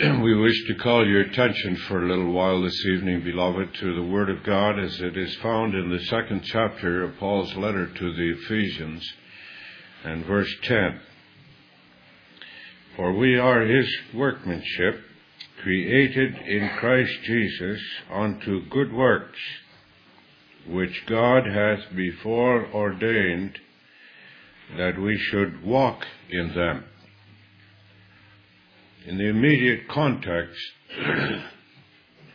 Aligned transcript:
we 0.22 0.34
wish 0.34 0.66
to 0.66 0.74
call 0.76 1.06
your 1.06 1.20
attention 1.20 1.76
for 1.76 2.02
a 2.02 2.08
little 2.08 2.32
while 2.32 2.62
this 2.62 2.86
evening, 2.86 3.22
beloved, 3.22 3.74
to 3.74 3.94
the 3.94 4.02
Word 4.02 4.30
of 4.30 4.42
God 4.44 4.78
as 4.78 4.98
it 4.98 5.14
is 5.14 5.36
found 5.36 5.74
in 5.74 5.90
the 5.90 6.02
second 6.04 6.40
chapter 6.42 7.04
of 7.04 7.18
Paul's 7.18 7.54
letter 7.54 7.86
to 7.86 8.14
the 8.14 8.30
Ephesians 8.38 9.06
and 10.02 10.24
verse 10.24 10.50
10. 10.62 11.00
For 12.96 13.12
we 13.12 13.36
are 13.36 13.60
His 13.60 13.94
workmanship, 14.14 15.02
created 15.60 16.34
in 16.46 16.70
Christ 16.78 17.18
Jesus 17.24 17.82
unto 18.10 18.66
good 18.70 18.94
works, 18.94 19.40
which 20.66 21.04
God 21.04 21.44
hath 21.46 21.94
before 21.94 22.66
ordained 22.72 23.58
that 24.78 24.98
we 24.98 25.18
should 25.18 25.62
walk 25.62 26.06
in 26.30 26.54
them 26.54 26.84
in 29.06 29.16
the 29.16 29.28
immediate 29.28 29.88
context, 29.88 30.60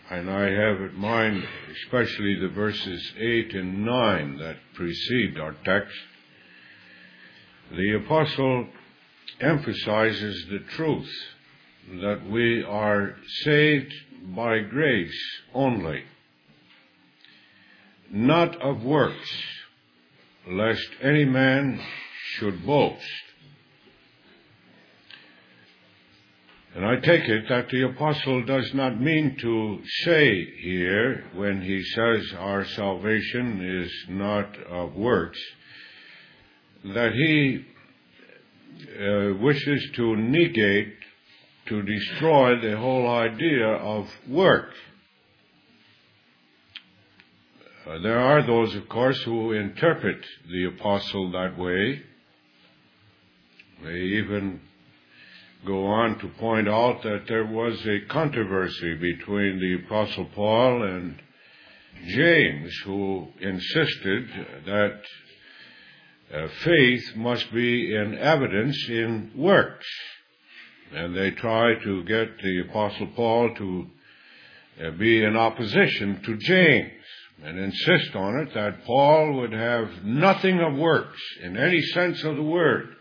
and 0.09 0.29
I 0.29 0.49
have 0.49 0.81
in 0.81 0.95
mind 0.95 1.43
especially 1.83 2.35
the 2.39 2.49
verses 2.49 3.13
8 3.19 3.53
and 3.53 3.85
9 3.85 4.37
that 4.37 4.57
precede 4.73 5.39
our 5.39 5.55
text, 5.63 5.95
the 7.71 7.95
apostle 7.95 8.67
emphasizes 9.41 10.45
the 10.49 10.59
truth 10.75 11.11
that 12.01 12.27
we 12.29 12.63
are 12.63 13.15
saved 13.43 13.93
by 14.35 14.59
grace 14.59 15.41
only, 15.53 16.03
not 18.09 18.59
of 18.61 18.83
works, 18.83 19.29
lest 20.47 20.87
any 21.01 21.25
man 21.25 21.79
should 22.37 22.65
boast. 22.65 23.03
And 26.75 26.85
I 26.85 26.97
take 26.97 27.23
it 27.23 27.47
that 27.47 27.69
the 27.69 27.83
apostle 27.83 28.43
does 28.43 28.73
not 28.73 28.99
mean 28.99 29.37
to 29.39 29.79
say 30.03 30.45
here, 30.59 31.23
when 31.33 31.61
he 31.61 31.81
says 31.81 32.33
our 32.37 32.65
salvation 32.65 33.61
is 33.81 33.91
not 34.09 34.57
of 34.69 34.93
works, 34.93 35.39
that 36.83 37.13
he 37.13 37.65
uh, 38.99 39.37
wishes 39.39 39.89
to 39.95 40.17
negate, 40.17 40.95
to 41.67 41.81
destroy 41.81 42.59
the 42.59 42.77
whole 42.77 43.07
idea 43.07 43.67
of 43.67 44.09
work. 44.27 44.69
Uh, 47.87 47.99
there 47.99 48.19
are 48.19 48.45
those, 48.45 48.75
of 48.75 48.89
course, 48.89 49.21
who 49.23 49.53
interpret 49.53 50.17
the 50.51 50.65
apostle 50.65 51.31
that 51.31 51.57
way. 51.57 52.01
They 53.81 53.95
even 53.95 54.59
go 55.65 55.85
on 55.87 56.19
to 56.19 56.27
point 56.39 56.69
out 56.69 57.01
that 57.03 57.23
there 57.27 57.45
was 57.45 57.85
a 57.85 58.01
controversy 58.07 58.95
between 58.95 59.59
the 59.59 59.85
Apostle 59.85 60.25
Paul 60.35 60.83
and 60.83 61.21
James, 62.07 62.73
who 62.85 63.27
insisted 63.39 64.29
that 64.65 65.01
uh, 66.33 66.47
faith 66.63 67.15
must 67.15 67.51
be 67.53 67.95
in 67.95 68.17
evidence 68.17 68.77
in 68.89 69.31
works. 69.35 69.87
And 70.93 71.15
they 71.15 71.31
tried 71.31 71.81
to 71.83 72.03
get 72.03 72.37
the 72.41 72.61
Apostle 72.69 73.07
Paul 73.15 73.55
to 73.55 73.87
uh, 74.83 74.91
be 74.91 75.23
in 75.23 75.35
opposition 75.35 76.21
to 76.23 76.37
James 76.37 76.91
and 77.43 77.59
insist 77.59 78.15
on 78.15 78.39
it 78.39 78.53
that 78.53 78.85
Paul 78.85 79.33
would 79.33 79.53
have 79.53 80.03
nothing 80.03 80.59
of 80.59 80.75
works 80.75 81.19
in 81.41 81.57
any 81.57 81.81
sense 81.81 82.23
of 82.23 82.35
the 82.35 82.43
word. 82.43 82.95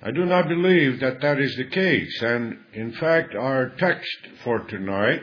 I 0.00 0.12
do 0.12 0.24
not 0.24 0.48
believe 0.48 1.00
that 1.00 1.20
that 1.22 1.40
is 1.40 1.56
the 1.56 1.64
case. 1.64 2.22
And 2.22 2.58
in 2.72 2.92
fact, 2.92 3.34
our 3.34 3.70
text 3.78 4.16
for 4.44 4.60
tonight, 4.60 5.22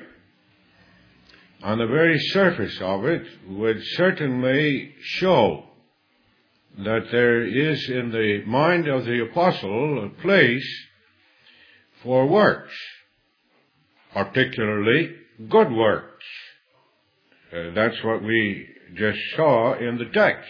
on 1.63 1.77
the 1.77 1.87
very 1.87 2.19
surface 2.19 2.77
of 2.81 3.05
it, 3.05 3.25
would 3.47 3.81
certainly 3.95 4.93
show 5.01 5.63
that 6.77 7.07
there 7.11 7.41
is 7.41 7.89
in 7.89 8.11
the 8.11 8.43
mind 8.45 8.87
of 8.87 9.05
the 9.05 9.23
apostle 9.23 10.05
a 10.05 10.21
place 10.21 10.85
for 12.03 12.27
works, 12.27 12.73
particularly 14.13 15.15
good 15.49 15.71
works. 15.71 16.25
Uh, 17.53 17.71
that's 17.73 18.03
what 18.03 18.21
we 18.23 18.67
just 18.95 19.19
saw 19.37 19.73
in 19.75 19.97
the 19.97 20.09
text. 20.13 20.49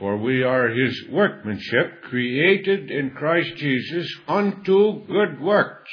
For 0.00 0.16
we 0.16 0.42
are 0.42 0.68
his 0.68 1.08
workmanship, 1.10 2.00
created 2.04 2.90
in 2.90 3.10
Christ 3.10 3.54
Jesus 3.56 4.10
unto 4.26 5.04
good 5.04 5.38
works, 5.42 5.90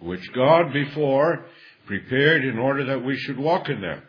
which 0.00 0.32
God 0.34 0.72
before 0.72 1.46
prepared 1.86 2.44
in 2.44 2.58
order 2.58 2.84
that 2.86 3.04
we 3.04 3.16
should 3.16 3.38
walk 3.38 3.68
in 3.68 3.80
them. 3.80 4.02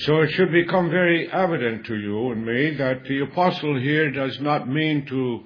So 0.00 0.20
it 0.20 0.32
should 0.32 0.52
become 0.52 0.90
very 0.90 1.32
evident 1.32 1.86
to 1.86 1.96
you 1.96 2.30
and 2.30 2.44
me 2.44 2.74
that 2.76 3.04
the 3.04 3.20
apostle 3.20 3.80
here 3.80 4.10
does 4.10 4.38
not 4.40 4.68
mean 4.68 5.06
to 5.06 5.44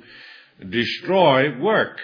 destroy 0.69 1.57
work 1.61 1.97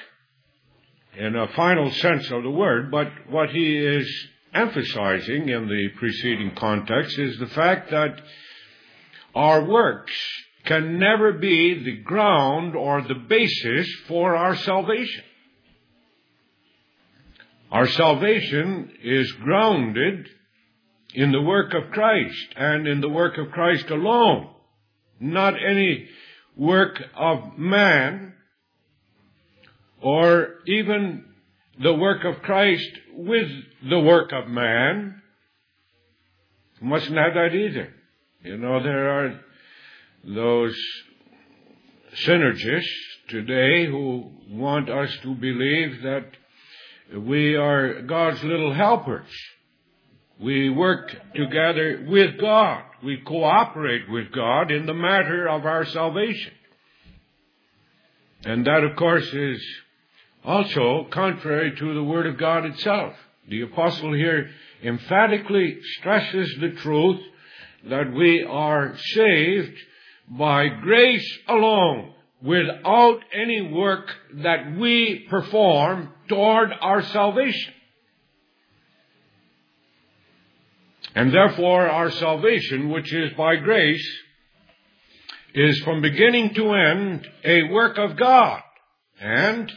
in 1.16 1.34
a 1.34 1.48
final 1.48 1.90
sense 1.90 2.30
of 2.30 2.44
the 2.44 2.50
word, 2.50 2.92
but 2.92 3.08
what 3.28 3.50
he 3.50 3.76
is 3.76 4.28
emphasizing 4.54 5.48
in 5.48 5.66
the 5.68 5.88
preceding 5.96 6.54
context 6.54 7.18
is 7.18 7.36
the 7.40 7.48
fact 7.48 7.90
that 7.90 8.20
our 9.38 9.64
works 9.64 10.12
can 10.64 10.98
never 10.98 11.32
be 11.34 11.84
the 11.84 12.02
ground 12.02 12.74
or 12.74 13.02
the 13.02 13.14
basis 13.14 13.88
for 14.08 14.34
our 14.34 14.56
salvation. 14.56 15.22
Our 17.70 17.86
salvation 17.86 18.90
is 19.00 19.30
grounded 19.40 20.26
in 21.14 21.30
the 21.30 21.40
work 21.40 21.72
of 21.72 21.92
Christ 21.92 22.48
and 22.56 22.88
in 22.88 23.00
the 23.00 23.08
work 23.08 23.38
of 23.38 23.52
Christ 23.52 23.88
alone, 23.90 24.50
not 25.20 25.54
any 25.54 26.08
work 26.56 27.00
of 27.16 27.56
man 27.56 28.34
or 30.02 30.56
even 30.66 31.24
the 31.80 31.94
work 31.94 32.24
of 32.24 32.42
Christ 32.42 32.90
with 33.14 33.48
the 33.88 34.00
work 34.00 34.32
of 34.32 34.48
man. 34.48 35.22
You 36.80 36.88
mustn't 36.88 37.16
have 37.16 37.34
that 37.34 37.54
either. 37.54 37.94
You 38.44 38.56
know, 38.56 38.80
there 38.80 39.08
are 39.10 39.40
those 40.22 40.78
synergists 42.24 42.84
today 43.28 43.86
who 43.86 44.30
want 44.48 44.88
us 44.88 45.10
to 45.24 45.34
believe 45.34 46.02
that 46.02 46.24
we 47.18 47.56
are 47.56 48.02
God's 48.02 48.42
little 48.44 48.72
helpers. 48.72 49.28
We 50.40 50.70
work 50.70 51.10
together 51.34 52.06
with 52.08 52.40
God. 52.40 52.84
We 53.02 53.16
cooperate 53.26 54.08
with 54.08 54.30
God 54.30 54.70
in 54.70 54.86
the 54.86 54.94
matter 54.94 55.48
of 55.48 55.66
our 55.66 55.84
salvation. 55.86 56.52
And 58.44 58.64
that, 58.68 58.84
of 58.84 58.94
course, 58.96 59.26
is 59.32 59.60
also 60.44 61.08
contrary 61.10 61.74
to 61.76 61.94
the 61.94 62.04
Word 62.04 62.26
of 62.26 62.38
God 62.38 62.66
itself. 62.66 63.14
The 63.48 63.62
apostle 63.62 64.12
here 64.12 64.50
emphatically 64.84 65.80
stresses 65.98 66.54
the 66.60 66.70
truth 66.82 67.20
that 67.84 68.12
we 68.12 68.44
are 68.44 68.96
saved 68.96 69.76
by 70.28 70.68
grace 70.68 71.38
alone, 71.48 72.12
without 72.42 73.20
any 73.32 73.62
work 73.62 74.10
that 74.34 74.76
we 74.76 75.26
perform 75.28 76.12
toward 76.28 76.70
our 76.80 77.02
salvation. 77.02 77.72
And 81.14 81.32
therefore, 81.32 81.88
our 81.88 82.10
salvation, 82.10 82.90
which 82.90 83.12
is 83.12 83.32
by 83.36 83.56
grace, 83.56 84.06
is 85.54 85.80
from 85.80 86.00
beginning 86.00 86.54
to 86.54 86.74
end 86.74 87.28
a 87.44 87.64
work 87.64 87.98
of 87.98 88.16
God. 88.16 88.62
And 89.20 89.72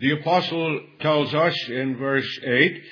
the 0.00 0.12
apostle 0.12 0.80
tells 1.00 1.32
us 1.32 1.54
in 1.68 1.96
verse 1.96 2.28
8 2.44 2.82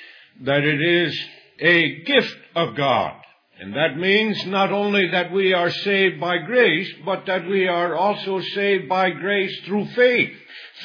that 0.43 0.63
it 0.63 0.81
is 0.81 1.25
a 1.59 2.03
gift 2.03 2.37
of 2.55 2.75
God. 2.75 3.20
And 3.61 3.75
that 3.75 3.95
means 3.95 4.43
not 4.47 4.71
only 4.71 5.09
that 5.11 5.31
we 5.31 5.53
are 5.53 5.69
saved 5.69 6.19
by 6.19 6.39
grace, 6.39 6.91
but 7.05 7.27
that 7.27 7.47
we 7.47 7.67
are 7.67 7.95
also 7.95 8.41
saved 8.41 8.89
by 8.89 9.11
grace 9.11 9.55
through 9.65 9.85
faith. 9.89 10.35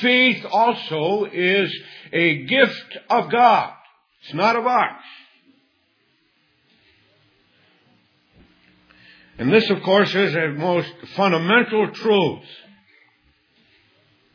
Faith 0.01 0.45
also 0.53 1.25
is 1.25 1.75
a 2.13 2.45
gift 2.45 2.99
of 3.09 3.31
God. 3.31 3.73
It's 4.23 4.35
not 4.35 4.57
of 4.57 4.67
us. 4.67 5.01
And 9.39 9.51
this, 9.51 9.71
of 9.71 9.83
course, 9.83 10.15
is 10.15 10.35
a 10.35 10.49
most 10.49 10.93
fundamental 11.17 11.93
truth 11.93 12.45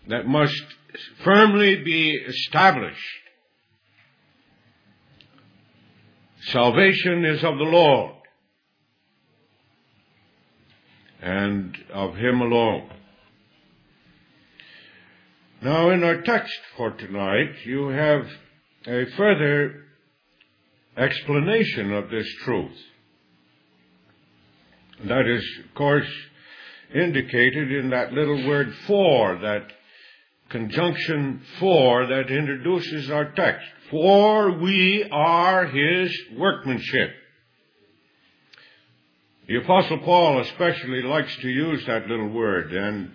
that 0.08 0.26
must 0.26 0.64
firmly 1.24 1.84
be 1.84 2.10
established. 2.28 2.98
Salvation 6.48 7.24
is 7.24 7.44
of 7.44 7.60
the 7.60 7.66
Lord 7.66 8.16
and 11.22 11.78
of 11.94 12.16
Him 12.16 12.42
alone. 12.42 12.90
Now, 15.62 15.92
in 15.92 16.04
our 16.04 16.22
text 16.22 16.60
for 16.76 16.92
tonight, 16.92 17.54
you 17.66 17.90
have 17.90 18.26
a 18.88 19.06
further 19.16 19.84
explanation 20.98 21.94
of 21.94 22.10
this 22.10 22.28
truth. 22.44 22.78
That 25.06 25.28
is, 25.28 25.44
of 25.66 25.76
course, 25.76 26.12
indicated 26.94 27.72
in 27.72 27.92
that 27.92 28.12
little 28.12 28.48
word 28.48 28.74
for, 28.88 29.38
that 29.38 29.68
conjunction 30.50 31.42
for 31.60 32.08
that 32.08 32.30
introduces 32.30 33.10
our 33.10 33.32
text. 33.32 33.66
For 33.90 34.58
we 34.60 35.08
are 35.12 35.66
his 35.68 36.18
workmanship. 36.38 37.12
The 39.51 39.57
apostle 39.57 39.98
Paul 39.98 40.39
especially 40.39 41.01
likes 41.01 41.36
to 41.42 41.50
use 41.50 41.86
that 41.86 42.07
little 42.07 42.30
word 42.30 42.71
and 42.71 43.12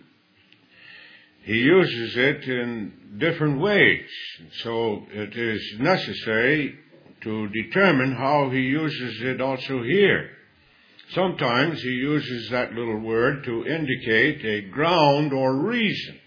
he 1.44 1.54
uses 1.54 2.14
it 2.14 2.44
in 2.44 2.92
different 3.16 3.58
ways. 3.58 4.04
So 4.62 5.06
it 5.12 5.34
is 5.34 5.80
necessary 5.80 6.78
to 7.22 7.48
determine 7.48 8.12
how 8.12 8.50
he 8.50 8.60
uses 8.60 9.22
it 9.22 9.40
also 9.40 9.82
here. 9.82 10.28
Sometimes 11.14 11.80
he 11.80 11.88
uses 11.88 12.50
that 12.50 12.74
little 12.74 13.00
word 13.00 13.42
to 13.44 13.64
indicate 13.64 14.44
a 14.44 14.68
ground 14.68 15.32
or 15.32 15.56
reason 15.56 16.20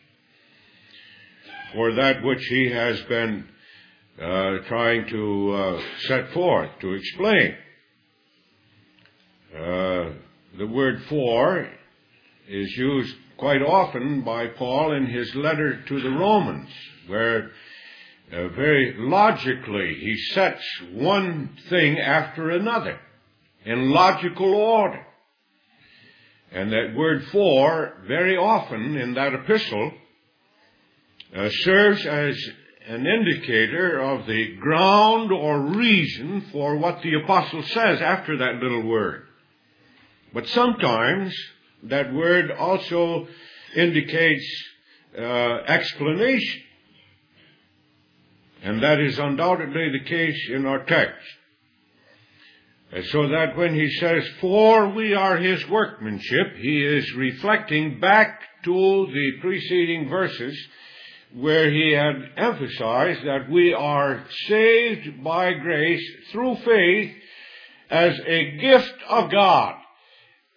for 1.75 1.94
that 1.94 2.23
which 2.23 2.44
he 2.45 2.71
has 2.71 3.00
been 3.01 3.47
uh, 4.19 4.57
trying 4.67 5.07
to 5.09 5.51
uh, 5.53 5.81
set 6.07 6.31
forth, 6.31 6.71
to 6.81 6.94
explain. 6.94 7.56
Uh, 9.54 10.12
the 10.57 10.68
word 10.68 11.01
for 11.10 11.68
is 12.48 12.78
used 12.78 13.16
quite 13.38 13.62
often 13.62 14.22
by 14.22 14.46
Paul 14.48 14.94
in 14.94 15.07
his 15.07 15.34
letter 15.34 15.81
to 15.88 16.01
the 16.01 16.10
Romans, 16.10 16.69
where 17.07 17.51
uh, 18.31 18.50
very 18.50 18.96
logically 18.98 19.96
he 19.96 20.16
sets 20.34 20.63
one 20.92 21.57
thing 21.69 22.00
after 22.00 22.51
another 22.51 23.00
in 23.66 23.90
logical 23.90 24.54
order. 24.54 25.04
And 26.52 26.72
that 26.72 26.94
word 26.95 27.25
for, 27.31 27.94
very 28.07 28.38
often 28.38 28.98
in 28.98 29.16
that 29.16 29.34
epistle, 29.34 29.92
uh, 31.36 31.50
serves 31.50 32.06
as 32.06 32.50
an 32.88 33.06
indicator 33.06 34.00
of 34.00 34.28
the 34.28 34.56
ground 34.57 35.31
or 35.31 35.60
reason 35.60 36.42
for 36.52 36.75
what 36.78 37.02
the 37.02 37.16
apostle 37.24 37.63
says 37.63 38.02
after 38.02 38.38
that 38.38 38.56
little 38.62 38.84
word. 38.84 39.25
But 40.34 40.48
sometimes 40.48 41.36
that 41.84 42.14
word 42.14 42.52
also 42.52 43.28
indicates 43.76 44.46
uh, 45.18 45.22
explanation. 45.68 46.62
And 48.62 48.84
that 48.84 49.00
is 49.00 49.18
undoubtedly 49.18 49.90
the 49.92 50.06
case 50.06 50.50
in 50.54 50.66
our 50.66 50.84
text. 50.84 51.26
So 53.12 53.28
that 53.30 53.56
when 53.56 53.76
he 53.76 53.90
says, 54.00 54.28
for 54.42 54.90
we 54.90 55.14
are 55.14 55.38
his 55.38 55.68
workmanship, 55.70 56.56
he 56.58 56.84
is 56.84 57.14
reflecting 57.16 58.00
back 58.00 58.42
to 58.64 59.08
the 59.14 59.31
preceding 59.42 60.10
verses 60.10 60.58
where 61.34 61.70
he 61.70 61.92
had 61.92 62.16
emphasized 62.36 63.22
that 63.24 63.50
we 63.50 63.74
are 63.74 64.26
saved 64.48 65.24
by 65.24 65.54
grace 65.54 66.04
through 66.31 66.56
faith 66.56 67.16
as 67.92 68.20
a 68.26 68.58
gift 68.58 68.96
of 69.08 69.30
God. 69.30 69.76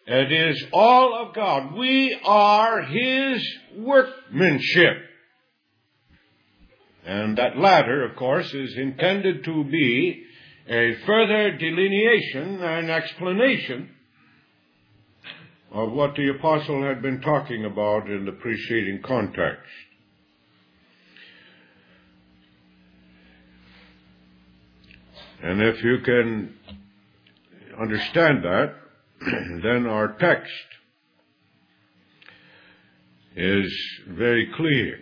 It 0.06 0.32
is 0.32 0.64
all 0.72 1.14
of 1.14 1.34
God. 1.34 1.75
We 1.75 2.19
are 2.25 2.82
his 2.82 3.46
workmanship. 3.76 4.96
And 7.04 7.38
that 7.38 7.56
latter, 7.56 8.04
of 8.04 8.16
course, 8.16 8.52
is 8.52 8.76
intended 8.76 9.44
to 9.44 9.64
be 9.64 10.25
a 10.69 10.94
further 11.06 11.56
delineation 11.56 12.62
and 12.62 12.90
explanation 12.90 13.90
of 15.72 15.93
what 15.93 16.14
the 16.14 16.28
apostle 16.28 16.82
had 16.84 17.00
been 17.00 17.20
talking 17.20 17.64
about 17.64 18.08
in 18.08 18.25
the 18.25 18.32
preceding 18.32 19.00
context. 19.04 19.70
And 25.43 25.60
if 25.60 25.82
you 25.82 25.99
can 26.04 26.54
understand 27.81 28.44
that, 28.44 28.81
then 29.63 29.87
our 29.87 30.17
text 30.19 30.51
is 33.37 33.73
very 34.09 34.51
clear. 34.57 34.99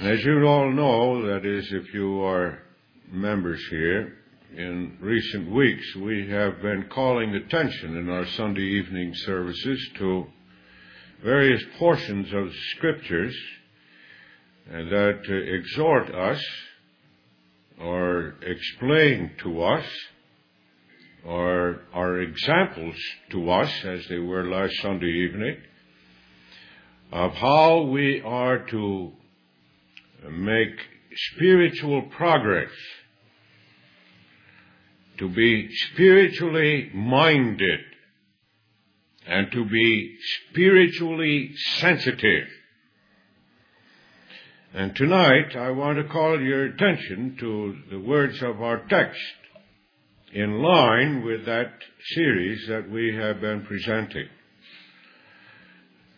As 0.00 0.24
you 0.24 0.44
all 0.44 0.70
know, 0.70 1.26
that 1.26 1.44
is, 1.44 1.72
if 1.72 1.92
you 1.92 2.22
are 2.22 2.60
members 3.10 3.60
here, 3.70 4.18
in 4.56 4.96
recent 5.00 5.50
weeks 5.50 5.96
we 5.96 6.28
have 6.30 6.62
been 6.62 6.88
calling 6.90 7.34
attention 7.34 7.96
in 7.96 8.08
our 8.08 8.26
Sunday 8.26 8.62
evening 8.62 9.12
services 9.14 9.90
to 9.98 10.26
various 11.24 11.62
portions 11.78 12.32
of 12.32 12.46
the 12.46 12.58
scriptures 12.76 13.36
that 14.70 15.20
exhort 15.28 16.14
us 16.14 16.42
or 17.80 18.34
explain 18.42 19.32
to 19.42 19.62
us 19.62 19.84
or 21.24 21.80
are 21.92 22.20
examples 22.20 22.96
to 23.30 23.50
us, 23.50 23.84
as 23.84 24.06
they 24.08 24.18
were 24.18 24.44
last 24.44 24.74
Sunday 24.80 25.06
evening, 25.06 25.56
of 27.12 27.32
how 27.32 27.82
we 27.82 28.20
are 28.20 28.58
to 28.66 29.12
make 30.30 30.74
spiritual 31.34 32.02
progress, 32.02 32.70
to 35.18 35.28
be 35.28 35.68
spiritually 35.92 36.90
minded, 36.94 37.80
and 39.26 39.50
to 39.52 39.64
be 39.64 40.16
spiritually 40.50 41.50
sensitive. 41.78 42.46
And 44.74 44.94
tonight 44.94 45.56
I 45.56 45.70
want 45.70 45.98
to 45.98 46.04
call 46.04 46.40
your 46.40 46.66
attention 46.66 47.36
to 47.40 47.76
the 47.90 47.98
words 47.98 48.42
of 48.42 48.62
our 48.62 48.86
text 48.88 49.20
in 50.32 50.62
line 50.62 51.24
with 51.24 51.46
that 51.46 51.72
series 52.14 52.66
that 52.68 52.90
we 52.90 53.14
have 53.14 53.40
been 53.40 53.64
presenting. 53.64 54.28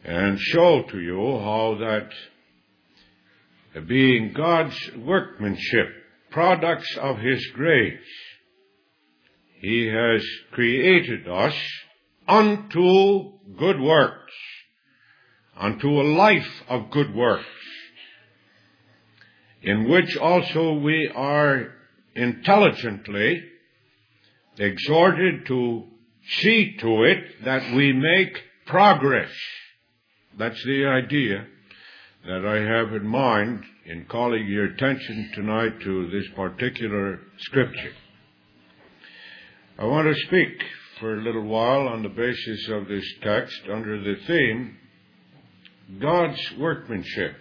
And 0.05 0.39
show 0.39 0.83
to 0.91 1.01
you 1.01 1.39
how 1.39 1.77
that 1.79 2.09
uh, 3.77 3.81
being 3.87 4.33
God's 4.33 4.77
workmanship, 4.99 5.89
products 6.31 6.97
of 7.01 7.19
His 7.19 7.47
grace, 7.55 8.01
He 9.61 9.87
has 9.87 10.27
created 10.53 11.29
us 11.29 11.55
unto 12.27 13.33
good 13.59 13.81
works, 13.81 14.33
unto 15.57 15.89
a 15.89 16.11
life 16.17 16.63
of 16.69 16.91
good 16.91 17.15
works, 17.15 17.45
in 19.63 19.89
which 19.89 20.17
also 20.17 20.73
we 20.75 21.09
are 21.15 21.75
intelligently 22.15 23.50
exhorted 24.61 25.47
to 25.47 25.85
see 26.41 26.77
to 26.81 27.05
it 27.05 27.45
that 27.45 27.75
we 27.75 27.93
make 27.93 28.37
progress. 28.67 29.31
That's 30.39 30.63
the 30.65 30.87
idea 30.87 31.47
that 32.27 32.45
I 32.47 32.57
have 32.57 32.95
in 32.95 33.07
mind 33.07 33.65
in 33.87 34.05
calling 34.05 34.47
your 34.47 34.67
attention 34.67 35.31
tonight 35.35 35.81
to 35.81 36.11
this 36.11 36.27
particular 36.37 37.21
scripture. 37.39 37.93
I 39.79 39.87
want 39.87 40.15
to 40.15 40.27
speak 40.27 40.63
for 41.01 41.15
a 41.15 41.23
little 41.23 41.45
while 41.45 41.89
on 41.89 42.03
the 42.03 42.11
basis 42.11 42.69
of 42.69 42.87
this 42.87 43.05
text 43.23 43.59
under 43.73 43.99
the 43.99 44.17
theme 44.27 44.77
God's 45.99 46.39
workmanship. 46.59 47.35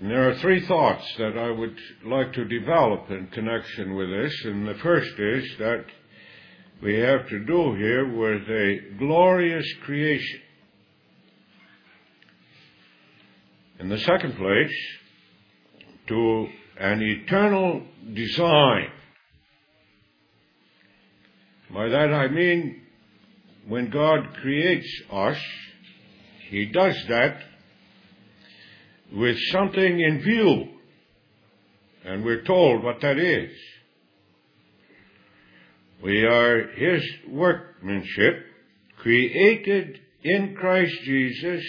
And 0.00 0.10
there 0.10 0.30
are 0.30 0.34
three 0.36 0.66
thoughts 0.66 1.04
that 1.18 1.36
I 1.36 1.50
would 1.50 1.76
like 2.06 2.32
to 2.32 2.44
develop 2.46 3.10
in 3.10 3.26
connection 3.28 3.94
with 3.94 4.08
this, 4.08 4.44
and 4.46 4.66
the 4.66 4.74
first 4.82 5.12
is 5.18 5.44
that 5.58 5.84
we 6.82 6.94
have 7.00 7.28
to 7.28 7.44
do 7.44 7.74
here 7.74 8.08
with 8.08 8.48
a 8.48 8.78
glorious 8.98 9.66
creation. 9.84 10.40
In 13.78 13.90
the 13.90 13.98
second 13.98 14.36
place, 14.36 14.72
to 16.08 16.48
an 16.78 17.02
eternal 17.02 17.82
design. 18.14 18.90
By 21.72 21.88
that 21.88 22.12
I 22.12 22.28
mean, 22.28 22.80
when 23.68 23.90
God 23.90 24.34
creates 24.40 24.88
us, 25.12 25.38
He 26.48 26.66
does 26.66 26.96
that 27.08 27.36
with 29.12 29.36
something 29.52 30.00
in 30.00 30.20
view. 30.22 30.68
And 32.04 32.24
we're 32.24 32.42
told 32.42 32.82
what 32.82 33.00
that 33.02 33.18
is. 33.18 33.50
We 36.02 36.24
are 36.24 36.68
His 36.68 37.02
workmanship, 37.28 38.46
created 38.98 39.98
in 40.22 40.54
Christ 40.54 40.94
Jesus 41.04 41.62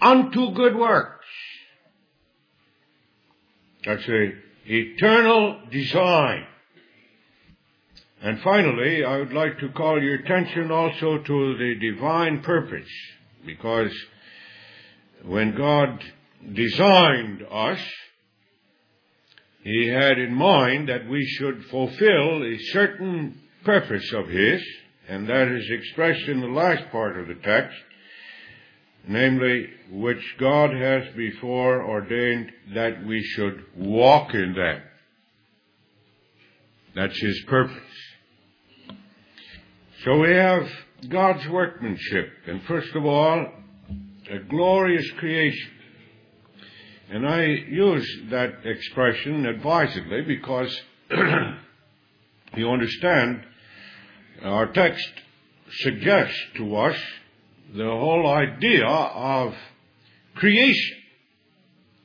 unto 0.00 0.52
good 0.54 0.76
works. 0.76 1.26
That's 3.84 4.08
a 4.08 4.32
eternal 4.66 5.60
design. 5.70 6.46
And 8.22 8.40
finally, 8.40 9.04
I 9.04 9.18
would 9.18 9.32
like 9.32 9.58
to 9.58 9.68
call 9.70 10.00
your 10.00 10.14
attention 10.14 10.70
also 10.70 11.18
to 11.18 11.58
the 11.58 11.74
divine 11.80 12.42
purpose, 12.42 12.88
because 13.44 13.92
when 15.24 15.56
God 15.56 16.00
designed 16.52 17.42
us, 17.50 17.78
He 19.62 19.88
had 19.88 20.18
in 20.18 20.34
mind 20.34 20.88
that 20.88 21.08
we 21.08 21.24
should 21.24 21.64
fulfill 21.66 22.44
a 22.44 22.58
certain 22.72 23.40
purpose 23.64 24.12
of 24.12 24.28
His, 24.28 24.62
and 25.08 25.28
that 25.28 25.48
is 25.48 25.70
expressed 25.70 26.28
in 26.28 26.40
the 26.40 26.46
last 26.48 26.90
part 26.90 27.18
of 27.18 27.28
the 27.28 27.34
text, 27.42 27.76
namely, 29.06 29.68
which 29.90 30.36
God 30.38 30.70
has 30.74 31.04
before 31.16 31.84
ordained 31.84 32.50
that 32.74 33.04
we 33.04 33.22
should 33.22 33.64
walk 33.76 34.34
in 34.34 34.54
them. 34.54 34.82
That's 36.94 37.18
His 37.20 37.40
purpose. 37.46 37.76
So 40.04 40.18
we 40.18 40.32
have 40.32 40.68
God's 41.08 41.46
workmanship, 41.48 42.28
and 42.46 42.62
first 42.64 42.94
of 42.94 43.04
all, 43.04 43.46
a 44.30 44.38
glorious 44.48 45.08
creation. 45.18 45.70
And 47.12 47.28
I 47.28 47.42
use 47.42 48.08
that 48.30 48.64
expression 48.64 49.44
advisedly 49.44 50.22
because 50.22 50.80
you 52.56 52.70
understand 52.70 53.44
our 54.42 54.72
text 54.72 55.10
suggests 55.72 56.38
to 56.56 56.74
us 56.74 56.96
the 57.76 57.84
whole 57.84 58.26
idea 58.26 58.86
of 58.86 59.52
creation. 60.36 60.96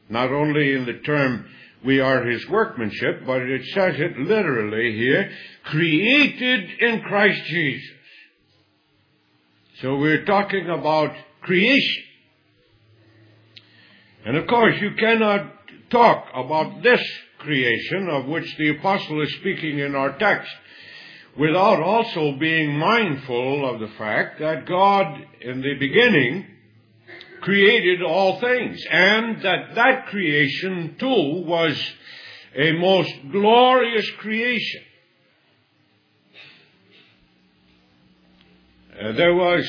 Not 0.09 0.29
only 0.29 0.73
in 0.73 0.85
the 0.85 0.99
term 1.05 1.45
we 1.85 2.01
are 2.01 2.25
his 2.25 2.45
workmanship, 2.49 3.25
but 3.25 3.43
it 3.43 3.61
says 3.73 3.95
it 3.97 4.19
literally 4.19 4.91
here, 4.91 5.31
created 5.63 6.81
in 6.81 7.01
Christ 7.03 7.45
Jesus. 7.45 7.95
So 9.81 9.95
we're 9.95 10.25
talking 10.25 10.69
about 10.69 11.15
creation. 11.43 12.03
And 14.25 14.37
of 14.37 14.47
course, 14.47 14.75
you 14.81 14.91
cannot 14.95 15.53
talk 15.89 16.25
about 16.33 16.83
this 16.83 17.01
creation 17.39 18.09
of 18.09 18.25
which 18.25 18.57
the 18.57 18.69
apostle 18.77 19.21
is 19.21 19.33
speaking 19.35 19.79
in 19.79 19.95
our 19.95 20.17
text 20.17 20.51
without 21.37 21.81
also 21.81 22.33
being 22.37 22.77
mindful 22.77 23.69
of 23.69 23.79
the 23.79 23.95
fact 23.97 24.39
that 24.39 24.65
God, 24.65 25.21
in 25.41 25.61
the 25.61 25.75
beginning, 25.75 26.45
created 27.41 28.01
all 28.01 28.39
things, 28.39 28.83
and 28.89 29.41
that 29.43 29.75
that 29.75 30.07
creation 30.07 30.95
too 30.99 31.43
was 31.45 31.79
a 32.55 32.71
most 32.73 33.13
glorious 33.31 34.09
creation. 34.17 34.81
Uh, 38.99 39.11
there 39.11 39.35
was, 39.35 39.65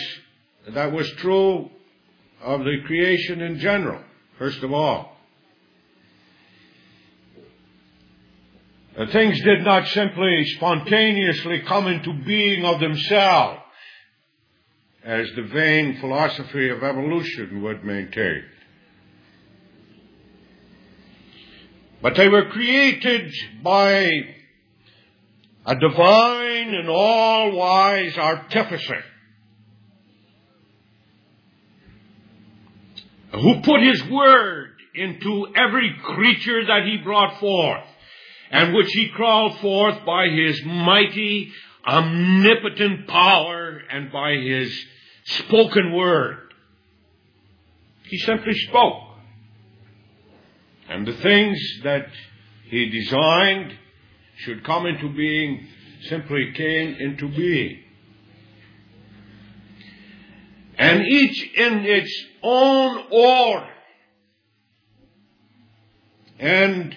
that 0.71 0.91
was 0.91 1.09
true 1.19 1.69
of 2.43 2.61
the 2.61 2.77
creation 2.87 3.43
in 3.43 3.59
general, 3.59 4.03
first 4.39 4.63
of 4.63 4.73
all. 4.73 5.17
Things 9.13 9.41
did 9.45 9.63
not 9.65 9.87
simply 9.89 10.45
spontaneously 10.57 11.63
come 11.69 11.87
into 11.87 12.13
being 12.25 12.65
of 12.65 12.81
themselves 12.81 13.61
as 15.05 15.29
the 15.37 15.43
vain 15.43 15.99
philosophy 16.01 16.69
of 16.69 16.83
evolution 16.83 17.63
would 17.63 17.85
maintain. 17.85 18.43
But 22.03 22.17
they 22.17 22.29
were 22.29 22.51
created 22.51 23.33
by 23.63 24.11
a 25.65 25.77
divine 25.77 26.75
and 26.75 26.89
all-wise 26.89 28.17
artificer 28.17 29.05
who 33.33 33.61
put 33.63 33.83
his 33.83 34.03
word 34.05 34.71
into 34.95 35.49
every 35.55 35.95
creature 36.03 36.65
that 36.67 36.85
he 36.85 36.99
brought 36.99 37.39
forth 37.39 37.85
and 38.51 38.75
which 38.75 38.91
he 38.93 39.11
called 39.17 39.59
forth 39.61 40.05
by 40.05 40.29
his 40.29 40.61
mighty, 40.65 41.53
omnipotent 41.87 43.07
power 43.07 43.81
and 43.91 44.11
by 44.11 44.35
his 44.35 44.87
spoken 45.25 45.93
word. 45.93 46.53
He 48.05 48.19
simply 48.19 48.55
spoke. 48.55 49.03
And 50.89 51.07
the 51.07 51.13
things 51.13 51.59
that 51.85 52.07
he 52.65 52.89
designed 52.89 53.75
should 54.39 54.65
come 54.65 54.87
into 54.87 55.11
being 55.11 55.67
simply 56.09 56.53
came 56.55 56.95
into 56.95 57.29
being. 57.29 57.83
And 60.79 61.07
each 61.07 61.43
in 61.57 61.85
its 61.85 62.25
own 62.43 63.05
order. 63.11 63.69
And 66.39 66.97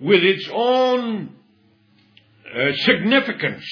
with 0.00 0.22
its 0.22 0.48
own 0.52 1.34
uh, 2.54 2.72
significance 2.76 3.64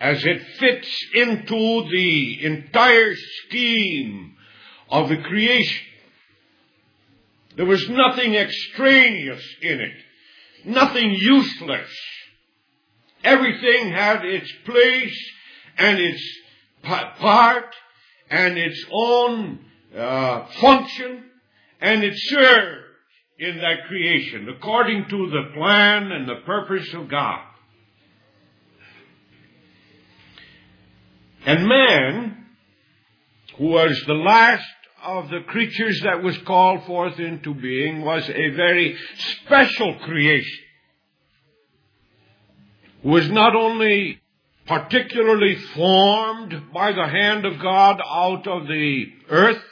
as 0.00 0.24
it 0.24 0.42
fits 0.58 1.06
into 1.14 1.88
the 1.90 2.44
entire 2.44 3.14
scheme 3.14 4.36
of 4.90 5.08
the 5.08 5.16
creation. 5.16 5.86
There 7.56 7.66
was 7.66 7.88
nothing 7.88 8.34
extraneous 8.34 9.42
in 9.62 9.80
it, 9.80 9.96
nothing 10.64 11.10
useless. 11.10 11.90
Everything 13.24 13.90
had 13.90 14.24
its 14.24 14.52
place 14.64 15.30
and 15.76 15.98
its 15.98 16.22
part 16.82 17.74
and 18.30 18.58
its 18.58 18.84
own 18.92 19.58
uh, 19.96 20.46
function, 20.60 21.24
and 21.80 22.04
it 22.04 22.14
served 22.16 22.84
in 23.38 23.56
that 23.58 23.86
creation 23.86 24.48
according 24.48 25.06
to 25.08 25.30
the 25.30 25.50
plan 25.54 26.12
and 26.12 26.28
the 26.28 26.40
purpose 26.44 26.92
of 26.94 27.08
God. 27.08 27.40
And 31.46 31.66
man, 31.66 32.46
who 33.56 33.68
was 33.68 34.02
the 34.06 34.14
last 34.14 34.66
of 35.02 35.30
the 35.30 35.40
creatures 35.46 36.00
that 36.02 36.22
was 36.22 36.36
called 36.38 36.84
forth 36.84 37.18
into 37.18 37.54
being, 37.54 38.02
was 38.02 38.28
a 38.28 38.48
very 38.50 38.96
special 39.44 39.94
creation. 40.00 40.64
Was 43.02 43.30
not 43.30 43.54
only 43.54 44.20
particularly 44.68 45.56
formed 45.74 46.72
by 46.74 46.92
the 46.92 47.06
hand 47.08 47.46
of 47.46 47.58
God 47.58 48.00
out 48.06 48.46
of 48.46 48.68
the 48.68 49.06
earth, 49.30 49.62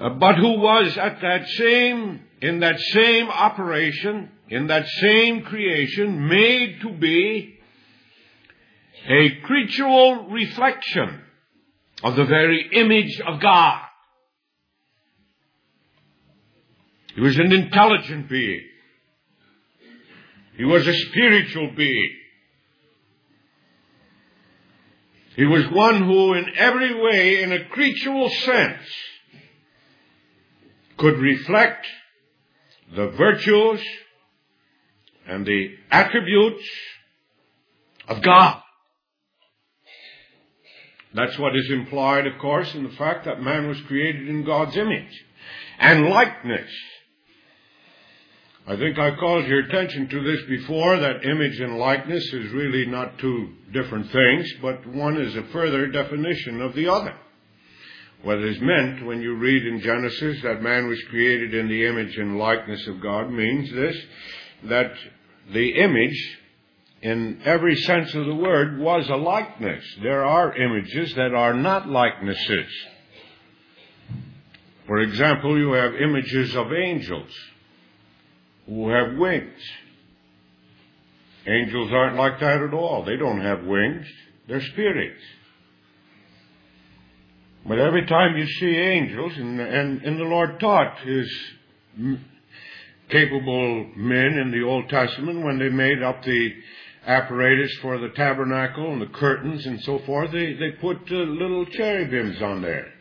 uh, 0.00 0.10
but 0.10 0.34
who 0.34 0.58
was 0.58 0.98
at 0.98 1.20
that 1.20 1.48
same, 1.50 2.20
in 2.40 2.58
that 2.60 2.78
same 2.80 3.28
operation, 3.28 4.28
in 4.48 4.66
that 4.66 4.88
same 4.88 5.42
creation, 5.42 6.28
made 6.28 6.80
to 6.82 6.92
be 6.94 7.60
a 9.08 9.40
creatural 9.44 10.28
reflection 10.28 11.20
of 12.02 12.16
the 12.16 12.24
very 12.24 12.70
image 12.72 13.20
of 13.24 13.40
God. 13.40 13.82
He 17.14 17.20
was 17.20 17.38
an 17.38 17.52
intelligent 17.52 18.28
being. 18.28 18.64
He 20.56 20.64
was 20.64 20.88
a 20.88 20.94
spiritual 20.94 21.70
being. 21.76 22.16
He 25.36 25.44
was 25.46 25.64
one 25.70 26.02
who 26.04 26.34
in 26.34 26.46
every 26.56 26.94
way, 27.00 27.42
in 27.42 27.52
a 27.52 27.64
creatural 27.66 28.28
sense, 28.28 28.82
could 30.98 31.18
reflect 31.18 31.86
the 32.94 33.08
virtues 33.08 33.80
and 35.26 35.46
the 35.46 35.74
attributes 35.90 36.64
of 38.08 38.22
God. 38.22 38.60
That's 41.14 41.38
what 41.38 41.56
is 41.56 41.70
implied, 41.70 42.26
of 42.26 42.38
course, 42.38 42.74
in 42.74 42.84
the 42.84 42.96
fact 42.96 43.24
that 43.24 43.42
man 43.42 43.68
was 43.68 43.80
created 43.82 44.28
in 44.28 44.44
God's 44.44 44.76
image 44.76 45.24
and 45.78 46.08
likeness. 46.08 46.70
I 48.66 48.76
think 48.76 48.98
I 48.98 49.16
called 49.16 49.46
your 49.46 49.60
attention 49.60 50.08
to 50.08 50.22
this 50.22 50.46
before, 50.48 50.96
that 50.98 51.24
image 51.24 51.58
and 51.58 51.78
likeness 51.78 52.24
is 52.32 52.52
really 52.52 52.86
not 52.86 53.18
two 53.18 53.54
different 53.72 54.10
things, 54.10 54.52
but 54.62 54.86
one 54.86 55.20
is 55.20 55.34
a 55.34 55.42
further 55.52 55.88
definition 55.88 56.62
of 56.62 56.74
the 56.74 56.88
other. 56.88 57.14
What 58.22 58.38
is 58.38 58.60
meant 58.60 59.04
when 59.04 59.20
you 59.20 59.34
read 59.34 59.66
in 59.66 59.80
Genesis 59.80 60.42
that 60.42 60.62
man 60.62 60.86
was 60.86 61.02
created 61.10 61.54
in 61.54 61.68
the 61.68 61.86
image 61.86 62.16
and 62.16 62.38
likeness 62.38 62.86
of 62.86 63.00
God 63.00 63.32
means 63.32 63.72
this, 63.72 63.96
that 64.64 64.92
the 65.52 65.70
image 65.80 66.38
in 67.02 67.40
every 67.44 67.74
sense 67.74 68.14
of 68.14 68.26
the 68.26 68.34
word, 68.34 68.78
was 68.78 69.08
a 69.08 69.16
likeness. 69.16 69.84
There 70.02 70.24
are 70.24 70.56
images 70.56 71.12
that 71.16 71.34
are 71.34 71.52
not 71.52 71.88
likenesses. 71.88 72.70
For 74.86 75.00
example, 75.00 75.58
you 75.58 75.72
have 75.72 75.94
images 75.96 76.54
of 76.54 76.72
angels 76.72 77.30
who 78.66 78.88
have 78.90 79.16
wings. 79.16 79.58
Angels 81.46 81.90
aren't 81.92 82.16
like 82.16 82.38
that 82.40 82.62
at 82.62 82.72
all. 82.72 83.04
They 83.04 83.16
don't 83.16 83.40
have 83.40 83.64
wings. 83.64 84.06
They're 84.48 84.62
spirits. 84.72 85.20
But 87.66 87.78
every 87.78 88.06
time 88.06 88.36
you 88.36 88.46
see 88.46 88.76
angels, 88.76 89.32
and, 89.36 89.60
and, 89.60 90.02
and 90.02 90.18
the 90.18 90.24
Lord 90.24 90.58
taught 90.58 90.98
his 91.00 91.28
capable 93.08 93.90
men 93.96 94.38
in 94.38 94.50
the 94.50 94.62
Old 94.62 94.88
Testament 94.88 95.44
when 95.44 95.58
they 95.58 95.68
made 95.68 96.02
up 96.02 96.22
the 96.24 96.50
apparatus 97.06 97.72
for 97.80 97.98
the 97.98 98.08
tabernacle 98.10 98.92
and 98.92 99.02
the 99.02 99.06
curtains 99.06 99.66
and 99.66 99.80
so 99.82 99.98
forth, 100.00 100.32
they, 100.32 100.54
they 100.54 100.70
put 100.80 100.98
uh, 101.10 101.14
little 101.14 101.66
cherubims 101.66 102.40
on 102.42 102.62
there. 102.62 102.92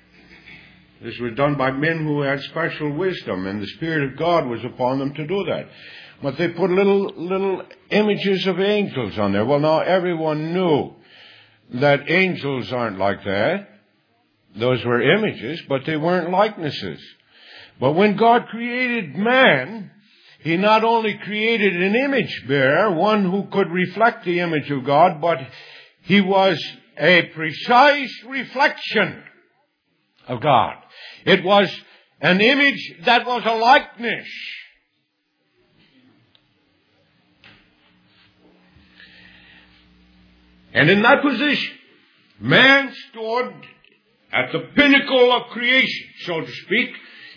This 1.01 1.17
was 1.19 1.33
done 1.35 1.55
by 1.55 1.71
men 1.71 2.05
who 2.05 2.21
had 2.21 2.41
special 2.41 2.91
wisdom, 2.91 3.47
and 3.47 3.61
the 3.61 3.67
Spirit 3.67 4.11
of 4.11 4.19
God 4.19 4.45
was 4.45 4.63
upon 4.63 4.99
them 4.99 5.13
to 5.15 5.25
do 5.25 5.45
that. 5.45 5.67
But 6.21 6.37
they 6.37 6.49
put 6.49 6.69
little, 6.69 7.07
little 7.15 7.63
images 7.89 8.45
of 8.45 8.59
angels 8.59 9.17
on 9.17 9.33
there. 9.33 9.43
Well, 9.43 9.59
now 9.59 9.79
everyone 9.79 10.53
knew 10.53 10.93
that 11.73 12.11
angels 12.11 12.71
aren't 12.71 12.99
like 12.99 13.23
that. 13.23 13.67
Those 14.55 14.85
were 14.85 15.01
images, 15.01 15.63
but 15.67 15.85
they 15.85 15.97
weren't 15.97 16.29
likenesses. 16.29 17.01
But 17.79 17.93
when 17.93 18.15
God 18.15 18.47
created 18.49 19.15
man, 19.15 19.89
He 20.41 20.57
not 20.57 20.83
only 20.83 21.17
created 21.23 21.81
an 21.81 21.95
image 21.95 22.43
bearer, 22.47 22.91
one 22.91 23.25
who 23.25 23.47
could 23.47 23.71
reflect 23.71 24.23
the 24.23 24.39
image 24.39 24.69
of 24.69 24.85
God, 24.85 25.19
but 25.19 25.39
He 26.01 26.21
was 26.21 26.61
a 26.95 27.23
precise 27.33 28.13
reflection 28.27 29.23
of 30.27 30.41
God. 30.41 30.75
It 31.25 31.43
was 31.43 31.69
an 32.19 32.41
image 32.41 32.95
that 33.05 33.25
was 33.25 33.43
a 33.45 33.55
likeness. 33.55 34.27
And 40.73 40.89
in 40.89 41.01
that 41.01 41.21
position, 41.21 41.73
man 42.39 42.93
stood 43.09 43.53
at 44.31 44.51
the 44.51 44.59
pinnacle 44.75 45.31
of 45.33 45.49
creation, 45.51 46.07
so 46.25 46.41
to 46.41 46.51
speak. 46.51 46.89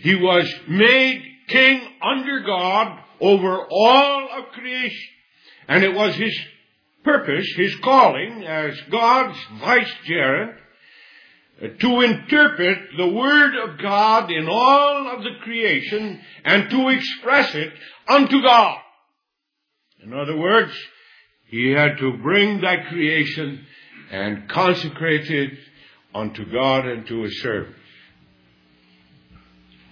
He 0.03 0.15
was 0.15 0.53
made 0.69 1.23
king 1.49 1.81
under 2.03 2.41
God 2.41 3.01
over 3.21 3.67
all 3.71 4.29
of 4.39 4.53
creation. 4.53 5.09
And 5.69 5.83
it 5.83 5.95
was 5.95 6.15
his 6.15 6.39
purpose, 7.03 7.47
his 7.57 7.75
calling 7.77 8.45
as 8.45 8.81
God's 8.91 9.39
vicegerent 9.61 10.57
to 11.61 12.01
interpret 12.01 12.79
the 12.97 13.09
Word 13.09 13.55
of 13.57 13.79
God 13.79 14.31
in 14.31 14.49
all 14.49 15.09
of 15.17 15.23
the 15.23 15.37
creation 15.43 16.21
and 16.45 16.69
to 16.71 16.89
express 16.89 17.55
it 17.55 17.73
unto 18.09 18.43
God. 18.43 18.79
In 20.03 20.13
other 20.13 20.37
words, 20.37 20.73
he 21.47 21.71
had 21.71 21.99
to 21.99 22.17
bring 22.19 22.61
that 22.63 22.89
creation 22.89 23.65
and 24.11 24.49
consecrate 24.49 25.31
it 25.31 25.53
unto 26.15 26.45
God 26.51 26.87
and 26.87 27.07
to 27.07 27.23
His 27.23 27.41
service. 27.41 27.75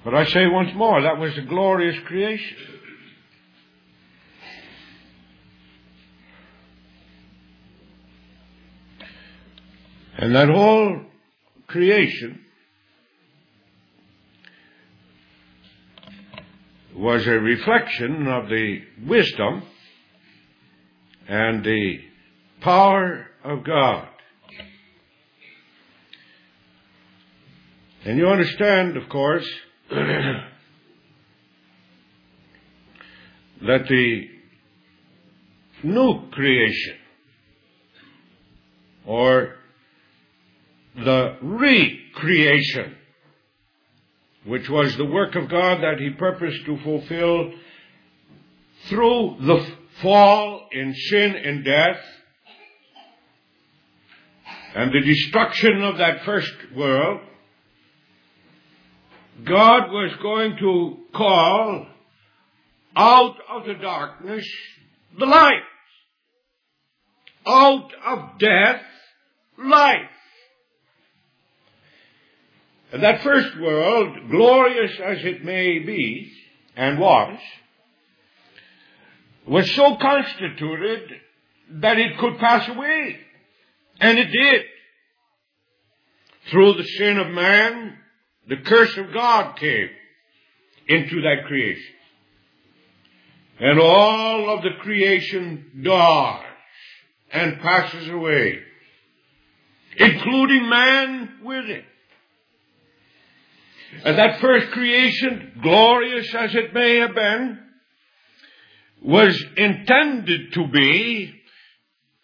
But 0.04 0.14
I 0.14 0.24
say 0.24 0.46
once 0.48 0.74
more, 0.74 1.00
that 1.02 1.18
was 1.18 1.36
a 1.38 1.42
glorious 1.42 1.98
creation. 2.06 2.56
And 10.18 10.34
that 10.34 10.48
whole 10.48 11.00
creation 11.72 12.38
was 16.94 17.26
a 17.26 17.30
reflection 17.30 18.28
of 18.28 18.48
the 18.48 18.82
wisdom 19.06 19.62
and 21.26 21.64
the 21.64 21.98
power 22.60 23.26
of 23.42 23.64
God. 23.64 24.06
And 28.04 28.18
you 28.18 28.28
understand, 28.28 28.98
of 28.98 29.08
course, 29.08 29.48
that 29.90 30.44
the 33.62 34.28
new 35.84 36.28
creation 36.30 36.96
or 39.06 39.56
the 40.96 41.36
recreation, 41.40 42.96
which 44.46 44.68
was 44.68 44.96
the 44.96 45.04
work 45.04 45.34
of 45.34 45.48
God 45.48 45.82
that 45.82 45.98
He 45.98 46.10
purposed 46.10 46.64
to 46.66 46.78
fulfill 46.82 47.52
through 48.88 49.36
the 49.40 49.66
fall 50.00 50.68
in 50.72 50.94
sin 50.94 51.36
and 51.36 51.64
death 51.64 52.00
and 54.74 54.90
the 54.90 55.00
destruction 55.00 55.82
of 55.82 55.98
that 55.98 56.24
first 56.24 56.52
world, 56.74 57.20
God 59.44 59.90
was 59.90 60.12
going 60.22 60.56
to 60.58 60.96
call 61.14 61.86
out 62.96 63.36
of 63.50 63.66
the 63.66 63.74
darkness 63.74 64.46
the 65.18 65.26
light. 65.26 65.62
Out 67.46 67.90
of 68.06 68.38
death, 68.38 68.82
life. 69.58 70.08
And 72.92 73.02
that 73.02 73.22
first 73.22 73.58
world, 73.58 74.30
glorious 74.30 74.92
as 75.02 75.24
it 75.24 75.44
may 75.44 75.78
be, 75.78 76.30
and 76.76 76.98
was, 76.98 77.38
was 79.46 79.70
so 79.74 79.96
constituted 79.96 81.10
that 81.80 81.98
it 81.98 82.18
could 82.18 82.38
pass 82.38 82.68
away. 82.68 83.16
And 83.98 84.18
it 84.18 84.30
did. 84.30 84.62
Through 86.50 86.74
the 86.74 86.84
sin 86.84 87.18
of 87.18 87.28
man, 87.28 87.96
the 88.48 88.58
curse 88.58 88.94
of 88.98 89.12
God 89.14 89.56
came 89.56 89.88
into 90.88 91.22
that 91.22 91.46
creation. 91.46 91.94
And 93.58 93.78
all 93.78 94.50
of 94.50 94.62
the 94.62 94.72
creation 94.80 95.82
dies 95.82 96.44
and 97.32 97.60
passes 97.60 98.08
away, 98.08 98.58
including 99.96 100.68
man 100.68 101.38
with 101.42 101.66
it. 101.66 101.84
And 104.04 104.18
that 104.18 104.40
first 104.40 104.70
creation, 104.72 105.60
glorious 105.62 106.34
as 106.34 106.54
it 106.54 106.74
may 106.74 106.96
have 106.96 107.14
been, 107.14 107.58
was 109.02 109.44
intended 109.56 110.52
to 110.54 110.66
be 110.68 111.34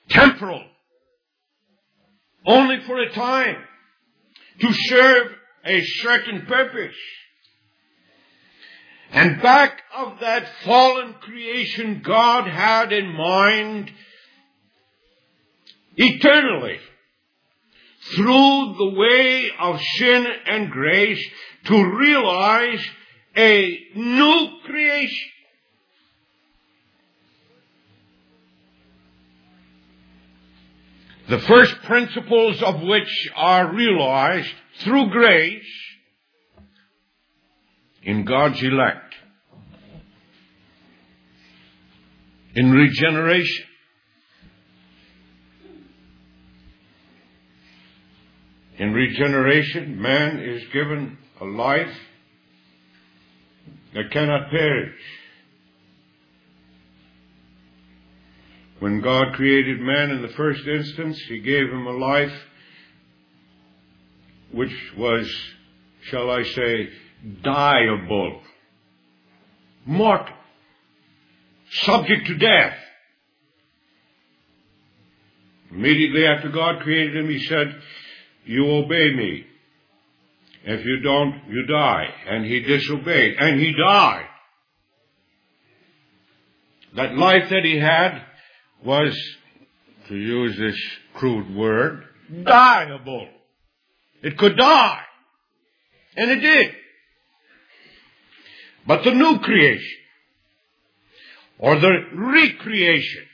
temporal, 0.09 0.65
only 2.47 2.81
for 2.87 2.99
a 3.01 3.13
time, 3.13 3.57
to 4.61 4.73
serve 4.73 5.33
a 5.65 5.81
certain 6.03 6.47
purpose. 6.47 6.97
And 9.11 9.43
back 9.43 9.83
of 9.97 10.21
that 10.21 10.49
fallen 10.65 11.15
creation, 11.21 12.03
God 12.05 12.47
had 12.49 12.93
in 12.93 13.15
mind 13.15 13.91
eternally, 15.97 16.79
through 18.15 18.75
the 18.79 18.95
way 18.97 19.51
of 19.59 19.81
sin 19.97 20.27
and 20.47 20.71
grace, 20.71 21.25
to 21.69 21.97
realize 21.97 22.85
a 23.37 23.79
new 23.95 24.49
creation. 24.65 25.31
The 31.29 31.39
first 31.41 31.83
principles 31.83 32.63
of 32.63 32.81
which 32.81 33.31
are 33.37 33.75
realized 33.75 34.53
through 34.83 35.11
grace 35.11 35.63
in 38.03 38.25
God's 38.25 38.63
elect. 38.63 39.15
In 42.55 42.73
regeneration. 42.73 43.67
In 48.79 48.95
regeneration, 48.95 50.01
man 50.01 50.41
is 50.41 50.63
given 50.73 51.19
a 51.41 51.45
life 51.45 51.95
that 53.95 54.11
cannot 54.11 54.51
perish. 54.51 55.01
When 58.81 59.01
God 59.01 59.35
created 59.35 59.81
man 59.81 60.11
in 60.11 60.23
the 60.23 60.29
first 60.37 60.67
instance, 60.67 61.21
He 61.29 61.41
gave 61.41 61.69
him 61.69 61.87
a 61.87 61.97
life 61.97 62.33
which 64.53 64.73
was, 64.97 65.29
shall 66.03 66.31
I 66.31 66.43
say, 66.43 66.89
dieable, 67.43 68.41
mortal, 69.85 70.35
subject 71.71 72.27
to 72.29 72.39
death. 72.39 72.79
Immediately 75.71 76.27
after 76.27 76.51
God 76.51 76.81
created 76.83 77.17
him, 77.17 77.29
he 77.29 77.45
said, 77.45 77.79
you 78.47 78.67
obey 78.71 79.13
me. 79.15 79.45
If 80.65 80.85
you 80.85 81.01
don't, 81.01 81.43
you 81.49 81.67
die. 81.67 82.09
And 82.29 82.45
he 82.45 82.61
disobeyed. 82.61 83.37
And 83.39 83.61
he 83.61 83.73
died. 83.73 84.27
That 86.97 87.15
life 87.17 87.49
that 87.51 87.65
he 87.65 87.79
had 87.79 88.23
was, 88.85 89.19
to 90.09 90.17
use 90.17 90.57
this 90.59 90.77
crude 91.15 91.55
word, 91.55 92.05
dieable. 92.45 93.29
It 94.23 94.37
could 94.37 94.57
die. 94.57 95.03
And 96.17 96.31
it 96.31 96.41
did. 96.41 96.75
But 98.87 99.05
the 99.05 99.13
new 99.13 99.39
creation, 99.41 99.99
or 101.59 101.79
the 101.79 101.93
recreation, 102.15 103.25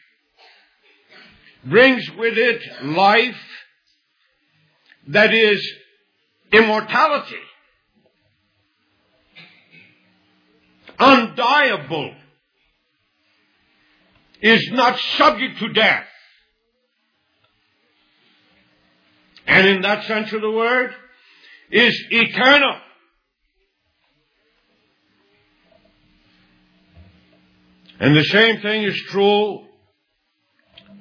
brings 1.65 2.11
with 2.19 2.37
it 2.37 2.61
life 2.83 3.41
that 5.09 5.33
is 5.33 5.65
immortality, 6.57 7.37
undiable, 10.99 12.15
is 14.41 14.71
not 14.73 14.99
subject 15.17 15.59
to 15.59 15.73
death. 15.73 16.07
And 19.47 19.67
in 19.67 19.83
that 19.83 20.05
sense 20.05 20.33
of 20.33 20.41
the 20.41 20.51
word, 20.51 20.95
is 21.71 22.07
eternal. 22.11 22.77
And 28.01 28.17
the 28.17 28.25
same 28.25 28.61
thing 28.61 28.83
is 28.83 29.01
true 29.09 29.65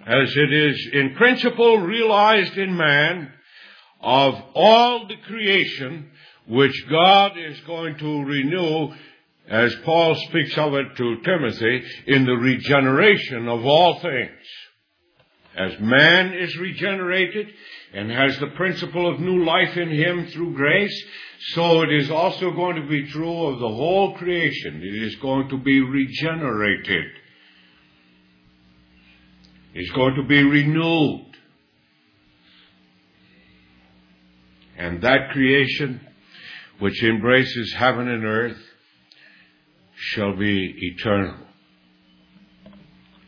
as 0.06 0.34
it 0.36 0.54
is 0.54 0.90
in 0.94 1.16
principle 1.16 1.80
realized 1.80 2.58
in 2.58 2.76
man 2.78 3.32
of 4.04 4.36
all 4.54 5.08
the 5.08 5.16
creation 5.26 6.12
which 6.48 6.90
God 6.90 7.38
is 7.38 7.60
going 7.62 7.98
to 7.98 8.24
renew 8.26 8.94
as 9.48 9.74
Paul 9.84 10.16
speaks 10.28 10.58
of 10.58 10.74
it 10.74 10.96
to 10.98 11.22
Timothy 11.24 11.84
in 12.08 12.26
the 12.26 12.34
regeneration 12.34 13.48
of 13.48 13.66
all 13.66 14.00
things. 14.00 14.32
As 15.56 15.80
man 15.80 16.34
is 16.34 16.58
regenerated 16.58 17.48
and 17.94 18.10
has 18.10 18.38
the 18.40 18.48
principle 18.48 19.08
of 19.08 19.20
new 19.20 19.46
life 19.46 19.78
in 19.78 19.90
him 19.90 20.28
through 20.28 20.56
grace, 20.56 21.04
so 21.54 21.84
it 21.84 21.94
is 21.94 22.10
also 22.10 22.52
going 22.52 22.82
to 22.82 22.88
be 22.88 23.08
true 23.10 23.48
of 23.48 23.60
the 23.60 23.68
whole 23.68 24.16
creation. 24.16 24.82
It 24.82 25.04
is 25.04 25.16
going 25.18 25.50
to 25.50 25.58
be 25.58 25.80
regenerated. 25.80 27.06
It's 29.76 29.92
going 29.92 30.16
to 30.16 30.24
be 30.24 30.42
renewed. 30.42 31.33
And 34.78 35.02
that 35.02 35.30
creation, 35.32 36.02
which 36.80 37.04
embraces 37.04 37.74
heaven 37.74 38.08
and 38.08 38.26
earth, 38.26 38.58
shall 39.96 40.36
be 40.36 40.74
eternal. 40.94 41.36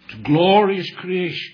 It's 0.08 0.22
glorious 0.24 0.90
creation. 0.98 1.54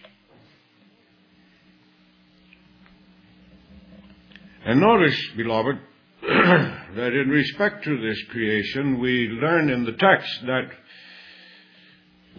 And 4.66 4.80
notice, 4.80 5.20
beloved, 5.36 5.78
that 6.22 7.14
in 7.14 7.30
respect 7.30 7.84
to 7.86 8.00
this 8.00 8.22
creation, 8.30 9.00
we 9.00 9.28
learn 9.28 9.70
in 9.70 9.86
the 9.86 9.94
text 9.94 10.42
that 10.46 10.70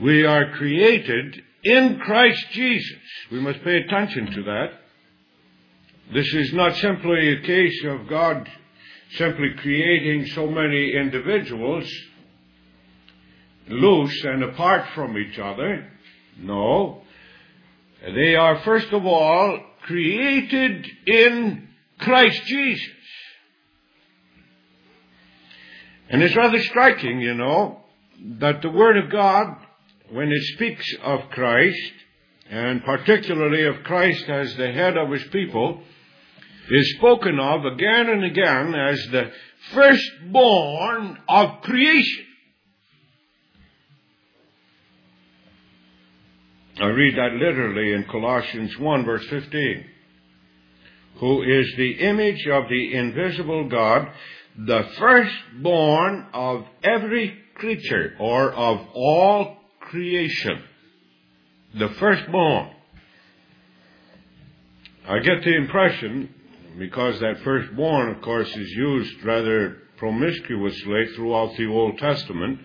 we 0.01 0.25
are 0.25 0.53
created 0.53 1.43
in 1.65 1.99
Christ 2.01 2.47
Jesus. 2.53 2.99
We 3.31 3.41
must 3.41 3.63
pay 3.63 3.77
attention 3.77 4.27
to 4.33 4.43
that. 4.45 4.69
This 6.13 6.35
is 6.35 6.53
not 6.53 6.77
simply 6.77 7.33
a 7.33 7.41
case 7.41 7.85
of 7.87 8.07
God 8.07 8.49
simply 9.17 9.55
creating 9.59 10.27
so 10.27 10.47
many 10.47 10.93
individuals 10.93 11.91
loose 13.69 14.25
and 14.25 14.43
apart 14.45 14.89
from 14.95 15.17
each 15.17 15.39
other. 15.39 15.91
No. 16.39 17.03
They 18.03 18.35
are 18.35 18.61
first 18.61 18.93
of 18.93 19.07
all 19.07 19.59
created 19.83 20.87
in 21.07 21.69
Christ 21.99 22.45
Jesus. 22.45 22.89
And 26.11 26.23
it's 26.23 26.37
rather 26.37 26.59
striking, 26.59 27.21
you 27.21 27.35
know, 27.35 27.85
that 28.41 28.61
the 28.61 28.71
Word 28.71 28.99
of 28.99 29.11
God, 29.11 29.57
when 30.11 30.31
it 30.31 30.43
speaks 30.57 30.87
of 31.03 31.31
Christ, 31.31 31.93
and 32.51 32.85
particularly 32.85 33.65
of 33.65 33.83
Christ 33.85 34.29
as 34.29 34.55
the 34.57 34.73
head 34.73 34.99
of 34.99 35.11
His 35.11 35.25
people, 35.29 35.83
is 36.73 36.95
spoken 36.97 37.39
of 37.39 37.65
again 37.67 38.09
and 38.09 38.25
again 38.25 38.75
as 38.75 38.99
the 39.11 39.31
firstborn 39.75 41.19
of 41.29 41.61
creation. 41.63 42.25
I 46.81 46.87
read 46.87 47.17
that 47.17 47.35
literally 47.35 47.93
in 47.93 48.05
Colossians 48.11 48.79
1 48.79 49.05
verse 49.05 49.27
15. 49.29 49.85
Who 51.21 51.43
is 51.43 51.75
the 51.77 51.93
image 52.01 52.47
of 52.51 52.65
the 52.69 52.95
invisible 52.95 53.69
God, 53.69 54.09
the 54.57 54.83
firstborn 54.99 56.27
of 56.33 56.65
every 56.83 57.37
creature 57.55 58.15
or 58.19 58.51
of 58.51 58.79
all 58.95 59.59
creation. 59.81 60.63
The 61.79 61.89
firstborn. 62.01 62.71
I 65.09 65.19
get 65.19 65.45
the 65.45 65.57
impression, 65.57 66.35
because 66.79 67.21
that 67.21 67.41
firstborn, 67.41 68.11
of 68.11 68.23
course, 68.23 68.49
is 68.57 68.71
used 68.71 69.23
rather 69.25 69.79
promiscuously 69.99 71.07
throughout 71.15 71.57
the 71.57 71.67
Old 71.67 71.99
Testament, 71.99 72.61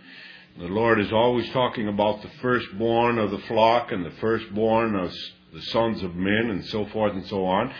the 0.58 0.66
Lord 0.66 1.00
is 1.00 1.14
always 1.14 1.50
talking 1.52 1.88
about 1.88 2.22
the 2.22 2.32
firstborn 2.42 3.20
of 3.20 3.32
the 3.32 3.40
flock 3.40 3.92
and 3.92 4.06
the 4.06 4.16
firstborn 4.20 4.96
of 4.96 5.14
the 5.54 5.62
sons 5.62 6.02
of 6.02 6.16
men 6.16 6.50
and 6.50 6.66
so 6.66 6.86
forth 6.88 7.14
and 7.14 7.26
so 7.28 7.46
on. 7.46 7.72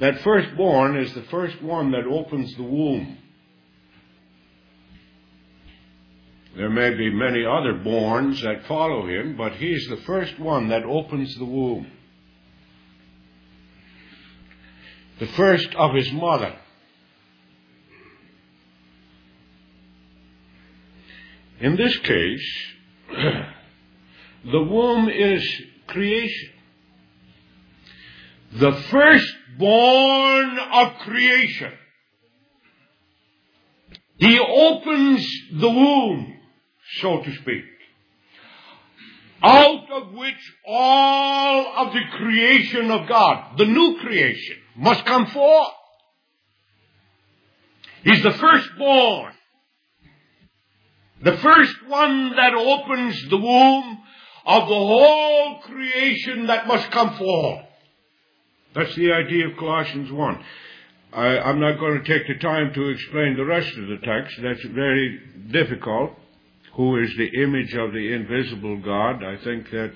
That 0.00 0.20
firstborn 0.20 0.96
is 0.96 1.12
the 1.14 1.22
first 1.24 1.62
one 1.62 1.92
that 1.92 2.06
opens 2.06 2.54
the 2.56 2.62
womb. 2.62 3.18
There 6.56 6.70
may 6.70 6.94
be 6.94 7.10
many 7.10 7.44
other 7.44 7.74
borns 7.74 8.42
that 8.42 8.66
follow 8.66 9.06
him, 9.06 9.36
but 9.36 9.52
he's 9.52 9.86
the 9.88 9.98
first 9.98 10.38
one 10.38 10.68
that 10.68 10.84
opens 10.84 11.34
the 11.36 11.44
womb. 11.44 11.86
The 15.20 15.26
first 15.26 15.68
of 15.76 15.94
his 15.94 16.10
mother. 16.12 16.56
In 21.60 21.76
this 21.76 21.94
case, 21.98 22.66
the 23.10 24.62
womb 24.62 25.10
is 25.10 25.46
creation. 25.88 26.50
The 28.54 28.72
firstborn 28.72 30.58
of 30.72 30.94
creation. 31.00 31.72
He 34.16 34.38
opens 34.38 35.30
the 35.52 35.70
womb, 35.70 36.34
so 37.00 37.22
to 37.22 37.34
speak, 37.36 37.64
out 39.42 39.90
of 39.90 40.12
which 40.14 40.54
all 40.66 41.72
of 41.76 41.92
the 41.92 42.02
creation 42.16 42.90
of 42.90 43.06
God, 43.06 43.58
the 43.58 43.66
new 43.66 43.98
creation, 44.00 44.56
must 44.76 45.04
come 45.04 45.26
forth. 45.26 45.72
He's 48.04 48.22
the 48.22 48.32
firstborn. 48.32 49.32
The 51.22 51.36
first 51.36 51.74
one 51.86 52.34
that 52.36 52.54
opens 52.54 53.28
the 53.28 53.36
womb 53.36 53.98
of 54.46 54.68
the 54.68 54.74
whole 54.74 55.58
creation 55.60 56.46
that 56.46 56.66
must 56.66 56.90
come 56.90 57.14
forth. 57.16 57.60
That's 58.74 58.94
the 58.94 59.12
idea 59.12 59.48
of 59.48 59.56
Colossians 59.58 60.10
1. 60.10 60.44
I, 61.12 61.50
am 61.50 61.60
not 61.60 61.78
going 61.78 62.02
to 62.02 62.08
take 62.08 62.26
the 62.28 62.38
time 62.38 62.72
to 62.72 62.88
explain 62.88 63.36
the 63.36 63.44
rest 63.44 63.76
of 63.76 63.88
the 63.88 63.98
text. 64.02 64.38
That's 64.42 64.64
very 64.64 65.20
difficult. 65.50 66.12
Who 66.76 66.98
is 67.02 67.10
the 67.16 67.42
image 67.42 67.74
of 67.74 67.92
the 67.92 68.12
invisible 68.12 68.78
God? 68.78 69.24
I 69.24 69.36
think 69.42 69.70
that 69.70 69.92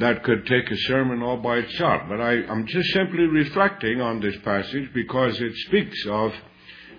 that 0.00 0.24
could 0.24 0.46
take 0.46 0.70
a 0.70 0.76
sermon 0.88 1.22
all 1.22 1.36
by 1.36 1.58
itself. 1.58 2.02
But 2.08 2.20
I, 2.20 2.44
I'm 2.46 2.66
just 2.66 2.88
simply 2.92 3.24
reflecting 3.24 4.00
on 4.00 4.20
this 4.20 4.36
passage 4.44 4.90
because 4.94 5.40
it 5.40 5.54
speaks 5.66 6.06
of 6.08 6.32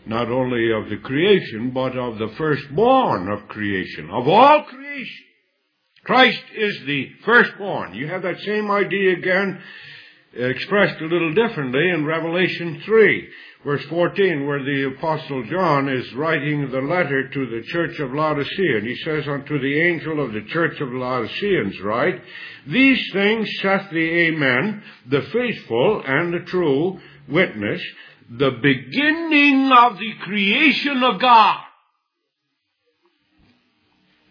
not 0.06 0.30
only 0.30 0.72
of 0.72 0.90
the 0.90 0.98
creation, 0.98 1.72
but 1.72 1.98
of 1.98 2.20
the 2.20 2.34
firstborn 2.38 3.32
of 3.32 3.48
creation, 3.48 4.10
of 4.12 4.28
all 4.28 4.64
creation. 4.64 5.26
Christ 6.04 6.44
is 6.56 6.80
the 6.86 7.10
firstborn. 7.26 7.96
You 7.96 8.08
have 8.08 8.22
that 8.22 8.40
same 8.42 8.70
idea 8.70 9.14
again 9.14 9.60
expressed 10.36 11.02
a 11.02 11.06
little 11.06 11.34
differently 11.34 11.90
in 11.90 12.06
Revelation 12.06 12.82
3, 12.86 13.30
verse 13.66 13.84
14, 13.90 14.46
where 14.46 14.64
the 14.64 14.94
Apostle 14.96 15.44
John 15.50 15.90
is 15.90 16.14
writing 16.14 16.70
the 16.70 16.82
letter 16.82 17.28
to 17.28 17.46
the 17.48 17.64
church 17.68 18.00
of 18.00 18.14
Laodicea. 18.14 18.78
And 18.78 18.88
he 18.88 18.96
says, 18.98 19.28
Unto 19.28 19.60
the 19.60 19.82
angel 19.82 20.24
of 20.24 20.32
the 20.32 20.44
church 20.44 20.80
of 20.80 20.94
Laodiceans 20.94 21.82
write, 21.82 22.22
These 22.68 23.12
things 23.12 23.50
saith 23.62 23.90
the 23.92 24.28
Amen, 24.28 24.84
the 25.10 25.24
faithful 25.34 26.04
and 26.06 26.34
the 26.34 26.46
true 26.46 27.00
witness, 27.28 27.82
the 28.30 28.52
beginning 28.52 29.72
of 29.72 29.98
the 29.98 30.14
creation 30.22 31.04
of 31.04 31.20
God. 31.20 31.58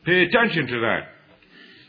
Pay 0.06 0.22
attention 0.22 0.68
to 0.68 0.80
that. 0.80 1.13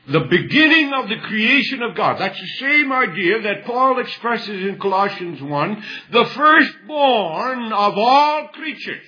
The 0.07 0.19
beginning 0.19 0.93
of 0.93 1.09
the 1.09 1.17
creation 1.17 1.81
of 1.81 1.95
God. 1.95 2.19
That's 2.19 2.39
the 2.39 2.47
same 2.59 2.91
idea 2.91 3.41
that 3.41 3.65
Paul 3.65 3.99
expresses 3.99 4.67
in 4.67 4.79
Colossians 4.79 5.41
1. 5.41 5.83
The 6.11 6.25
firstborn 6.25 7.73
of 7.73 7.93
all 7.97 8.47
creatures. 8.49 9.07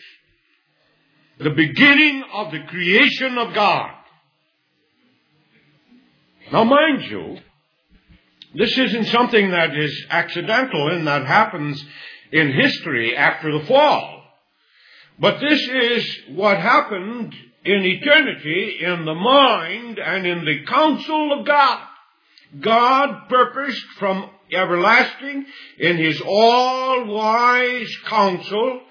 The 1.39 1.51
beginning 1.51 2.23
of 2.33 2.51
the 2.51 2.63
creation 2.67 3.37
of 3.37 3.53
God. 3.53 3.91
Now 6.51 6.63
mind 6.63 7.03
you, 7.03 7.37
this 8.55 8.75
isn't 8.75 9.05
something 9.05 9.51
that 9.51 9.77
is 9.77 10.05
accidental 10.09 10.89
and 10.89 11.05
that 11.05 11.27
happens 11.27 11.83
in 12.31 12.51
history 12.53 13.15
after 13.15 13.51
the 13.51 13.65
fall. 13.65 14.23
But 15.19 15.39
this 15.39 15.61
is 15.67 16.19
what 16.29 16.57
happened 16.57 17.35
in 17.67 17.83
eternity 17.83 18.77
in 18.81 19.05
the 19.05 19.13
mind 19.13 19.99
and 19.99 20.25
in 20.25 20.45
the 20.45 20.63
counsel 20.65 21.39
of 21.39 21.45
God. 21.45 21.87
God 22.61 23.27
purposed 23.29 23.85
from 23.99 24.29
everlasting 24.51 25.45
in 25.77 25.97
his 25.97 26.21
all-wise 26.25 27.93
counsel 28.05 28.81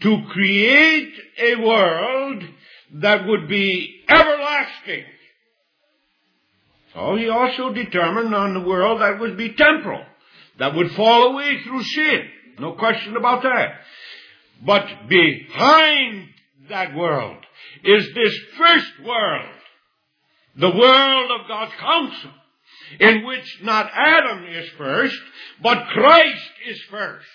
to 0.00 0.22
create 0.30 1.12
a 1.38 1.56
world 1.56 2.44
that 2.94 3.26
would 3.26 3.48
be 3.48 4.04
everlasting. 4.08 5.04
So 6.92 7.16
he 7.16 7.28
also 7.28 7.72
determined 7.72 8.32
on 8.32 8.54
the 8.54 8.60
world 8.60 9.00
that 9.00 9.18
would 9.18 9.36
be 9.36 9.54
temporal, 9.54 10.04
that 10.60 10.76
would 10.76 10.92
fall 10.92 11.32
away 11.32 11.60
through 11.64 11.82
sin. 11.82 12.30
No 12.60 12.74
question 12.74 13.16
about 13.16 13.42
that. 13.42 13.80
But 14.64 15.08
behind 15.08 16.28
that 16.68 16.94
world 16.94 17.38
is 17.82 18.06
this 18.14 18.34
first 18.56 18.92
world, 19.04 19.54
the 20.56 20.70
world 20.70 21.30
of 21.40 21.48
God's 21.48 21.72
counsel, 21.78 22.30
in 23.00 23.24
which 23.26 23.60
not 23.62 23.90
Adam 23.92 24.44
is 24.44 24.68
first, 24.70 25.18
but 25.62 25.86
Christ 25.88 26.50
is 26.66 26.80
first. 26.90 27.26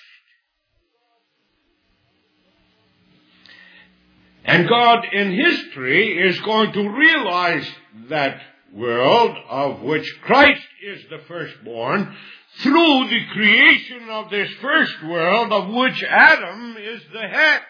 And 4.46 4.68
God 4.68 5.06
in 5.12 5.32
history 5.32 6.28
is 6.28 6.40
going 6.42 6.72
to 6.74 6.90
realize 6.90 7.70
that 8.10 8.42
world 8.74 9.38
of 9.50 9.82
which 9.82 10.22
Christ 10.22 10.66
is 10.84 11.04
the 11.10 11.20
firstborn 11.28 12.16
through 12.60 13.08
the 13.10 13.26
creation 13.34 14.10
of 14.10 14.30
this 14.30 14.50
first 14.62 15.04
world 15.04 15.52
of 15.52 15.74
which 15.74 16.04
Adam 16.04 16.78
is 16.78 17.02
the 17.14 17.28
head 17.28 17.62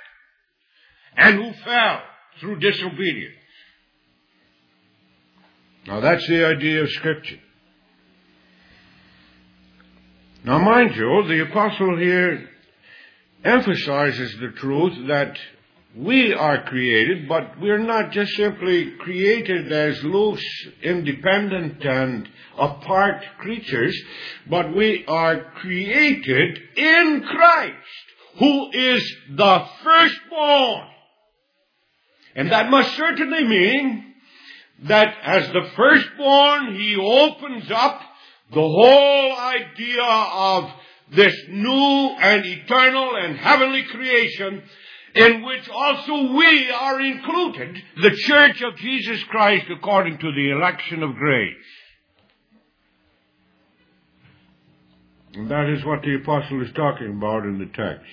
and 1.16 1.36
who 1.36 1.54
fell 1.64 2.02
through 2.40 2.60
disobedience. 2.60 3.36
Now 5.88 6.00
that's 6.02 6.28
the 6.28 6.46
idea 6.46 6.84
of 6.84 6.90
Scripture. 6.90 7.40
Now 10.44 10.60
mind 10.60 10.96
you, 10.96 11.26
the 11.28 11.42
apostle 11.50 11.98
here 11.98 12.50
emphasizes 13.44 14.36
the 14.40 14.50
truth 14.58 15.08
that 15.08 15.38
we 15.96 16.34
are 16.34 16.64
created, 16.64 17.28
but 17.28 17.60
we're 17.60 17.80
not 17.80 18.12
just 18.12 18.34
simply 18.36 18.92
created 19.00 19.72
as 19.72 20.04
loose, 20.04 20.46
independent, 20.84 21.84
and 21.84 22.30
apart 22.58 23.24
creatures, 23.40 24.00
but 24.50 24.76
we 24.76 25.04
are 25.08 25.52
created 25.56 26.60
in 26.78 27.24
Christ, 27.28 27.76
who 28.38 28.72
is 28.72 29.16
the 29.36 29.66
firstborn 29.84 30.88
and 32.36 32.52
that 32.52 32.70
must 32.70 32.96
certainly 32.96 33.44
mean 33.44 34.14
that 34.84 35.14
as 35.24 35.48
the 35.52 35.70
firstborn, 35.76 36.76
he 36.76 36.96
opens 36.96 37.70
up 37.72 38.02
the 38.54 38.62
whole 38.62 39.36
idea 39.38 40.04
of 40.04 40.72
this 41.12 41.36
new 41.50 42.16
and 42.20 42.46
eternal 42.46 43.16
and 43.16 43.38
heavenly 43.38 43.84
creation 43.84 44.64
in 45.16 45.44
which 45.44 45.68
also 45.70 46.34
we 46.34 46.70
are 46.70 47.02
included, 47.02 47.82
the 48.02 48.16
church 48.16 48.62
of 48.62 48.76
Jesus 48.78 49.24
Christ 49.24 49.66
according 49.70 50.20
to 50.20 50.32
the 50.32 50.52
election 50.52 51.04
of 51.04 51.16
grace. 51.16 51.56
And 55.34 55.50
that 55.50 55.70
is 55.70 55.84
what 55.86 56.02
the 56.02 56.16
apostle 56.16 56.62
is 56.64 56.72
talking 56.74 57.12
about 57.18 57.44
in 57.44 57.60
the 57.60 57.66
text. 57.66 58.10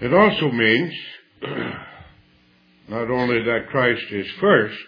It 0.00 0.14
also 0.14 0.50
means 0.50 0.94
not 2.88 3.10
only 3.10 3.42
that 3.42 3.68
Christ 3.70 4.04
is 4.10 4.26
first 4.40 4.78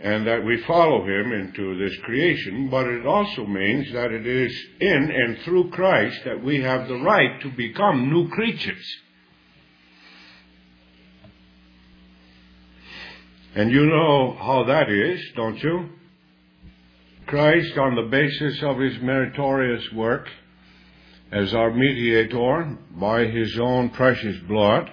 and 0.00 0.26
that 0.26 0.44
we 0.44 0.60
follow 0.66 1.04
him 1.04 1.32
into 1.32 1.78
this 1.78 1.96
creation, 2.02 2.68
but 2.68 2.86
it 2.86 3.06
also 3.06 3.46
means 3.46 3.92
that 3.92 4.10
it 4.10 4.26
is 4.26 4.52
in 4.80 5.10
and 5.10 5.38
through 5.44 5.70
Christ 5.70 6.20
that 6.24 6.42
we 6.42 6.60
have 6.62 6.88
the 6.88 7.00
right 7.00 7.40
to 7.42 7.50
become 7.50 8.10
new 8.10 8.28
creatures. 8.28 8.84
And 13.54 13.70
you 13.70 13.86
know 13.86 14.36
how 14.36 14.64
that 14.64 14.90
is, 14.90 15.20
don't 15.36 15.62
you? 15.62 15.90
Christ, 17.26 17.78
on 17.78 17.94
the 17.94 18.10
basis 18.10 18.62
of 18.62 18.78
his 18.78 19.00
meritorious 19.00 19.84
work, 19.92 20.26
as 21.32 21.54
our 21.54 21.72
mediator 21.72 22.76
by 22.90 23.24
his 23.24 23.58
own 23.58 23.88
precious 23.88 24.36
blood, 24.46 24.90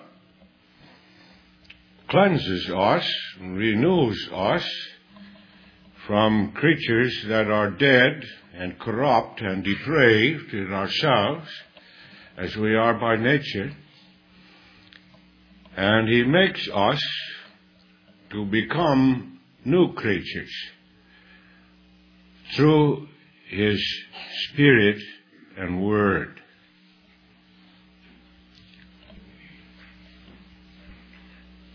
cleanses 2.08 2.69
us, 2.69 3.13
renews 3.41 4.30
us 4.34 4.65
from 6.08 6.54
creatures 6.54 7.25
that 7.28 7.52
are 7.52 7.71
dead 7.71 8.23
and 8.56 8.80
corrupt 8.80 9.41
and 9.41 9.65
depraved 9.65 10.54
in 10.54 10.71
ourselves, 10.71 11.47
as 12.38 12.56
we 12.56 12.73
are 12.73 12.93
by 12.93 13.17
nature, 13.17 13.71
and 15.75 16.08
he 16.08 16.23
makes 16.23 16.69
us 16.73 17.04
to 18.30 18.45
become 18.45 19.39
new 19.65 19.93
creatures 19.93 20.52
through 22.56 23.08
his 23.49 23.80
Spirit 24.45 25.02
and 25.60 25.86
word. 25.86 26.41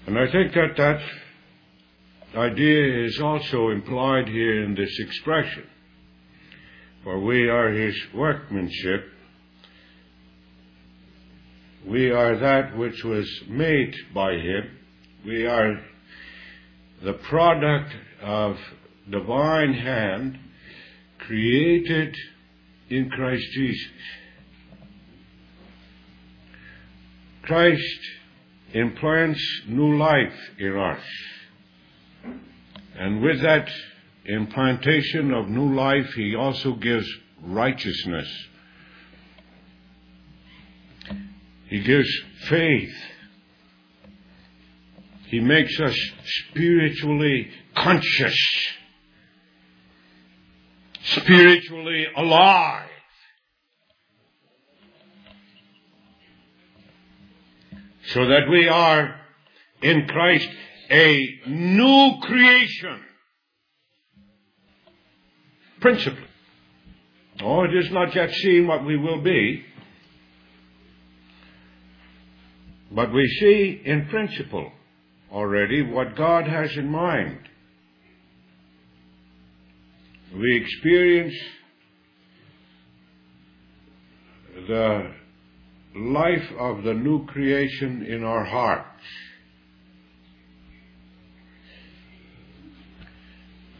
And 0.07 0.19
I 0.19 0.31
think 0.31 0.53
that 0.55 0.77
that 0.77 1.01
idea 2.39 3.05
is 3.05 3.21
also 3.21 3.69
implied 3.69 4.29
here 4.29 4.65
in 4.65 4.75
this 4.75 4.99
expression. 4.99 5.67
For 7.03 7.21
we 7.21 7.49
are 7.49 7.71
his 7.71 7.95
workmanship. 8.15 9.05
We 11.87 12.11
are 12.11 12.39
that 12.39 12.77
which 12.77 13.05
was 13.05 13.29
made 13.49 13.95
by 14.15 14.33
him. 14.33 14.79
We 15.27 15.47
are 15.47 15.81
the 17.03 17.13
product 17.13 17.95
of 18.23 18.57
divine 19.11 19.75
hand 19.75 20.39
created 21.19 22.17
in 22.91 23.11
Christ 23.11 23.45
Jesus. 23.53 23.93
Christ 27.43 27.99
implants 28.73 29.41
new 29.69 29.97
life 29.97 30.35
in 30.59 30.77
us. 30.77 31.03
And 32.97 33.23
with 33.23 33.43
that 33.43 33.69
implantation 34.27 35.33
of 35.33 35.49
new 35.49 35.75
life, 35.75 36.07
He 36.15 36.35
also 36.35 36.75
gives 36.75 37.09
righteousness. 37.43 38.29
He 41.69 41.81
gives 41.81 42.09
faith. 42.49 42.95
He 45.27 45.41
makes 45.41 45.79
us 45.81 45.97
spiritually 46.51 47.51
conscious 47.77 48.37
spiritually 51.05 52.07
alive. 52.17 52.89
So 58.09 58.27
that 58.27 58.49
we 58.51 58.69
are 58.69 59.21
in 59.83 60.07
Christ 60.07 60.49
a 60.91 61.41
new 61.47 62.19
creation. 62.21 63.01
principally. 65.85 66.27
Oh, 67.43 67.65
it 67.65 67.75
is 67.77 67.91
not 67.91 68.15
yet 68.15 68.33
seen 68.33 68.67
what 68.67 68.87
we 68.87 68.97
will 68.97 69.21
be, 69.21 69.63
but 72.91 73.13
we 73.13 73.27
see 73.39 73.83
in 73.85 74.07
principle 74.07 74.73
already 75.31 75.83
what 75.83 76.17
God 76.17 76.47
has 76.47 76.75
in 76.75 76.89
mind. 76.91 77.39
We 80.37 80.57
experience 80.57 81.35
the 84.67 85.13
life 85.95 86.51
of 86.59 86.83
the 86.83 86.95
new 86.95 87.25
creation 87.27 88.05
in 88.05 88.25
our 88.25 88.45
hearts. 88.45 88.89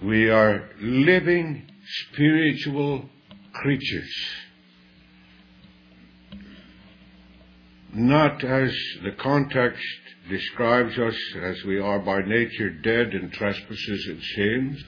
We 0.01 0.31
are 0.31 0.71
living 0.81 1.67
spiritual 2.13 3.09
creatures. 3.53 4.15
Not 7.93 8.45
as 8.45 8.73
the 9.03 9.13
context 9.19 9.83
describes 10.29 10.97
us 11.01 11.17
as 11.43 11.65
we 11.65 11.81
are 11.81 11.99
by 11.99 12.21
nature 12.21 12.71
dead 12.71 13.13
in 13.13 13.31
trespasses 13.33 14.07
and 14.09 14.23
sins 14.23 14.85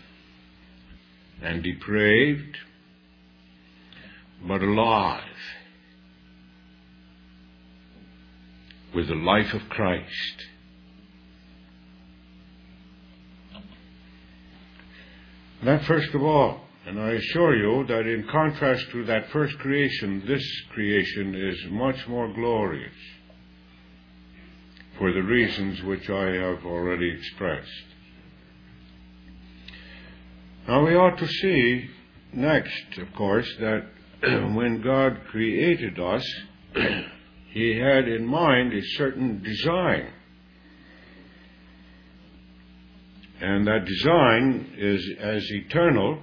and 1.43 1.63
depraved, 1.63 2.57
but 4.47 4.63
alive 4.63 5.23
with 8.95 9.09
the 9.09 9.15
life 9.15 9.53
of 9.53 9.69
Christ. 9.69 10.47
That 15.65 15.85
first 15.85 16.15
of 16.15 16.23
all, 16.23 16.61
and 16.87 17.01
I 17.01 17.13
assure 17.13 17.57
you 17.57 17.85
that 17.89 18.07
in 18.07 18.29
contrast 18.31 18.91
to 18.93 19.05
that 19.07 19.31
first 19.31 19.59
creation, 19.59 20.23
this 20.27 20.45
creation 20.71 21.35
is 21.35 21.59
much 21.71 22.07
more 22.07 22.33
glorious 22.33 22.95
for 24.99 25.13
the 25.13 25.23
reasons 25.23 25.83
which 25.83 26.09
I 26.09 26.35
have 26.35 26.65
already 26.65 27.11
expressed. 27.11 27.96
Now 30.69 30.85
we 30.85 30.97
ought 30.97 31.17
to 31.19 31.29
see 31.29 31.89
next, 32.33 32.99
of 32.99 33.13
course, 33.15 33.49
that 33.61 33.87
when 34.55 34.83
God 34.83 35.21
created 35.31 35.99
us, 36.01 36.25
He 37.53 37.79
had 37.79 38.07
in 38.07 38.27
mind 38.27 38.75
a 38.75 38.83
certain 38.99 39.43
design. 39.43 40.13
And 43.41 43.67
that 43.67 43.87
design 43.87 44.75
is 44.77 45.09
as 45.19 45.43
eternal 45.53 46.19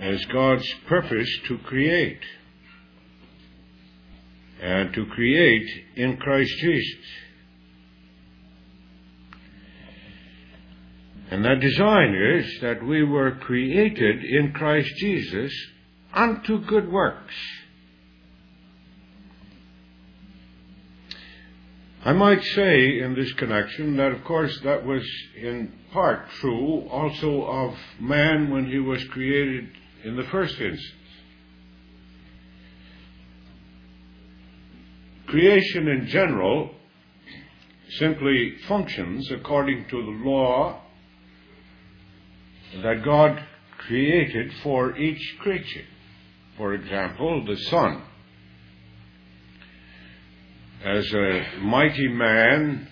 as 0.00 0.24
God's 0.32 0.68
purpose 0.88 1.28
to 1.46 1.58
create. 1.58 2.22
And 4.60 4.92
to 4.94 5.06
create 5.06 5.68
in 5.94 6.16
Christ 6.16 6.52
Jesus. 6.60 7.06
And 11.30 11.44
that 11.44 11.60
design 11.60 12.14
is 12.14 12.60
that 12.62 12.82
we 12.82 13.02
were 13.02 13.32
created 13.32 14.24
in 14.24 14.52
Christ 14.52 14.90
Jesus 14.96 15.52
unto 16.14 16.64
good 16.64 16.90
works. 16.90 17.34
I 22.04 22.12
might 22.12 22.42
say 22.42 23.00
in 23.00 23.14
this 23.14 23.32
connection 23.34 23.96
that, 23.96 24.12
of 24.12 24.24
course, 24.24 24.58
that 24.60 24.86
was 24.86 25.02
in 25.36 25.72
part 25.92 26.30
true 26.40 26.88
also 26.88 27.42
of 27.44 27.76
man 28.00 28.50
when 28.50 28.70
he 28.70 28.78
was 28.78 29.04
created 29.08 29.68
in 30.04 30.16
the 30.16 30.22
first 30.24 30.58
instance. 30.58 30.94
Creation 35.26 35.88
in 35.88 36.06
general 36.06 36.70
simply 37.98 38.54
functions 38.66 39.30
according 39.30 39.86
to 39.90 40.02
the 40.02 40.28
law 40.30 40.80
that 42.82 43.02
God 43.04 43.42
created 43.78 44.52
for 44.62 44.96
each 44.96 45.36
creature. 45.40 45.84
For 46.56 46.74
example, 46.74 47.44
the 47.44 47.56
sun. 47.56 48.02
As 50.84 51.12
a 51.12 51.58
mighty 51.60 52.08
man 52.08 52.88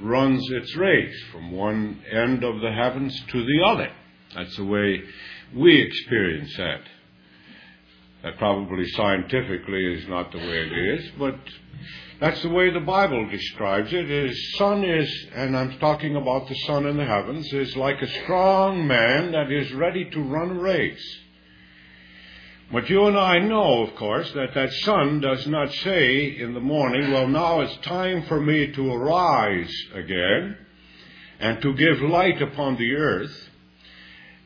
runs 0.00 0.42
its 0.50 0.74
race 0.76 1.22
from 1.32 1.52
one 1.52 2.02
end 2.10 2.44
of 2.44 2.60
the 2.60 2.72
heavens 2.72 3.20
to 3.32 3.44
the 3.44 3.64
other. 3.66 3.90
That's 4.34 4.56
the 4.56 4.64
way 4.64 5.02
we 5.54 5.82
experience 5.82 6.54
that. 6.56 6.80
That 8.22 8.36
probably 8.38 8.88
scientifically 8.88 9.94
is 9.94 10.08
not 10.08 10.32
the 10.32 10.38
way 10.38 10.66
it 10.66 10.72
is, 10.72 11.10
but 11.18 11.38
that's 12.20 12.42
the 12.42 12.48
way 12.48 12.70
the 12.70 12.80
Bible 12.80 13.28
describes 13.30 13.92
it. 13.92 14.10
it. 14.10 14.30
Is 14.30 14.56
sun 14.56 14.82
is, 14.82 15.26
and 15.34 15.56
I'm 15.56 15.78
talking 15.78 16.16
about 16.16 16.48
the 16.48 16.56
sun 16.66 16.86
in 16.86 16.96
the 16.96 17.04
heavens, 17.04 17.52
is 17.52 17.76
like 17.76 18.02
a 18.02 18.22
strong 18.24 18.86
man 18.88 19.30
that 19.32 19.52
is 19.52 19.72
ready 19.72 20.10
to 20.10 20.20
run 20.20 20.50
a 20.50 20.60
race. 20.60 21.18
But 22.72 22.90
you 22.90 23.06
and 23.06 23.16
I 23.16 23.38
know, 23.38 23.82
of 23.82 23.94
course, 23.94 24.30
that 24.32 24.52
that 24.54 24.72
sun 24.72 25.20
does 25.20 25.46
not 25.46 25.72
say 25.72 26.36
in 26.38 26.54
the 26.54 26.60
morning, 26.60 27.12
well, 27.12 27.28
now 27.28 27.60
it's 27.60 27.76
time 27.78 28.24
for 28.24 28.40
me 28.40 28.72
to 28.72 28.92
arise 28.92 29.72
again 29.94 30.58
and 31.38 31.62
to 31.62 31.72
give 31.74 32.02
light 32.02 32.42
upon 32.42 32.76
the 32.76 32.94
earth 32.94 33.47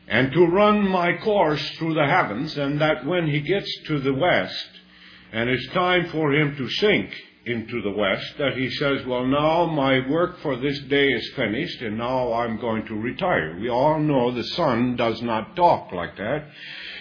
and 0.07 0.31
to 0.31 0.45
run 0.45 0.87
my 0.87 1.17
course 1.17 1.67
through 1.77 1.93
the 1.93 2.05
heavens, 2.05 2.57
and 2.57 2.81
that 2.81 3.05
when 3.05 3.27
he 3.27 3.41
gets 3.41 3.69
to 3.87 3.99
the 3.99 4.13
west 4.13 4.69
and 5.31 5.49
it's 5.49 5.67
time 5.73 6.09
for 6.09 6.33
him 6.33 6.55
to 6.57 6.69
sink 6.69 7.09
into 7.45 7.81
the 7.81 7.91
west, 7.91 8.37
that 8.37 8.55
he 8.55 8.69
says, 8.69 9.05
Well, 9.05 9.25
now 9.25 9.65
my 9.65 10.07
work 10.07 10.39
for 10.39 10.55
this 10.57 10.79
day 10.81 11.07
is 11.09 11.33
finished, 11.35 11.81
and 11.81 11.97
now 11.97 12.33
I'm 12.33 12.59
going 12.59 12.85
to 12.85 12.95
retire. 12.95 13.57
We 13.59 13.69
all 13.69 13.99
know 13.99 14.31
the 14.31 14.43
sun 14.43 14.95
does 14.95 15.21
not 15.21 15.55
talk 15.55 15.91
like 15.91 16.15
that. 16.17 16.47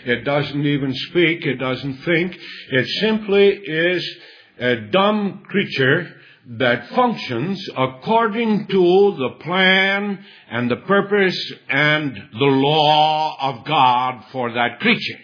It 0.04 0.24
doesn't 0.24 0.66
even 0.66 0.92
speak, 0.94 1.46
it 1.46 1.56
doesn't 1.56 1.98
think. 1.98 2.36
It 2.70 2.88
simply 3.00 3.48
is 3.48 4.16
a 4.58 4.76
dumb 4.76 5.44
creature 5.46 6.12
that 6.46 6.88
functions 6.88 7.68
according 7.76 8.66
to 8.66 9.16
the 9.16 9.36
plan 9.40 10.24
and 10.50 10.70
the 10.70 10.76
purpose 10.76 11.52
and 11.68 12.14
the 12.14 12.44
law 12.44 13.36
of 13.40 13.64
God 13.64 14.24
for 14.32 14.52
that 14.52 14.80
creature. 14.80 15.20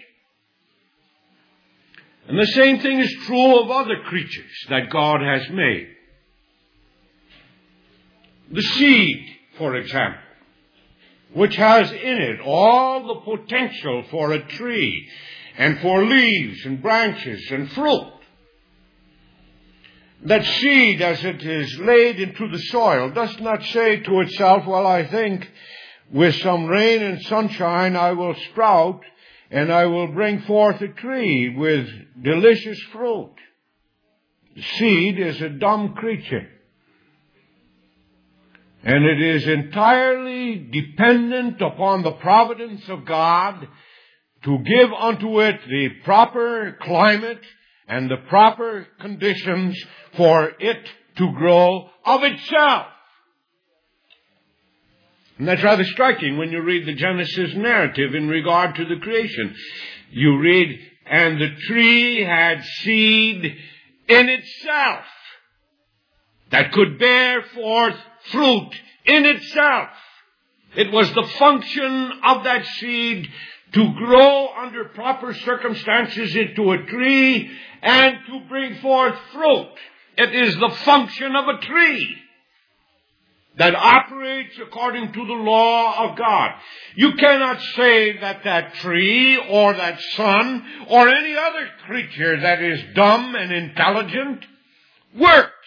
And 2.28 2.38
the 2.38 2.46
same 2.46 2.80
thing 2.80 3.00
is 3.00 3.12
true 3.26 3.60
of 3.60 3.70
other 3.70 4.00
creatures 4.04 4.66
that 4.68 4.90
God 4.90 5.20
has 5.20 5.48
made. 5.50 5.88
The 8.52 8.62
seed, 8.62 9.26
for 9.56 9.74
example, 9.76 10.20
which 11.34 11.56
has 11.56 11.90
in 11.90 11.98
it 11.98 12.40
all 12.40 13.06
the 13.06 13.36
potential 13.36 14.04
for 14.10 14.32
a 14.32 14.46
tree 14.46 15.08
and 15.56 15.80
for 15.80 16.04
leaves 16.04 16.64
and 16.64 16.80
branches 16.80 17.50
and 17.50 17.70
fruit 17.72 18.17
that 20.22 20.44
seed 20.44 21.00
as 21.00 21.24
it 21.24 21.42
is 21.42 21.78
laid 21.78 22.20
into 22.20 22.48
the 22.48 22.58
soil 22.58 23.10
does 23.10 23.38
not 23.40 23.62
say 23.64 24.00
to 24.00 24.20
itself, 24.20 24.66
well, 24.66 24.86
I 24.86 25.06
think 25.06 25.48
with 26.12 26.34
some 26.36 26.66
rain 26.66 27.02
and 27.02 27.22
sunshine 27.22 27.96
I 27.96 28.12
will 28.12 28.34
sprout 28.50 29.02
and 29.50 29.72
I 29.72 29.86
will 29.86 30.08
bring 30.08 30.42
forth 30.42 30.80
a 30.80 30.88
tree 30.88 31.54
with 31.56 31.88
delicious 32.22 32.80
fruit. 32.92 33.34
Seed 34.76 35.18
is 35.18 35.40
a 35.40 35.50
dumb 35.50 35.94
creature. 35.94 36.48
And 38.82 39.04
it 39.04 39.20
is 39.20 39.46
entirely 39.46 40.56
dependent 40.56 41.60
upon 41.60 42.02
the 42.02 42.12
providence 42.12 42.88
of 42.88 43.04
God 43.04 43.66
to 44.44 44.58
give 44.58 44.92
unto 44.92 45.40
it 45.40 45.60
the 45.68 45.88
proper 46.04 46.76
climate 46.80 47.40
and 47.88 48.10
the 48.10 48.18
proper 48.28 48.86
conditions 49.00 49.82
for 50.16 50.52
it 50.60 50.88
to 51.16 51.32
grow 51.32 51.88
of 52.04 52.22
itself. 52.22 52.86
And 55.38 55.46
that's 55.46 55.62
rather 55.62 55.84
striking 55.84 56.36
when 56.36 56.50
you 56.50 56.60
read 56.62 56.86
the 56.86 56.94
Genesis 56.94 57.54
narrative 57.54 58.14
in 58.14 58.28
regard 58.28 58.74
to 58.74 58.84
the 58.84 58.96
creation. 59.00 59.54
You 60.10 60.38
read, 60.38 60.78
and 61.06 61.40
the 61.40 61.54
tree 61.66 62.22
had 62.24 62.62
seed 62.64 63.56
in 64.08 64.28
itself 64.28 65.04
that 66.50 66.72
could 66.72 66.98
bear 66.98 67.42
forth 67.54 67.96
fruit 68.30 68.70
in 69.06 69.26
itself. 69.26 69.88
It 70.76 70.92
was 70.92 71.12
the 71.14 71.28
function 71.38 72.12
of 72.24 72.44
that 72.44 72.64
seed 72.66 73.28
to 73.72 73.94
grow 73.94 74.48
under 74.56 74.84
proper 74.86 75.34
circumstances 75.34 76.34
into 76.34 76.72
a 76.72 76.78
tree 76.86 77.50
and 77.82 78.16
to 78.26 78.40
bring 78.48 78.76
forth 78.80 79.14
fruit. 79.32 79.74
It 80.16 80.34
is 80.34 80.54
the 80.56 80.70
function 80.84 81.36
of 81.36 81.48
a 81.48 81.58
tree. 81.60 82.16
that 83.58 83.74
operates 83.74 84.54
according 84.62 85.12
to 85.12 85.26
the 85.26 85.32
law 85.32 86.08
of 86.08 86.16
God. 86.16 86.52
You 86.94 87.14
cannot 87.14 87.60
say 87.76 88.18
that 88.18 88.44
that 88.44 88.74
tree 88.74 89.36
or 89.36 89.74
that 89.74 90.00
sun 90.16 90.64
or 90.88 91.08
any 91.08 91.36
other 91.36 91.68
creature 91.86 92.40
that 92.40 92.62
is 92.62 92.80
dumb 92.94 93.34
and 93.34 93.52
intelligent 93.52 94.44
works. 95.18 95.57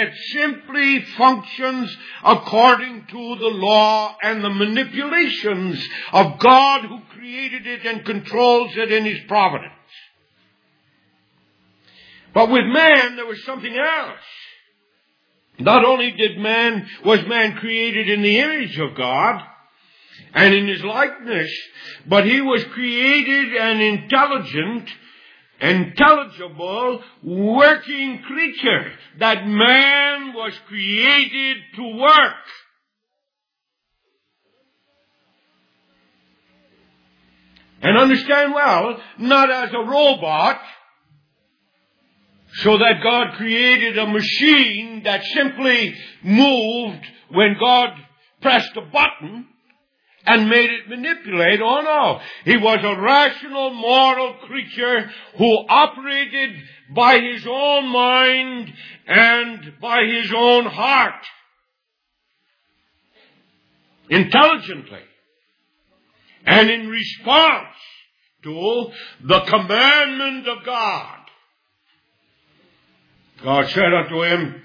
It 0.00 0.14
simply 0.32 1.02
functions 1.16 1.96
according 2.24 3.06
to 3.06 3.36
the 3.36 3.48
law 3.48 4.16
and 4.22 4.44
the 4.44 4.50
manipulations 4.50 5.84
of 6.12 6.38
God 6.38 6.84
who 6.84 7.00
created 7.14 7.66
it 7.66 7.84
and 7.84 8.04
controls 8.04 8.76
it 8.76 8.92
in 8.92 9.04
His 9.04 9.18
providence. 9.26 9.72
But 12.32 12.48
with 12.48 12.66
man, 12.66 13.16
there 13.16 13.26
was 13.26 13.42
something 13.44 13.76
else. 13.76 14.20
Not 15.58 15.84
only 15.84 16.12
did 16.12 16.38
man, 16.38 16.86
was 17.04 17.26
man 17.26 17.56
created 17.56 18.08
in 18.08 18.22
the 18.22 18.38
image 18.38 18.78
of 18.78 18.94
God 18.94 19.42
and 20.32 20.54
in 20.54 20.68
his 20.68 20.84
likeness, 20.84 21.50
but 22.06 22.24
he 22.24 22.40
was 22.40 22.62
created 22.66 23.54
an 23.56 23.80
intelligent, 23.80 24.88
intelligible, 25.60 27.02
working 27.22 28.22
creature. 28.22 28.92
That 29.18 29.46
man 29.46 30.32
was 30.34 30.52
created 30.68 31.56
to 31.76 31.96
work. 31.96 32.34
And 37.80 37.96
understand 37.96 38.54
well, 38.54 39.00
not 39.18 39.50
as 39.50 39.70
a 39.72 39.78
robot, 39.78 40.60
so 42.54 42.78
that 42.78 43.02
God 43.02 43.36
created 43.36 43.98
a 43.98 44.06
machine 44.06 45.02
that 45.04 45.22
simply 45.24 45.94
moved 46.24 47.04
when 47.30 47.56
God 47.60 47.90
pressed 48.40 48.76
a 48.76 48.80
button 48.80 49.46
and 50.28 50.48
made 50.48 50.70
it 50.70 50.88
manipulate. 50.88 51.60
Oh 51.62 51.80
no. 51.80 52.20
He 52.44 52.56
was 52.56 52.80
a 52.84 53.00
rational, 53.00 53.72
moral 53.72 54.34
creature 54.46 55.10
who 55.38 55.66
operated 55.68 56.50
by 56.94 57.18
his 57.18 57.46
own 57.46 57.88
mind 57.88 58.72
and 59.06 59.74
by 59.80 60.04
his 60.04 60.32
own 60.36 60.66
heart. 60.66 61.24
Intelligently. 64.10 65.00
And 66.44 66.70
in 66.70 66.88
response 66.88 67.76
to 68.42 68.90
the 69.24 69.40
commandment 69.40 70.48
of 70.48 70.64
God. 70.64 71.18
God 73.42 73.68
said 73.68 73.92
unto 73.94 74.22
him, 74.22 74.62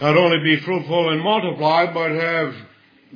not 0.00 0.16
only 0.16 0.38
be 0.44 0.60
fruitful 0.60 1.10
and 1.10 1.22
multiply, 1.22 1.92
but 1.92 2.10
have 2.10 2.54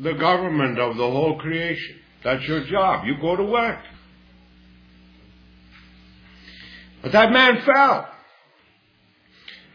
the 0.02 0.14
government 0.14 0.78
of 0.78 0.96
the 0.96 1.10
whole 1.10 1.38
creation. 1.38 1.96
That's 2.24 2.46
your 2.46 2.64
job. 2.64 3.04
You 3.06 3.16
go 3.20 3.36
to 3.36 3.44
work. 3.44 3.80
But 7.02 7.12
that 7.12 7.32
man 7.32 7.62
fell. 7.62 8.08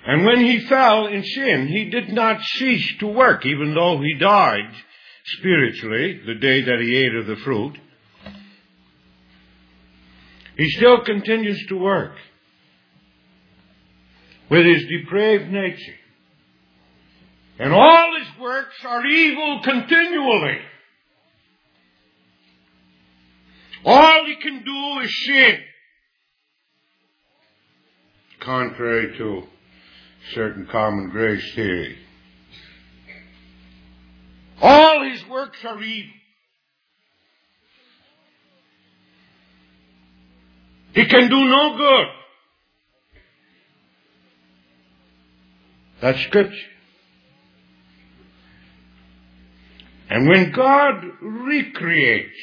And 0.07 0.25
when 0.25 0.39
he 0.39 0.59
fell 0.67 1.07
in 1.07 1.23
sin, 1.23 1.67
he 1.67 1.89
did 1.89 2.09
not 2.09 2.41
cease 2.41 2.97
to 2.99 3.07
work, 3.07 3.45
even 3.45 3.73
though 3.73 3.99
he 3.99 4.15
died 4.19 4.71
spiritually 5.37 6.21
the 6.25 6.35
day 6.35 6.61
that 6.61 6.79
he 6.79 6.95
ate 6.95 7.15
of 7.15 7.25
the 7.25 7.37
fruit. 7.37 7.77
He 10.57 10.69
still 10.69 11.03
continues 11.03 11.65
to 11.67 11.77
work 11.77 12.15
with 14.49 14.65
his 14.65 14.85
depraved 14.85 15.51
nature. 15.51 15.95
And 17.57 17.73
all 17.73 18.15
his 18.19 18.24
works 18.39 18.75
are 18.85 19.05
evil 19.05 19.61
continually. 19.63 20.59
All 23.85 24.25
he 24.25 24.35
can 24.37 24.63
do 24.63 24.99
is 25.03 25.25
sin. 25.25 25.59
Contrary 28.39 29.17
to 29.17 29.43
certain 30.33 30.67
common 30.71 31.09
grace 31.09 31.53
theory. 31.55 31.97
All 34.61 35.03
his 35.09 35.27
works 35.27 35.57
are 35.65 35.81
evil. 35.81 36.11
He 40.93 41.05
can 41.05 41.29
do 41.29 41.43
no 41.43 41.77
good. 41.77 42.05
That's 46.01 46.21
scripture. 46.21 46.74
And 50.09 50.27
when 50.27 50.51
God 50.51 51.03
recreates, 51.21 52.37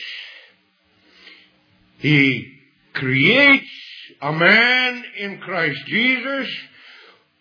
He 1.99 2.59
creates 2.93 3.71
a 4.21 4.33
man 4.33 5.05
in 5.19 5.39
Christ 5.39 5.81
Jesus 5.87 6.49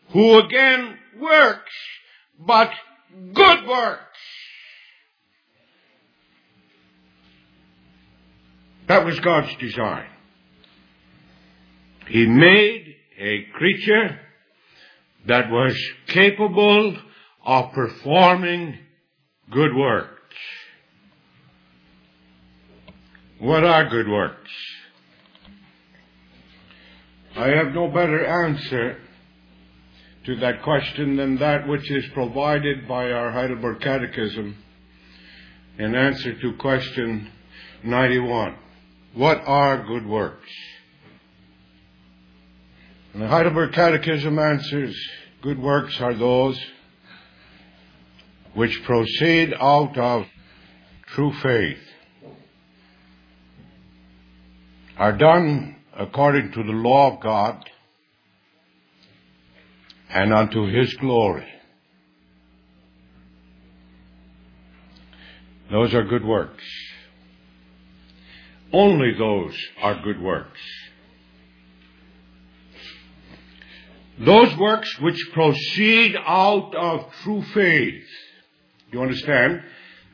who 0.09 0.39
again 0.39 0.97
works, 1.19 1.71
but 2.39 2.71
good 3.33 3.67
works. 3.67 4.01
That 8.87 9.05
was 9.05 9.19
God's 9.21 9.55
design. 9.55 10.07
He 12.07 12.25
made 12.25 12.95
a 13.17 13.45
creature 13.53 14.19
that 15.27 15.49
was 15.49 15.77
capable 16.07 16.97
of 17.45 17.71
performing 17.71 18.77
good 19.49 19.73
works. 19.75 20.10
What 23.41 23.63
are 23.63 23.89
good 23.89 24.07
works? 24.07 24.51
I 27.35 27.47
have 27.47 27.73
no 27.73 27.87
better 27.87 28.23
answer 28.23 28.99
to 30.27 30.35
that 30.41 30.61
question 30.61 31.15
than 31.15 31.37
that 31.37 31.67
which 31.67 31.89
is 31.89 32.05
provided 32.13 32.87
by 32.87 33.11
our 33.11 33.31
Heidelberg 33.31 33.81
Catechism 33.81 34.55
in 35.79 35.95
answer 35.95 36.39
to 36.39 36.53
question 36.57 37.31
91. 37.83 38.57
What 39.15 39.41
are 39.47 39.87
good 39.87 40.05
works? 40.05 40.49
And 43.13 43.23
the 43.23 43.27
Heidelberg 43.27 43.73
Catechism 43.73 44.37
answers, 44.37 44.95
good 45.41 45.57
works 45.57 45.99
are 45.99 46.13
those 46.13 46.63
which 48.53 48.83
proceed 48.83 49.55
out 49.59 49.97
of 49.97 50.27
true 51.07 51.33
faith, 51.41 51.79
are 55.01 55.17
done 55.17 55.75
according 55.97 56.51
to 56.51 56.61
the 56.61 56.71
law 56.71 57.11
of 57.11 57.19
God 57.21 57.67
and 60.11 60.31
unto 60.31 60.67
His 60.67 60.93
glory. 60.93 61.47
Those 65.71 65.95
are 65.95 66.03
good 66.03 66.23
works. 66.23 66.63
Only 68.71 69.15
those 69.17 69.57
are 69.81 70.03
good 70.03 70.21
works. 70.21 70.61
Those 74.19 74.55
works 74.55 74.99
which 74.99 75.31
proceed 75.33 76.15
out 76.15 76.75
of 76.75 77.11
true 77.23 77.41
faith. 77.55 78.03
You 78.91 79.01
understand? 79.01 79.63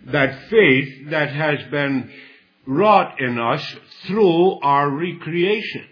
That 0.06 0.48
faith 0.50 1.10
that 1.10 1.30
has 1.32 1.70
been 1.70 2.10
wrought 2.68 3.20
in 3.22 3.40
us 3.40 3.76
through 4.06 4.60
our 4.60 4.90
recreation. 4.90 5.86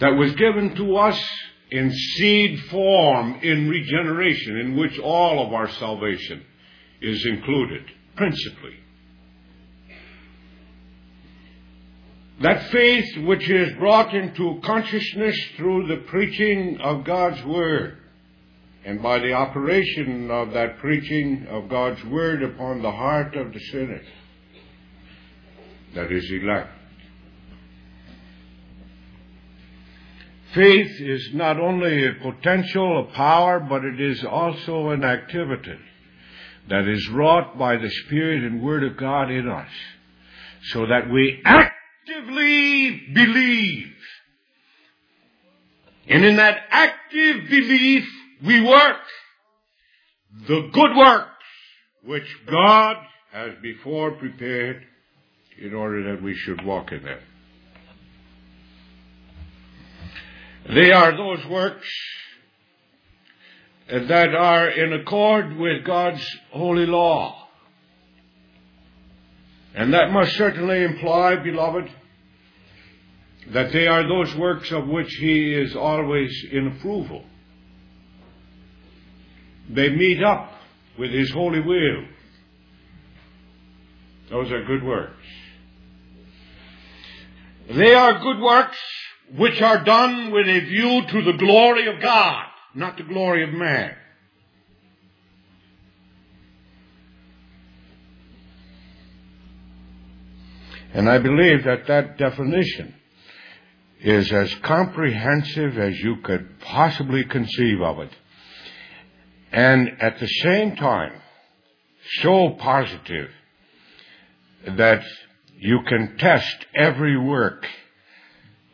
That 0.00 0.10
was 0.10 0.32
given 0.34 0.76
to 0.76 0.96
us 0.96 1.20
in 1.70 1.90
seed 1.92 2.60
form 2.70 3.40
in 3.42 3.68
regeneration, 3.68 4.58
in 4.58 4.76
which 4.76 4.98
all 4.98 5.44
of 5.44 5.52
our 5.52 5.68
salvation 5.70 6.44
is 7.00 7.26
included, 7.26 7.84
principally. 8.14 8.76
That 12.40 12.70
faith 12.70 13.24
which 13.24 13.50
is 13.50 13.76
brought 13.78 14.14
into 14.14 14.60
consciousness 14.64 15.36
through 15.56 15.88
the 15.88 16.04
preaching 16.06 16.78
of 16.80 17.04
God's 17.04 17.42
Word 17.44 17.98
and 18.88 19.02
by 19.02 19.18
the 19.18 19.34
operation 19.34 20.30
of 20.30 20.54
that 20.54 20.78
preaching 20.78 21.46
of 21.50 21.68
God's 21.68 22.02
Word 22.04 22.42
upon 22.42 22.80
the 22.80 22.90
heart 22.90 23.36
of 23.36 23.52
the 23.52 23.60
sinner 23.60 24.00
that 25.94 26.10
is 26.10 26.26
elect. 26.30 26.70
Faith 30.54 30.90
is 31.02 31.34
not 31.34 31.60
only 31.60 32.06
a 32.06 32.14
potential, 32.14 33.00
a 33.00 33.12
power, 33.14 33.60
but 33.60 33.84
it 33.84 34.00
is 34.00 34.24
also 34.24 34.88
an 34.88 35.04
activity 35.04 35.78
that 36.70 36.88
is 36.88 37.10
wrought 37.10 37.58
by 37.58 37.76
the 37.76 37.90
Spirit 37.90 38.42
and 38.42 38.62
Word 38.62 38.84
of 38.84 38.96
God 38.96 39.30
in 39.30 39.50
us 39.50 39.68
so 40.72 40.86
that 40.86 41.10
we 41.10 41.42
actively 41.44 43.02
believe. 43.12 43.92
And 46.08 46.24
in 46.24 46.36
that 46.36 46.62
active 46.70 47.50
belief, 47.50 48.08
we 48.44 48.62
work 48.62 48.96
the 50.46 50.70
good 50.72 50.96
works 50.96 51.28
which 52.04 52.36
God 52.50 52.96
has 53.32 53.52
before 53.62 54.12
prepared 54.12 54.82
in 55.60 55.74
order 55.74 56.14
that 56.14 56.22
we 56.22 56.34
should 56.34 56.64
walk 56.64 56.92
in 56.92 57.02
them. 57.02 57.18
They 60.74 60.92
are 60.92 61.16
those 61.16 61.44
works 61.46 61.88
that 63.88 64.34
are 64.34 64.68
in 64.68 64.92
accord 64.92 65.56
with 65.56 65.84
God's 65.84 66.24
holy 66.52 66.86
law. 66.86 67.48
And 69.74 69.94
that 69.94 70.10
must 70.10 70.32
certainly 70.36 70.82
imply, 70.82 71.36
beloved, 71.36 71.90
that 73.52 73.72
they 73.72 73.86
are 73.86 74.06
those 74.06 74.34
works 74.36 74.70
of 74.72 74.88
which 74.88 75.10
He 75.20 75.54
is 75.54 75.74
always 75.74 76.30
in 76.52 76.66
approval. 76.66 77.24
They 79.78 79.90
meet 79.90 80.20
up 80.24 80.50
with 80.98 81.12
His 81.12 81.30
holy 81.30 81.60
will. 81.60 82.04
Those 84.28 84.50
are 84.50 84.64
good 84.64 84.82
works. 84.82 85.24
They 87.70 87.94
are 87.94 88.18
good 88.18 88.40
works 88.40 88.76
which 89.36 89.62
are 89.62 89.84
done 89.84 90.32
with 90.32 90.48
a 90.48 90.60
view 90.66 91.02
to 91.06 91.22
the 91.22 91.38
glory 91.38 91.94
of 91.94 92.02
God, 92.02 92.46
not 92.74 92.96
the 92.96 93.04
glory 93.04 93.44
of 93.44 93.50
man. 93.50 93.94
And 100.92 101.08
I 101.08 101.18
believe 101.18 101.62
that 101.62 101.86
that 101.86 102.18
definition 102.18 102.96
is 104.00 104.32
as 104.32 104.52
comprehensive 104.56 105.78
as 105.78 106.00
you 106.00 106.16
could 106.24 106.58
possibly 106.58 107.22
conceive 107.22 107.80
of 107.80 108.00
it. 108.00 108.10
And 109.52 110.00
at 110.00 110.18
the 110.18 110.26
same 110.26 110.76
time, 110.76 111.12
so 112.22 112.50
positive 112.58 113.30
that 114.66 115.02
you 115.58 115.80
can 115.88 116.16
test 116.18 116.66
every 116.74 117.18
work 117.18 117.66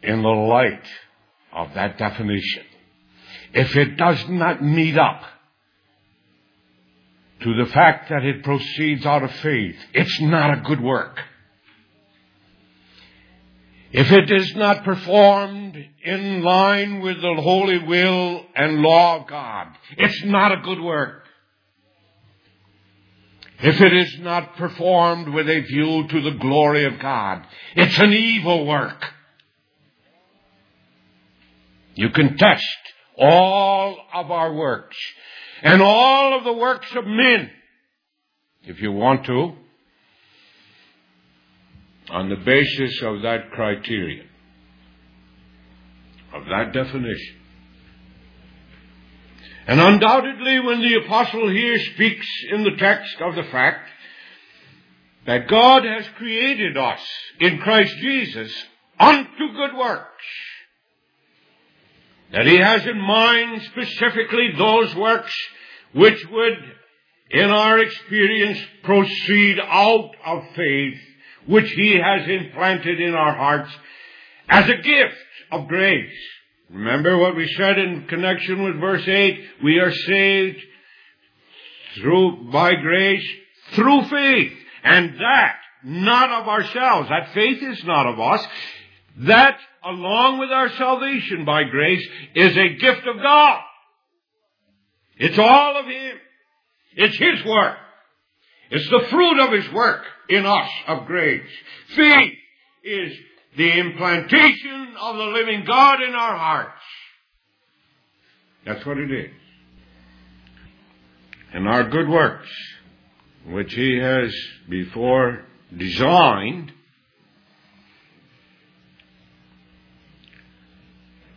in 0.02 0.22
the 0.22 0.28
light 0.28 0.86
of 1.52 1.74
that 1.74 1.98
definition. 1.98 2.64
If 3.52 3.76
it 3.76 3.96
does 3.96 4.28
not 4.28 4.62
meet 4.62 4.98
up 4.98 5.22
to 7.42 7.54
the 7.54 7.70
fact 7.70 8.10
that 8.10 8.24
it 8.24 8.42
proceeds 8.42 9.06
out 9.06 9.22
of 9.22 9.30
faith, 9.36 9.76
it's 9.92 10.20
not 10.20 10.58
a 10.58 10.62
good 10.62 10.80
work. 10.80 11.18
If 13.96 14.10
it 14.10 14.28
is 14.28 14.56
not 14.56 14.82
performed 14.82 15.76
in 16.02 16.42
line 16.42 17.00
with 17.00 17.22
the 17.22 17.40
holy 17.40 17.78
will 17.78 18.44
and 18.56 18.80
law 18.80 19.20
of 19.20 19.28
God, 19.28 19.68
it's 19.96 20.24
not 20.24 20.50
a 20.50 20.62
good 20.62 20.80
work. 20.80 21.22
If 23.60 23.80
it 23.80 23.92
is 23.92 24.18
not 24.18 24.56
performed 24.56 25.28
with 25.28 25.48
a 25.48 25.60
view 25.60 26.08
to 26.08 26.20
the 26.22 26.36
glory 26.40 26.86
of 26.86 26.98
God, 26.98 27.46
it's 27.76 27.96
an 28.00 28.12
evil 28.12 28.66
work. 28.66 29.00
You 31.94 32.10
can 32.10 32.36
test 32.36 32.66
all 33.16 33.96
of 34.12 34.28
our 34.32 34.54
works 34.54 34.96
and 35.62 35.80
all 35.80 36.36
of 36.36 36.42
the 36.42 36.52
works 36.52 36.88
of 36.96 37.06
men, 37.06 37.48
if 38.64 38.82
you 38.82 38.90
want 38.90 39.24
to, 39.26 39.52
on 42.10 42.28
the 42.28 42.36
basis 42.36 43.00
of 43.02 43.22
that 43.22 43.50
criterion, 43.50 44.26
of 46.32 46.44
that 46.46 46.72
definition. 46.72 47.36
And 49.66 49.80
undoubtedly, 49.80 50.60
when 50.60 50.82
the 50.82 51.00
apostle 51.04 51.50
here 51.50 51.78
speaks 51.94 52.26
in 52.50 52.64
the 52.64 52.76
text 52.76 53.16
of 53.20 53.34
the 53.34 53.44
fact 53.44 53.88
that 55.26 55.48
God 55.48 55.84
has 55.84 56.06
created 56.18 56.76
us 56.76 57.00
in 57.40 57.58
Christ 57.58 57.96
Jesus 57.98 58.52
unto 59.00 59.52
good 59.54 59.74
works, 59.76 60.10
that 62.32 62.46
he 62.46 62.58
has 62.58 62.86
in 62.86 63.00
mind 63.00 63.62
specifically 63.62 64.50
those 64.58 64.94
works 64.94 65.34
which 65.94 66.22
would, 66.30 66.58
in 67.30 67.48
our 67.48 67.78
experience, 67.78 68.58
proceed 68.82 69.58
out 69.60 70.10
of 70.26 70.42
faith 70.54 71.00
which 71.46 71.70
He 71.70 71.98
has 71.98 72.28
implanted 72.28 73.00
in 73.00 73.14
our 73.14 73.34
hearts 73.34 73.70
as 74.48 74.68
a 74.68 74.76
gift 74.76 75.16
of 75.52 75.68
grace. 75.68 76.12
Remember 76.70 77.18
what 77.18 77.36
we 77.36 77.46
said 77.56 77.78
in 77.78 78.06
connection 78.08 78.62
with 78.62 78.80
verse 78.80 79.06
8? 79.06 79.44
We 79.62 79.78
are 79.78 79.92
saved 79.92 80.60
through, 81.96 82.50
by 82.50 82.74
grace, 82.74 83.26
through 83.74 84.08
faith. 84.08 84.52
And 84.82 85.14
that, 85.20 85.56
not 85.84 86.42
of 86.42 86.48
ourselves. 86.48 87.08
That 87.08 87.32
faith 87.34 87.62
is 87.62 87.84
not 87.84 88.06
of 88.06 88.18
us. 88.18 88.46
That, 89.18 89.58
along 89.84 90.38
with 90.38 90.50
our 90.50 90.70
salvation 90.70 91.44
by 91.44 91.64
grace, 91.64 92.04
is 92.34 92.56
a 92.56 92.74
gift 92.74 93.06
of 93.06 93.22
God. 93.22 93.60
It's 95.16 95.38
all 95.38 95.78
of 95.78 95.86
Him. 95.86 96.16
It's 96.96 97.16
His 97.16 97.44
work. 97.44 97.76
It's 98.70 98.88
the 98.90 99.06
fruit 99.10 99.40
of 99.40 99.52
His 99.52 99.72
work 99.72 100.04
in 100.28 100.46
us 100.46 100.70
of 100.86 101.06
grace. 101.06 101.48
Faith 101.94 102.32
is 102.82 103.16
the 103.56 103.78
implantation 103.78 104.94
of 105.00 105.16
the 105.16 105.24
living 105.24 105.64
God 105.64 106.02
in 106.02 106.14
our 106.14 106.36
hearts. 106.36 106.82
That's 108.64 108.84
what 108.84 108.98
it 108.98 109.10
is. 109.10 109.30
And 111.52 111.68
our 111.68 111.88
good 111.88 112.08
works, 112.08 112.48
which 113.46 113.72
He 113.74 113.98
has 113.98 114.34
before 114.68 115.44
designed, 115.76 116.72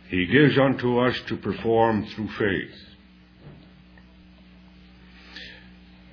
He 0.08 0.26
gives 0.26 0.58
unto 0.58 1.00
us 1.00 1.20
to 1.28 1.36
perform 1.36 2.06
through 2.06 2.28
faith. 2.28 2.87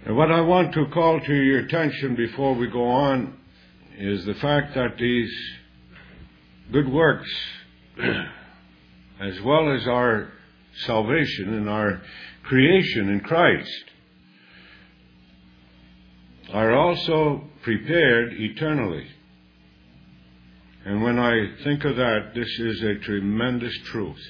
And 0.05 0.15
what 0.15 0.31
I 0.31 0.39
want 0.41 0.71
to 0.75 0.85
call 0.93 1.19
to 1.19 1.33
your 1.33 1.61
attention 1.61 2.15
before 2.15 2.53
we 2.53 2.67
go 2.67 2.87
on 2.87 3.39
is 3.97 4.23
the 4.23 4.35
fact 4.35 4.75
that 4.75 4.97
these 4.99 5.31
good 6.71 6.87
works, 6.87 7.29
as 9.19 9.41
well 9.41 9.73
as 9.73 9.87
our 9.87 10.31
salvation 10.85 11.55
and 11.55 11.67
our 11.67 12.03
creation 12.43 13.09
in 13.09 13.21
Christ, 13.21 13.85
are 16.53 16.71
also 16.71 17.43
prepared 17.63 18.33
eternally. 18.33 19.07
And 20.85 21.01
when 21.01 21.17
I 21.17 21.63
think 21.63 21.83
of 21.83 21.95
that, 21.95 22.33
this 22.35 22.59
is 22.59 22.83
a 22.83 22.99
tremendous 22.99 23.75
truth. 23.85 24.21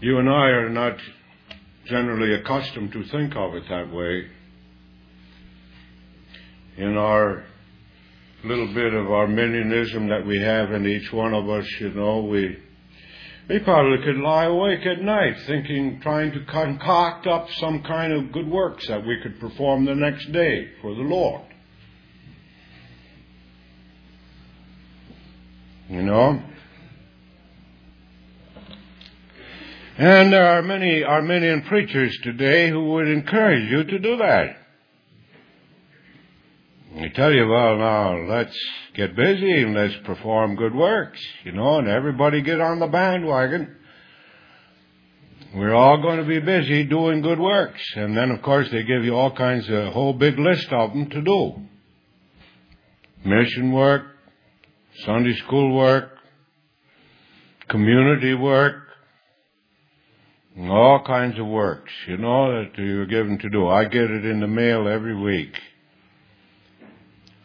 You 0.00 0.18
and 0.18 0.28
I 0.28 0.48
are 0.48 0.68
not 0.68 0.96
generally 1.90 2.34
accustomed 2.34 2.92
to 2.92 3.04
think 3.04 3.34
of 3.36 3.54
it 3.54 3.64
that 3.68 3.92
way. 3.92 4.26
In 6.76 6.96
our 6.96 7.44
little 8.44 8.72
bit 8.72 8.94
of 8.94 9.10
Arminianism 9.10 10.08
that 10.08 10.24
we 10.24 10.40
have 10.40 10.72
in 10.72 10.86
each 10.86 11.12
one 11.12 11.34
of 11.34 11.50
us, 11.50 11.66
you 11.80 11.90
know, 11.90 12.20
we 12.20 12.56
we 13.48 13.58
probably 13.58 13.98
could 14.04 14.16
lie 14.16 14.44
awake 14.44 14.86
at 14.86 15.02
night 15.02 15.34
thinking, 15.48 15.98
trying 16.00 16.30
to 16.32 16.44
concoct 16.44 17.26
up 17.26 17.48
some 17.58 17.82
kind 17.82 18.12
of 18.12 18.32
good 18.32 18.48
works 18.48 18.86
that 18.86 19.04
we 19.04 19.20
could 19.20 19.40
perform 19.40 19.84
the 19.84 19.94
next 19.94 20.30
day 20.30 20.68
for 20.80 20.94
the 20.94 21.02
Lord. 21.02 21.42
You 25.88 26.02
know? 26.02 26.40
And 30.00 30.32
there 30.32 30.46
are 30.46 30.62
many 30.62 31.04
Arminian 31.04 31.60
preachers 31.64 32.18
today 32.22 32.70
who 32.70 32.92
would 32.92 33.06
encourage 33.06 33.70
you 33.70 33.84
to 33.84 33.98
do 33.98 34.16
that. 34.16 34.56
They 36.94 37.10
tell 37.10 37.30
you, 37.30 37.46
well, 37.46 37.76
now 37.76 38.16
let's 38.16 38.58
get 38.94 39.14
busy 39.14 39.60
and 39.60 39.74
let's 39.74 39.92
perform 40.06 40.56
good 40.56 40.74
works, 40.74 41.20
you 41.44 41.52
know, 41.52 41.80
and 41.80 41.86
everybody 41.86 42.40
get 42.40 42.62
on 42.62 42.78
the 42.78 42.86
bandwagon. 42.86 43.76
We're 45.54 45.74
all 45.74 46.00
going 46.00 46.20
to 46.20 46.26
be 46.26 46.40
busy 46.40 46.84
doing 46.84 47.20
good 47.20 47.38
works. 47.38 47.82
And 47.94 48.16
then, 48.16 48.30
of 48.30 48.40
course, 48.40 48.70
they 48.70 48.84
give 48.84 49.04
you 49.04 49.14
all 49.14 49.36
kinds 49.36 49.68
of, 49.68 49.74
a 49.74 49.90
whole 49.90 50.14
big 50.14 50.38
list 50.38 50.72
of 50.72 50.94
them 50.94 51.10
to 51.10 51.20
do. 51.20 51.56
Mission 53.22 53.70
work, 53.72 54.06
Sunday 55.04 55.36
school 55.36 55.76
work, 55.76 56.08
community 57.68 58.32
work, 58.32 58.86
all 60.68 61.02
kinds 61.04 61.38
of 61.38 61.46
works, 61.46 61.92
you 62.06 62.16
know, 62.16 62.64
that 62.64 62.76
you're 62.76 63.06
given 63.06 63.38
to 63.38 63.48
do. 63.48 63.68
I 63.68 63.84
get 63.84 64.10
it 64.10 64.24
in 64.24 64.40
the 64.40 64.48
mail 64.48 64.88
every 64.88 65.14
week 65.14 65.56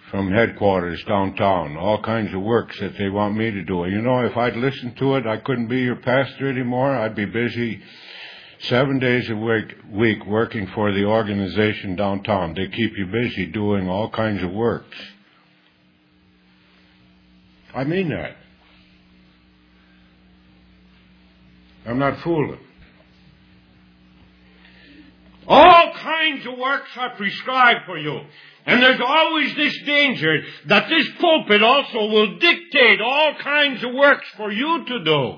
from 0.09 0.31
headquarters 0.31 1.03
downtown, 1.05 1.77
all 1.77 2.01
kinds 2.01 2.33
of 2.33 2.41
works 2.41 2.79
that 2.79 2.97
they 2.97 3.09
want 3.09 3.35
me 3.35 3.51
to 3.51 3.63
do. 3.63 3.85
You 3.85 4.01
know, 4.01 4.25
if 4.25 4.35
I'd 4.37 4.55
listened 4.55 4.97
to 4.97 5.15
it, 5.15 5.27
I 5.27 5.37
couldn't 5.37 5.67
be 5.67 5.81
your 5.81 5.97
pastor 5.97 6.49
anymore. 6.49 6.95
I'd 6.95 7.15
be 7.15 7.25
busy 7.25 7.81
seven 8.61 8.99
days 8.99 9.29
a 9.29 9.35
week, 9.35 9.73
week 9.91 10.25
working 10.25 10.67
for 10.67 10.91
the 10.91 11.05
organization 11.05 11.95
downtown. 11.95 12.53
They 12.53 12.67
keep 12.67 12.97
you 12.97 13.05
busy 13.07 13.47
doing 13.47 13.89
all 13.89 14.09
kinds 14.09 14.43
of 14.43 14.51
works. 14.51 14.97
I 17.73 17.83
mean 17.83 18.09
that. 18.09 18.37
I'm 21.85 21.99
not 21.99 22.19
fooling. 22.21 22.59
All 25.47 25.93
kinds 25.93 26.45
of 26.45 26.57
works 26.57 26.89
are 26.97 27.15
prescribed 27.15 27.85
for 27.85 27.97
you. 27.97 28.19
And 28.65 28.81
there's 28.81 29.01
always 29.01 29.55
this 29.55 29.77
danger 29.85 30.41
that 30.67 30.89
this 30.89 31.07
pulpit 31.19 31.61
also 31.61 31.99
will 32.07 32.39
dictate 32.39 32.99
all 32.99 33.35
kinds 33.41 33.83
of 33.83 33.93
works 33.93 34.27
for 34.37 34.51
you 34.51 34.85
to 34.85 35.03
do. 35.03 35.37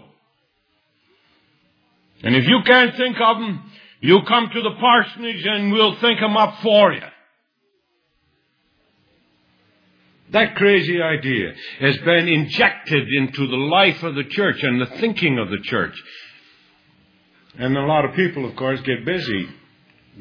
And 2.23 2.35
if 2.35 2.47
you 2.47 2.61
can't 2.65 2.95
think 2.95 3.17
of 3.19 3.37
them, 3.37 3.69
you 3.99 4.21
come 4.27 4.49
to 4.53 4.61
the 4.61 4.75
parsonage 4.79 5.45
and 5.45 5.73
we'll 5.73 5.99
think 5.99 6.19
them 6.21 6.37
up 6.37 6.61
for 6.61 6.93
you. 6.93 7.01
That 10.31 10.55
crazy 10.55 11.01
idea 11.01 11.53
has 11.79 11.97
been 11.99 12.27
injected 12.27 13.07
into 13.09 13.47
the 13.47 13.55
life 13.55 14.03
of 14.03 14.15
the 14.15 14.25
church 14.25 14.61
and 14.61 14.81
the 14.81 14.97
thinking 14.99 15.37
of 15.37 15.49
the 15.49 15.59
church. 15.63 15.95
And 17.57 17.75
a 17.75 17.85
lot 17.85 18.05
of 18.05 18.13
people, 18.13 18.47
of 18.47 18.55
course, 18.55 18.79
get 18.81 19.05
busy 19.05 19.49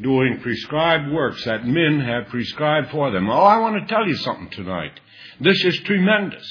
doing 0.01 0.41
prescribed 0.41 1.11
works 1.13 1.45
that 1.45 1.67
men 1.67 2.01
have 2.01 2.29
prescribed 2.29 2.91
for 2.91 3.11
them. 3.11 3.29
Oh, 3.29 3.43
I 3.43 3.59
want 3.59 3.81
to 3.81 3.95
tell 3.95 4.07
you 4.07 4.17
something 4.17 4.51
tonight. 4.51 4.99
This 5.41 5.65
is 5.65 5.79
tremendous. 5.81 6.47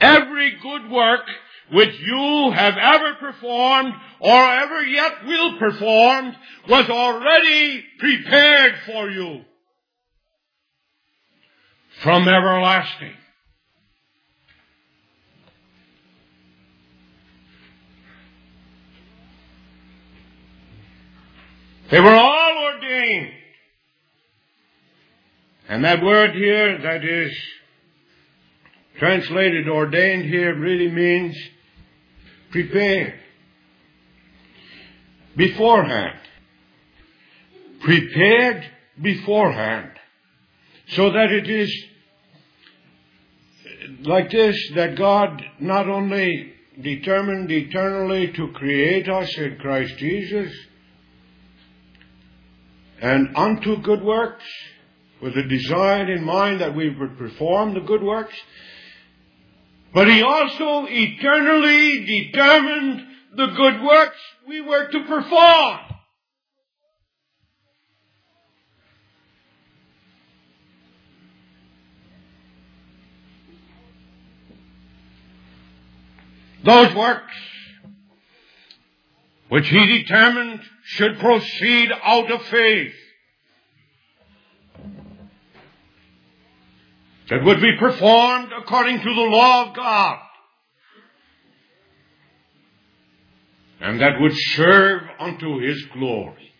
Every 0.00 0.56
good 0.62 0.90
work 0.90 1.26
which 1.72 2.00
you 2.00 2.50
have 2.54 2.76
ever 2.76 3.14
performed 3.20 3.94
or 4.20 4.52
ever 4.52 4.82
yet 4.82 5.24
will 5.24 5.58
perform 5.58 6.34
was 6.68 6.88
already 6.88 7.84
prepared 7.98 8.74
for 8.86 9.10
you 9.10 9.42
from 12.02 12.28
everlasting. 12.28 13.14
They 21.90 22.00
were 22.00 22.14
all 22.14 22.72
ordained. 22.74 23.32
And 25.68 25.84
that 25.84 26.02
word 26.02 26.34
here 26.34 26.78
that 26.82 27.04
is 27.04 27.32
translated 28.98 29.68
ordained 29.68 30.24
here 30.24 30.54
really 30.56 30.90
means 30.90 31.36
prepared. 32.50 33.14
Beforehand. 35.36 36.18
Prepared 37.80 38.64
beforehand. 39.00 39.90
So 40.88 41.12
that 41.12 41.30
it 41.32 41.48
is 41.48 41.84
like 44.02 44.30
this 44.30 44.56
that 44.74 44.96
God 44.96 45.42
not 45.58 45.88
only 45.88 46.52
determined 46.80 47.50
eternally 47.50 48.32
to 48.32 48.48
create 48.52 49.08
us 49.08 49.36
in 49.36 49.56
Christ 49.58 49.96
Jesus 49.98 50.52
and 53.00 53.36
unto 53.36 53.80
good 53.82 54.02
works 54.02 54.44
with 55.22 55.36
a 55.36 55.42
design 55.42 56.08
in 56.08 56.24
mind 56.24 56.60
that 56.60 56.74
we 56.74 56.94
would 56.94 57.16
perform 57.18 57.74
the 57.74 57.80
good 57.80 58.02
works, 58.02 58.34
but 59.92 60.06
He 60.06 60.22
also 60.22 60.86
eternally 60.88 62.04
determined 62.32 63.06
the 63.36 63.46
good 63.56 63.82
works 63.82 64.18
we 64.46 64.60
were 64.60 64.88
to 64.88 65.04
perform. 65.06 65.78
Those 76.64 76.94
works 76.94 77.32
which 79.50 79.68
he 79.68 79.98
determined 79.98 80.60
should 80.84 81.18
proceed 81.18 81.90
out 82.04 82.30
of 82.30 82.40
faith. 82.46 82.94
That 87.28 87.44
would 87.44 87.60
be 87.60 87.76
performed 87.78 88.52
according 88.56 88.98
to 88.98 89.14
the 89.14 89.28
law 89.28 89.68
of 89.68 89.74
God. 89.74 90.18
And 93.80 94.00
that 94.00 94.20
would 94.20 94.32
serve 94.34 95.02
unto 95.18 95.58
his 95.58 95.84
glory. 95.94 96.52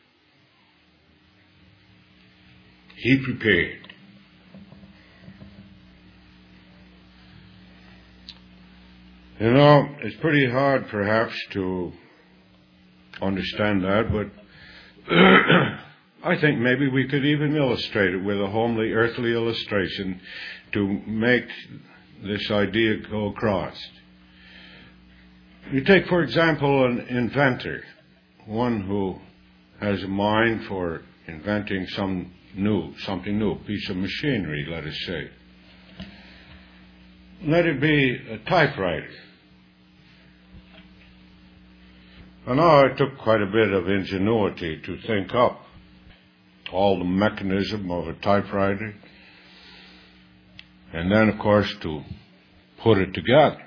He 2.97 3.19
prepared. 3.25 3.95
You 9.39 9.53
know, 9.53 9.89
it's 10.03 10.17
pretty 10.17 10.51
hard 10.51 10.89
perhaps 10.89 11.35
to 11.53 11.93
understand 13.23 13.85
that, 13.85 14.11
but 14.13 14.31
I 16.23 16.39
think 16.41 16.61
maybe 16.61 16.89
we 16.89 17.09
could 17.09 17.25
even 17.25 17.57
illustrate 17.57 18.15
it 18.15 18.23
with 18.23 18.41
a 18.41 18.47
homely 18.47 18.93
earthly 18.93 19.33
illustration 19.33 20.21
to 20.73 20.87
make 21.07 21.47
this 22.23 22.51
idea 22.51 22.99
go 23.11 23.29
across. 23.29 23.77
You 25.73 25.83
take, 25.85 26.07
for 26.09 26.23
example, 26.23 26.85
an 26.87 27.01
inventor, 27.09 27.83
one 28.47 28.83
who 28.83 29.19
has 29.81 30.03
a 30.03 30.09
mind 30.09 30.67
for 30.67 31.03
inventing 31.27 31.87
some 31.89 32.33
new, 32.55 32.93
something 33.01 33.39
new, 33.39 33.57
piece 33.61 33.89
of 33.89 33.97
machinery, 33.97 34.67
let 34.69 34.85
us 34.85 34.99
say. 35.07 35.31
Let 37.45 37.67
it 37.67 37.81
be 37.81 38.17
a 38.31 38.39
typewriter. 38.39 39.09
I 42.51 42.55
know 42.55 42.81
it 42.81 42.97
took 42.97 43.17
quite 43.19 43.41
a 43.41 43.47
bit 43.47 43.71
of 43.73 43.89
ingenuity 43.89 44.83
to 44.85 45.01
think 45.03 45.33
up 45.37 45.61
all 46.73 46.99
the 46.99 47.05
mechanism 47.05 47.93
of 47.93 48.09
a 48.09 48.13
typewriter, 48.15 48.93
and 50.93 51.13
then, 51.13 51.29
of 51.29 51.39
course, 51.39 51.73
to 51.83 52.03
put 52.83 52.99
it 52.99 53.15
together. 53.15 53.63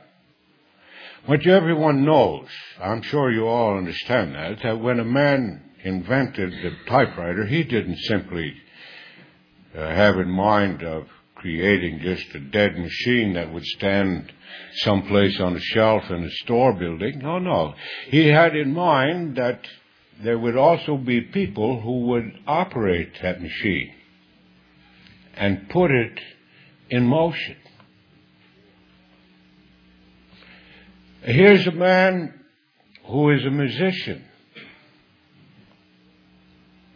What 1.28 1.48
everyone 1.48 2.04
knows, 2.04 2.50
I'm 2.78 3.02
sure 3.04 3.32
you 3.32 3.48
all 3.48 3.78
understand 3.78 4.36
that, 4.36 4.62
that 4.64 4.82
when 4.82 5.00
a 5.00 5.06
man 5.06 5.64
invented 5.86 6.52
the 6.52 6.72
typewriter, 6.86 7.46
he 7.46 7.64
didn't 7.64 8.00
simply 8.00 8.54
uh, 9.74 9.80
have 9.80 10.18
in 10.18 10.30
mind 10.30 10.84
of 10.84 11.08
creating 11.44 12.00
just 12.00 12.34
a 12.36 12.40
dead 12.40 12.80
machine 12.80 13.34
that 13.34 13.52
would 13.52 13.66
stand 13.66 14.32
someplace 14.76 15.42
on 15.42 15.58
a 15.58 15.60
shelf 15.60 16.10
in 16.10 16.24
a 16.24 16.32
store 16.32 16.72
building. 16.72 17.20
No, 17.20 17.38
no. 17.38 17.74
He 18.08 18.28
had 18.28 18.56
in 18.56 18.74
mind 18.74 19.36
that 19.36 19.60
there 20.24 20.40
would 20.40 20.56
also 20.56 20.96
be 20.96 21.20
people 21.20 21.82
who 21.82 22.08
would 22.08 22.32
operate 22.48 23.12
that 23.22 23.42
machine 23.42 23.94
and 25.36 25.68
put 25.68 25.92
it 25.92 26.18
in 26.90 27.04
motion. 27.04 27.58
Here's 31.24 31.68
a 31.68 31.72
man 31.74 32.40
who 33.06 33.32
is 33.32 33.44
a 33.44 33.52
musician. 33.52 34.24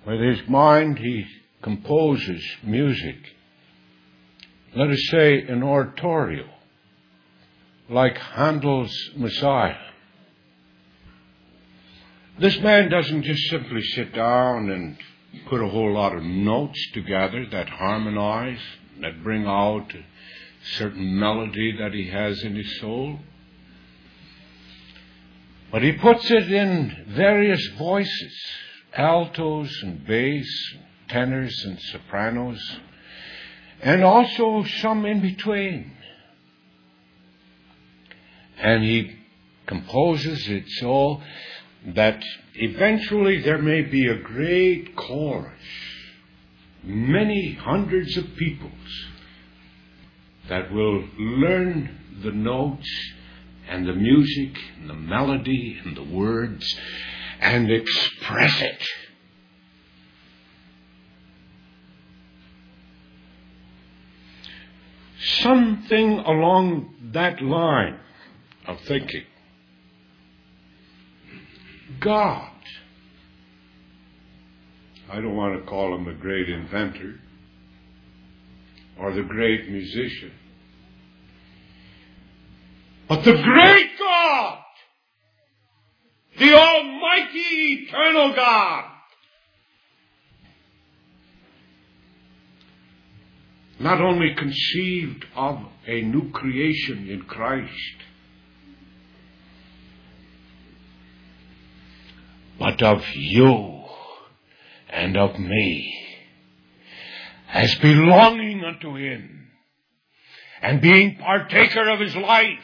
With 0.06 0.22
his 0.22 0.48
mind, 0.48 1.00
he 1.00 1.26
composes 1.62 2.42
music. 2.64 3.18
Let 4.78 4.92
us 4.92 5.08
say 5.10 5.42
an 5.42 5.64
oratorio, 5.64 6.46
like 7.90 8.16
Handel's 8.16 8.96
Messiah. 9.16 9.74
This 12.38 12.60
man 12.60 12.88
doesn't 12.88 13.24
just 13.24 13.50
simply 13.50 13.82
sit 13.82 14.14
down 14.14 14.70
and 14.70 14.98
put 15.48 15.64
a 15.64 15.68
whole 15.68 15.94
lot 15.94 16.16
of 16.16 16.22
notes 16.22 16.80
together 16.94 17.48
that 17.54 17.70
harmonize, 17.70 18.60
that 19.02 19.24
bring 19.24 19.48
out 19.48 19.96
a 19.96 20.06
certain 20.78 21.18
melody 21.18 21.76
that 21.80 21.94
he 21.94 22.10
has 22.10 22.44
in 22.44 22.56
his 22.56 22.80
soul. 22.80 23.18
But 25.72 25.82
he 25.82 25.94
puts 25.94 26.30
it 26.30 26.52
in 26.52 27.06
various 27.16 27.66
voices, 27.80 28.40
altos 28.96 29.76
and 29.82 30.06
bass, 30.06 30.76
tenors 31.08 31.66
and 31.66 31.82
sopranos, 31.82 32.78
and 33.82 34.04
also 34.04 34.64
some 34.82 35.06
in 35.06 35.22
between. 35.22 35.92
And 38.58 38.84
he 38.84 39.16
composes 39.68 40.48
it 40.48 40.64
so 40.80 41.22
that 41.86 42.24
eventually 42.56 43.42
there 43.42 43.62
may 43.62 43.82
be 43.82 44.08
a 44.08 44.18
great 44.18 44.96
chorus 44.96 45.54
many 46.84 47.54
hundreds 47.54 48.16
of 48.18 48.36
peoples 48.38 49.06
that 50.48 50.72
will 50.72 51.04
learn 51.20 51.90
the 52.24 52.32
notes 52.32 52.90
and 53.70 53.86
the 53.86 53.94
music 53.94 54.58
and 54.80 54.90
the 54.90 54.94
melody 54.94 55.78
and 55.84 55.98
the 55.98 56.04
words 56.04 56.80
and 57.42 57.70
express 57.70 58.62
it. 58.62 58.88
Something 65.48 66.20
along 66.20 66.94
that 67.14 67.42
line 67.42 67.98
of 68.68 68.82
thinking. 68.86 69.24
God. 72.02 72.52
I 75.10 75.16
don't 75.22 75.38
want 75.38 75.58
to 75.58 75.66
call 75.66 75.96
him 75.96 76.04
the 76.04 76.12
great 76.12 76.50
inventor 76.50 77.16
or 79.00 79.14
the 79.14 79.22
great 79.22 79.70
musician. 79.70 80.34
But 83.08 83.24
the 83.24 83.32
great 83.32 83.90
God, 83.98 84.60
the 86.40 86.54
Almighty 86.54 87.88
Eternal 87.88 88.36
God, 88.36 88.84
not 93.80 94.02
only 94.02 94.34
conceived 94.34 95.26
of 95.36 95.60
a 95.86 96.02
new 96.02 96.32
creation 96.32 97.08
in 97.10 97.22
Christ, 97.24 97.72
but 102.60 102.82
of 102.82 103.04
you 103.14 103.84
and 104.90 105.16
of 105.16 105.38
me 105.38 105.94
as 107.50 107.76
belonging 107.76 108.64
unto 108.64 108.96
Him 108.96 109.48
and 110.62 110.82
being 110.82 111.18
partaker 111.18 111.90
of 111.90 112.00
His 112.00 112.16
life. 112.16 112.60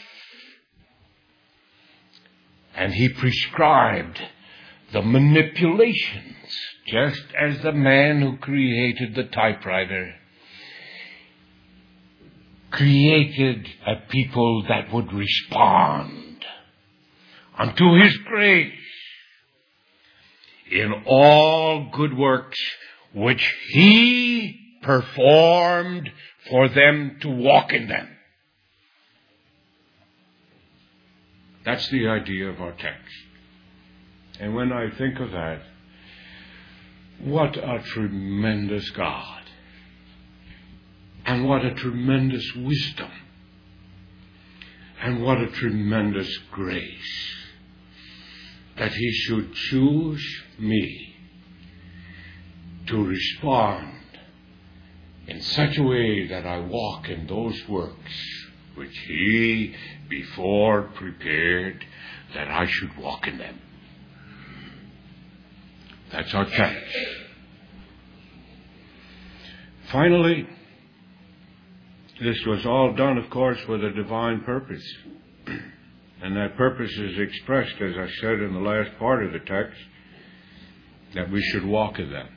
And 2.76 2.91
He 2.91 3.07
prescribed 3.09 4.20
the 4.91 5.03
manipulations, 5.03 6.59
just 6.88 7.24
as 7.39 7.61
the 7.61 7.72
man 7.72 8.22
who 8.22 8.38
created 8.38 9.14
the 9.14 9.26
typewriter 9.26 10.16
created 12.74 13.68
a 13.86 13.96
people 14.10 14.64
that 14.68 14.92
would 14.92 15.14
respond 15.14 16.44
unto 17.58 18.02
His 18.02 18.18
grace 18.18 18.74
in 20.72 20.92
all 21.06 21.92
good 21.92 22.18
works 22.18 22.60
which 23.14 23.54
He 23.70 24.60
performed 24.82 26.10
for 26.50 26.68
them 26.68 27.18
to 27.22 27.30
walk 27.30 27.72
in 27.72 27.88
them. 27.88 28.10
That's 31.64 31.88
the 31.90 32.08
idea 32.08 32.50
of 32.50 32.60
our 32.60 32.72
text. 32.72 33.14
And 34.40 34.56
when 34.56 34.74
I 34.74 34.90
think 34.90 35.20
of 35.20 35.32
that, 35.32 35.62
what 37.20 37.56
a 37.56 37.84
tremendous 37.86 38.90
God. 38.90 39.43
And 41.26 41.48
what 41.48 41.66
a 41.66 41.74
tremendous 41.74 42.54
wisdom. 42.56 43.12
And 45.02 45.22
what 45.22 45.40
a 45.40 45.48
tremendous 45.48 46.38
grace 46.52 47.36
that 48.78 48.92
He 48.94 49.12
should 49.12 49.54
choose 49.54 50.44
me 50.60 51.16
to 52.88 53.04
respond 53.04 53.94
in 55.28 55.42
such 55.42 55.78
a 55.78 55.84
way 55.84 56.28
that 56.28 56.46
I 56.46 56.60
walk 56.60 57.10
in 57.10 57.28
those 57.28 57.68
works 57.68 58.46
which 58.76 58.98
He 59.08 59.76
before 60.10 60.84
prepared 60.96 61.86
that 62.34 62.48
I 62.48 62.66
should 62.66 62.98
walk 62.98 63.28
in 63.28 63.38
them. 63.38 63.62
That's 66.12 66.34
our 66.34 66.46
text. 66.46 66.96
Finally, 69.92 70.48
this 72.22 72.38
was 72.45 72.66
all 72.66 72.93
done, 72.93 73.18
of 73.18 73.30
course, 73.30 73.59
with 73.68 73.84
a 73.84 73.91
divine 73.91 74.41
purpose. 74.41 74.84
And 76.22 76.38
that 76.38 76.55
purpose 76.55 76.91
is 76.91 77.20
expressed, 77.20 77.76
as 77.82 77.97
I 77.97 78.07
said 78.22 78.39
in 78.39 78.53
the 78.53 78.59
last 78.59 78.97
part 78.97 79.26
of 79.26 79.34
the 79.34 79.39
text, 79.39 79.80
that 81.16 81.30
we 81.30 81.41
should 81.41 81.66
walk 81.66 81.99
in 81.99 82.11
them. 82.11 82.30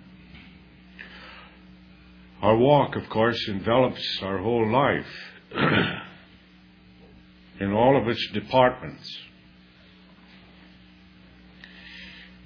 Our 2.42 2.56
walk, 2.56 2.96
of 2.96 3.08
course, 3.08 3.40
envelops 3.48 4.22
our 4.22 4.38
whole 4.38 4.70
life 4.70 5.06
in 7.60 7.72
all 7.72 8.00
of 8.00 8.08
its 8.08 8.26
departments. 8.32 9.18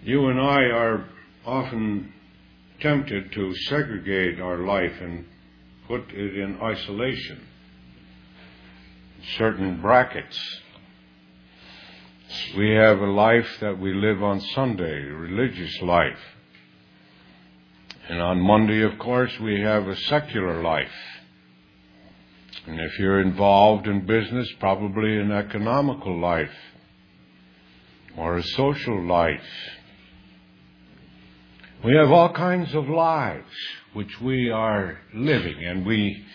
You 0.03 0.29
and 0.29 0.41
I 0.41 0.63
are 0.63 1.09
often 1.45 2.13
tempted 2.81 3.33
to 3.33 3.55
segregate 3.69 4.41
our 4.41 4.59
life 4.59 4.95
and 5.01 5.27
put 5.91 6.09
it 6.13 6.39
in 6.39 6.57
isolation, 6.63 7.41
certain 9.37 9.83
brackets. 9.83 10.39
We 12.57 12.71
have 12.77 13.01
a 13.01 13.11
life 13.11 13.49
that 13.61 13.77
we 13.77 13.93
live 13.93 14.23
on 14.23 14.41
Sunday, 14.55 15.01
religious 15.01 15.83
life. 15.83 16.21
And 18.09 18.23
on 18.23 18.41
Monday, 18.41 18.83
of 18.83 19.01
course, 19.01 19.33
we 19.41 19.63
have 19.63 19.89
a 19.89 19.97
secular 19.97 20.63
life. 20.63 20.87
And 22.69 22.79
if 22.79 22.97
you're 23.01 23.23
involved 23.23 23.89
in 23.89 24.07
business, 24.07 24.49
probably 24.61 25.19
an 25.19 25.33
economical 25.33 26.21
life 26.21 26.55
or 28.17 28.37
a 28.37 28.45
social 28.45 29.05
life. 29.09 29.41
We 31.83 31.97
have 31.97 32.11
all 32.11 32.31
kinds 32.35 32.75
of 32.75 32.91
lives 32.91 33.47
which 33.95 34.21
we 34.21 34.51
are 34.51 34.99
living, 35.15 35.65
and 35.65 35.87
we 35.87 36.27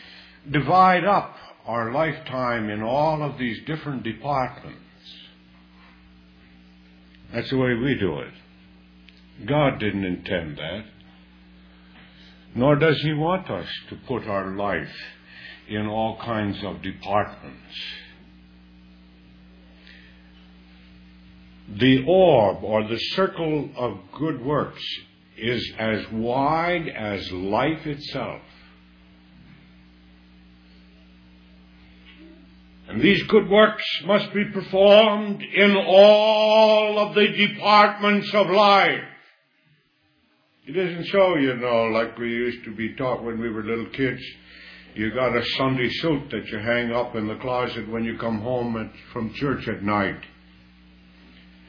divide 0.49 1.05
up 1.05 1.35
our 1.67 1.91
lifetime 1.91 2.69
in 2.71 2.81
all 2.81 3.21
of 3.21 3.37
these 3.37 3.59
different 3.67 4.01
departments. 4.01 4.79
That's 7.31 7.49
the 7.51 7.57
way 7.57 7.75
we 7.75 7.95
do 7.99 8.19
it. 8.21 8.33
God 9.45 9.79
didn't 9.79 10.03
intend 10.03 10.57
that. 10.57 10.85
Nor 12.55 12.77
does 12.77 12.99
He 13.01 13.13
want 13.13 13.49
us 13.51 13.67
to 13.89 13.95
put 14.07 14.25
our 14.25 14.55
life 14.55 14.95
in 15.67 15.85
all 15.85 16.17
kinds 16.23 16.57
of 16.63 16.81
departments. 16.81 17.75
The 21.77 22.03
orb 22.07 22.63
or 22.63 22.87
the 22.87 22.97
circle 22.97 23.69
of 23.75 23.99
good 24.17 24.43
works 24.43 24.83
is 25.38 25.73
as 25.77 26.11
wide 26.11 26.88
as 26.88 27.31
life 27.31 27.86
itself. 27.86 28.41
And 32.88 33.01
these 33.01 33.23
good 33.23 33.49
works 33.49 33.83
must 34.05 34.33
be 34.33 34.45
performed 34.45 35.41
in 35.41 35.75
all 35.75 36.99
of 36.99 37.15
the 37.15 37.27
departments 37.27 38.31
of 38.33 38.49
life. 38.49 39.01
It 40.67 40.77
isn't 40.77 41.07
so, 41.07 41.36
you 41.36 41.55
know, 41.55 41.86
like 41.86 42.17
we 42.17 42.29
used 42.29 42.63
to 42.65 42.75
be 42.75 42.95
taught 42.95 43.23
when 43.23 43.39
we 43.39 43.49
were 43.49 43.63
little 43.63 43.89
kids. 43.89 44.21
You 44.95 45.13
got 45.13 45.36
a 45.36 45.45
Sunday 45.57 45.89
suit 45.89 46.29
that 46.31 46.47
you 46.47 46.57
hang 46.57 46.91
up 46.91 47.15
in 47.15 47.27
the 47.27 47.36
closet 47.36 47.89
when 47.89 48.03
you 48.03 48.17
come 48.17 48.39
home 48.39 48.77
at, 48.77 48.91
from 49.11 49.33
church 49.33 49.67
at 49.67 49.83
night. 49.83 50.21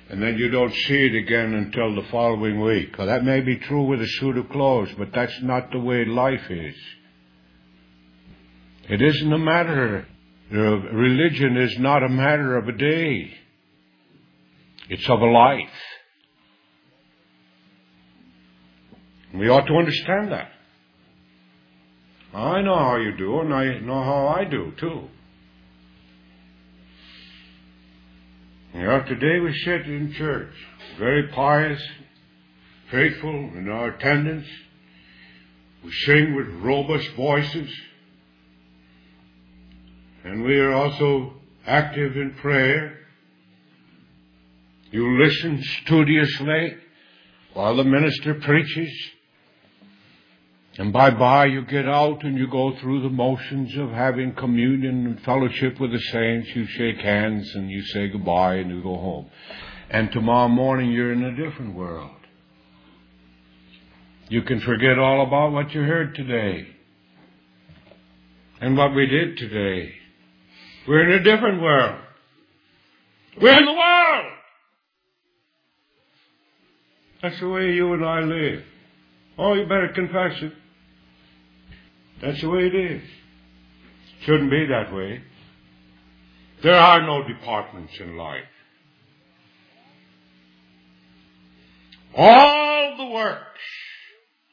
And 0.09 0.23
then 0.23 0.39
you 0.39 0.49
don't 0.51 0.73
see 0.73 1.07
it 1.07 1.17
again 1.17 1.53
until 1.55 1.95
the 1.97 2.09
following 2.11 2.61
week. 2.61 2.97
Well, 2.97 3.09
that 3.09 3.25
may 3.25 3.41
be 3.41 3.57
true 3.57 3.83
with 3.85 4.01
a 4.01 4.07
suit 4.07 4.39
of 4.39 4.49
clothes, 4.51 4.91
but 4.97 5.09
that's 5.13 5.43
not 5.43 5.73
the 5.73 5.81
way 5.81 6.05
life 6.05 6.49
is. 6.49 6.77
It 8.89 9.03
isn't 9.03 9.33
a 9.33 9.39
matter, 9.39 10.07
religion 10.51 11.57
is 11.57 11.77
not 11.81 12.05
a 12.05 12.09
matter 12.09 12.57
of 12.57 12.69
a 12.69 12.73
day. 12.73 13.33
It's 14.89 15.09
of 15.11 15.21
a 15.21 15.27
life. 15.27 15.69
We 19.35 19.49
ought 19.49 19.67
to 19.67 19.75
understand 19.75 20.31
that. 20.31 20.51
I 22.33 22.63
know 22.63 22.77
how 22.77 22.97
you 22.97 23.17
do, 23.17 23.41
and 23.41 23.53
I 23.53 23.79
know 23.81 24.03
how 24.05 24.29
I 24.29 24.45
do, 24.45 24.73
too. 24.79 25.09
You 28.77 28.83
know, 28.83 29.03
today 29.05 29.41
we 29.41 29.55
sit 29.65 29.87
in 29.87 30.13
church, 30.13 30.53
very 30.99 31.29
pious, 31.29 31.81
faithful 32.91 33.31
in 33.31 33.71
our 33.71 33.89
attendance. 33.95 34.47
We 35.83 35.91
sing 36.05 36.35
with 36.35 36.47
robust 36.63 37.09
voices. 37.17 37.75
And 40.25 40.45
we 40.45 40.59
are 40.59 40.75
also 40.75 41.37
active 41.67 42.19
in 42.19 42.35
prayer. 42.35 42.99
You 44.91 45.25
listen 45.25 45.63
studiously 45.83 46.77
while 47.55 47.77
the 47.77 47.85
minister 47.85 48.35
preaches. 48.35 48.93
And 50.79 50.93
by 50.93 51.11
by 51.11 51.47
you 51.47 51.63
get 51.63 51.89
out 51.89 52.23
and 52.23 52.37
you 52.37 52.49
go 52.49 52.77
through 52.77 53.03
the 53.03 53.09
motions 53.09 53.75
of 53.77 53.91
having 53.91 54.35
communion 54.35 55.07
and 55.07 55.21
fellowship 55.23 55.81
with 55.81 55.91
the 55.91 55.99
saints. 55.99 56.49
You 56.55 56.67
shake 56.67 56.99
hands 56.99 57.51
and 57.55 57.71
you 57.71 57.83
say 57.83 58.09
goodbye 58.09 58.57
and 58.57 58.71
you 58.71 58.83
go 58.83 58.97
home. 58.97 59.31
And 59.89 60.13
tomorrow 60.13 60.49
morning 60.49 60.91
you're 60.91 61.13
in 61.13 61.25
a 61.25 61.35
different 61.35 61.75
world. 61.75 62.11
You 64.29 64.43
can 64.43 64.61
forget 64.61 64.99
all 64.99 65.27
about 65.27 65.53
what 65.53 65.73
you 65.73 65.81
heard 65.81 66.15
today 66.15 66.67
and 68.61 68.77
what 68.77 68.95
we 68.95 69.07
did 69.07 69.39
today. 69.39 69.93
We're 70.87 71.11
in 71.11 71.21
a 71.21 71.23
different 71.23 71.63
world. 71.63 72.01
We're 73.41 73.57
in 73.57 73.65
the 73.65 73.73
world. 73.73 74.33
That's 77.23 77.41
the 77.41 77.49
way 77.49 77.73
you 77.73 77.95
and 77.95 78.05
I 78.05 78.21
live. 78.21 78.63
Oh, 79.39 79.55
you 79.55 79.63
better 79.65 79.91
confess 79.95 80.43
it. 80.43 80.53
That's 82.23 82.41
the 82.41 82.49
way 82.49 82.67
it 82.67 82.75
is. 82.75 83.03
Shouldn't 84.25 84.51
be 84.51 84.67
that 84.67 84.95
way. 84.95 85.23
There 86.63 86.75
are 86.75 87.03
no 87.03 87.27
departments 87.27 87.93
in 88.01 88.17
life. 88.17 88.43
All 92.17 92.97
the 92.97 93.07
works 93.07 93.61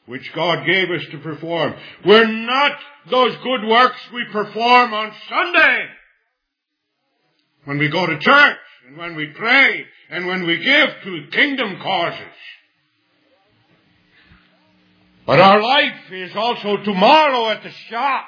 which 0.06 0.30
God 0.34 0.66
gave 0.66 0.90
us 0.90 1.02
to 1.12 1.18
perform 1.18 1.74
were 2.04 2.26
not 2.26 2.72
those 3.10 3.34
good 3.42 3.66
works 3.66 4.00
we 4.12 4.24
perform 4.30 4.92
on 4.92 5.12
Sunday. 5.28 5.86
When 7.64 7.78
we 7.78 7.88
go 7.88 8.06
to 8.06 8.18
church 8.18 8.58
and 8.86 8.98
when 8.98 9.16
we 9.16 9.28
pray 9.28 9.86
and 10.10 10.26
when 10.26 10.46
we 10.46 10.58
give 10.58 10.88
to 11.04 11.26
kingdom 11.32 11.78
causes. 11.82 12.20
But 15.26 15.40
our 15.40 15.60
life 15.60 16.12
is 16.12 16.36
also 16.36 16.76
tomorrow 16.84 17.48
at 17.48 17.62
the 17.62 17.70
shop, 17.88 18.26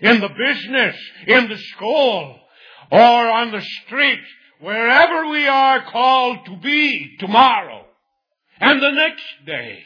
in 0.00 0.20
the 0.20 0.28
business, 0.28 0.96
in 1.26 1.48
the 1.48 1.58
school, 1.58 2.38
or 2.92 3.00
on 3.00 3.50
the 3.50 3.60
street, 3.60 4.20
wherever 4.60 5.30
we 5.30 5.46
are 5.46 5.90
called 5.90 6.46
to 6.46 6.56
be 6.56 7.16
tomorrow 7.18 7.84
and 8.60 8.80
the 8.80 8.90
next 8.92 9.24
day. 9.46 9.80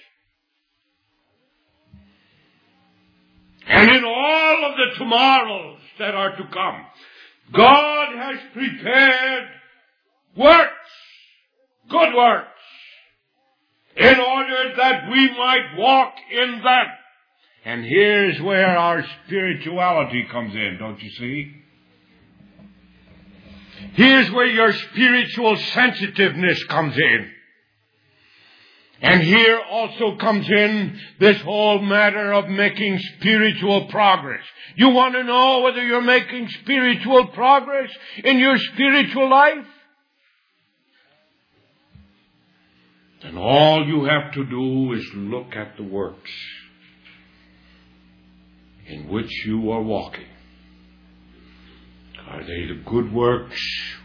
And 3.66 3.90
in 3.90 4.04
all 4.04 4.70
of 4.70 4.76
the 4.76 4.98
tomorrows 4.98 5.78
that 5.98 6.14
are 6.14 6.36
to 6.36 6.44
come, 6.52 6.86
God 7.52 8.08
has 8.16 8.38
prepared 8.52 9.48
works, 10.36 10.90
good 11.88 12.14
works, 12.14 12.51
in 13.96 14.20
order 14.20 14.74
that 14.76 15.10
we 15.10 15.30
might 15.30 15.76
walk 15.76 16.14
in 16.30 16.62
them. 16.62 16.86
And 17.64 17.84
here's 17.84 18.40
where 18.40 18.76
our 18.76 19.04
spirituality 19.24 20.26
comes 20.30 20.54
in, 20.54 20.78
don't 20.78 21.00
you 21.00 21.10
see? 21.10 21.52
Here's 23.94 24.30
where 24.30 24.46
your 24.46 24.72
spiritual 24.72 25.56
sensitiveness 25.56 26.64
comes 26.64 26.96
in. 26.96 27.30
And 29.02 29.20
here 29.20 29.60
also 29.68 30.16
comes 30.16 30.48
in 30.48 30.98
this 31.18 31.40
whole 31.42 31.80
matter 31.80 32.32
of 32.32 32.48
making 32.48 33.00
spiritual 33.18 33.86
progress. 33.86 34.44
You 34.76 34.90
want 34.90 35.14
to 35.14 35.24
know 35.24 35.60
whether 35.60 35.84
you're 35.84 36.00
making 36.00 36.48
spiritual 36.48 37.26
progress 37.28 37.90
in 38.22 38.38
your 38.38 38.56
spiritual 38.56 39.28
life? 39.28 39.66
Then 43.22 43.36
all 43.36 43.86
you 43.86 44.04
have 44.04 44.32
to 44.32 44.44
do 44.44 44.92
is 44.94 45.04
look 45.14 45.54
at 45.54 45.76
the 45.76 45.84
works 45.84 46.30
in 48.86 49.08
which 49.08 49.30
you 49.46 49.70
are 49.70 49.82
walking. 49.82 50.26
Are 52.28 52.42
they 52.42 52.66
the 52.66 52.82
good 52.84 53.12
works 53.12 53.60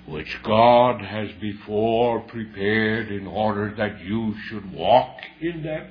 which 0.08 0.38
God 0.44 1.02
has 1.02 1.30
before 1.40 2.22
prepared 2.22 3.10
in 3.10 3.26
order 3.26 3.74
that 3.78 4.00
you 4.02 4.36
should 4.48 4.72
walk 4.74 5.18
in 5.42 5.64
them? 5.64 5.88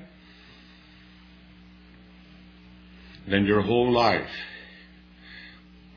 Then 3.27 3.45
your 3.45 3.61
whole 3.61 3.91
life 3.91 4.29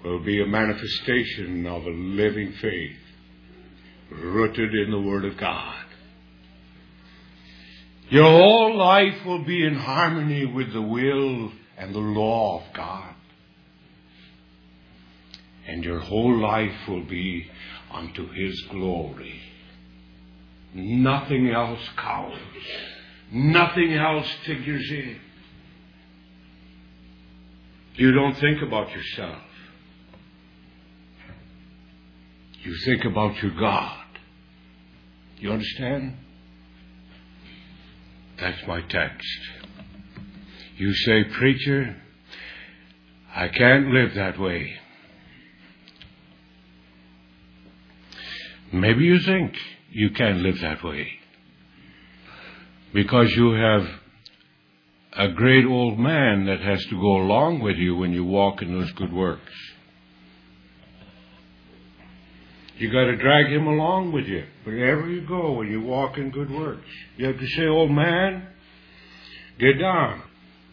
will 0.04 0.24
be 0.24 0.42
a 0.42 0.46
manifestation 0.46 1.66
of 1.66 1.84
a 1.84 1.90
living 1.90 2.54
faith 2.60 2.96
rooted 4.10 4.74
in 4.74 4.90
the 4.90 5.00
Word 5.00 5.24
of 5.24 5.36
God. 5.36 5.79
Your 8.10 8.24
whole 8.24 8.76
life 8.76 9.24
will 9.24 9.44
be 9.44 9.64
in 9.64 9.76
harmony 9.76 10.44
with 10.44 10.72
the 10.72 10.82
will 10.82 11.52
and 11.78 11.94
the 11.94 12.00
law 12.00 12.58
of 12.60 12.74
God. 12.74 13.14
And 15.68 15.84
your 15.84 16.00
whole 16.00 16.36
life 16.40 16.88
will 16.88 17.04
be 17.04 17.48
unto 17.92 18.28
His 18.32 18.60
glory. 18.68 19.40
Nothing 20.74 21.50
else 21.50 21.80
counts. 21.96 22.36
Nothing 23.32 23.94
else 23.94 24.28
figures 24.44 24.90
in. 24.90 25.20
You 27.94 28.12
don't 28.12 28.34
think 28.34 28.62
about 28.62 28.90
yourself. 28.90 29.42
You 32.62 32.74
think 32.84 33.04
about 33.04 33.40
your 33.40 33.52
God. 33.52 34.04
You 35.38 35.52
understand? 35.52 36.16
That's 38.40 38.66
my 38.66 38.80
text. 38.82 39.28
You 40.76 40.94
say, 40.94 41.24
Preacher, 41.24 41.96
I 43.34 43.48
can't 43.48 43.92
live 43.92 44.14
that 44.14 44.38
way. 44.38 44.74
Maybe 48.72 49.04
you 49.04 49.18
think 49.20 49.54
you 49.90 50.10
can't 50.10 50.38
live 50.38 50.60
that 50.60 50.82
way 50.82 51.08
because 52.94 53.30
you 53.32 53.52
have 53.52 53.86
a 55.12 55.28
great 55.28 55.64
old 55.66 55.98
man 55.98 56.46
that 56.46 56.60
has 56.60 56.84
to 56.86 57.00
go 57.00 57.16
along 57.16 57.60
with 57.60 57.76
you 57.76 57.96
when 57.96 58.12
you 58.12 58.24
walk 58.24 58.62
in 58.62 58.72
those 58.72 58.92
good 58.92 59.12
works. 59.12 59.52
You 62.80 62.90
got 62.90 63.04
to 63.04 63.16
drag 63.16 63.52
him 63.52 63.66
along 63.66 64.12
with 64.12 64.24
you 64.24 64.42
wherever 64.64 65.06
you 65.06 65.20
go 65.28 65.52
when 65.52 65.70
you 65.70 65.82
walk 65.82 66.16
in 66.16 66.30
good 66.30 66.50
works. 66.50 66.88
You 67.18 67.26
have 67.26 67.38
to 67.38 67.46
say, 67.48 67.66
old 67.66 67.90
man, 67.90 68.48
get 69.58 69.78
down. 69.78 70.22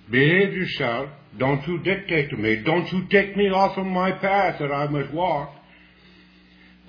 Behave 0.09 0.53
yourself. 0.53 1.09
Don't 1.37 1.67
you 1.67 1.79
dictate 1.79 2.29
to 2.29 2.37
me. 2.37 2.63
Don't 2.63 2.89
you 2.93 3.07
take 3.09 3.35
me 3.35 3.49
off 3.49 3.77
of 3.77 3.85
my 3.85 4.13
path 4.13 4.57
that 4.59 4.71
I 4.71 4.87
must 4.87 5.11
walk. 5.13 5.53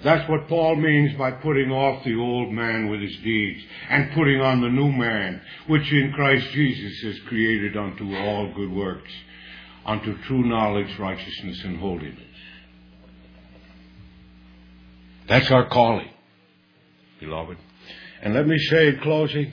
That's 0.05 0.31
what 0.31 0.47
Paul 0.47 0.77
means 0.77 1.19
by 1.19 1.33
putting 1.33 1.73
off 1.73 2.05
the 2.05 2.15
old 2.15 2.53
man 2.53 2.89
with 2.89 3.01
his 3.01 3.17
deeds 3.17 3.61
and 3.91 4.13
putting 4.13 4.41
on 4.41 4.61
the 4.61 4.69
new 4.69 4.93
man, 4.93 5.41
which 5.67 5.93
in 5.93 6.13
Christ 6.15 6.49
Jesus 6.53 7.03
is 7.03 7.19
created 7.27 7.77
unto 7.77 8.15
all 8.15 8.53
good 8.55 8.71
works, 8.71 9.11
unto 9.85 10.17
true 10.23 10.45
knowledge, 10.45 10.97
righteousness, 10.97 11.61
and 11.65 11.81
holiness. 11.81 12.28
That's 15.29 15.51
our 15.51 15.69
calling, 15.69 16.09
beloved. 17.21 17.59
And 18.23 18.35
let 18.35 18.47
me 18.47 18.59
say 18.59 18.89
in 18.89 19.01
closing, 19.01 19.53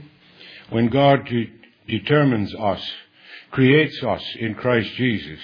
when 0.69 0.87
God 0.87 1.25
de- 1.25 1.51
determines 1.87 2.55
us, 2.55 2.81
creates 3.51 4.01
us 4.01 4.23
in 4.39 4.55
Christ 4.55 4.93
Jesus, 4.95 5.39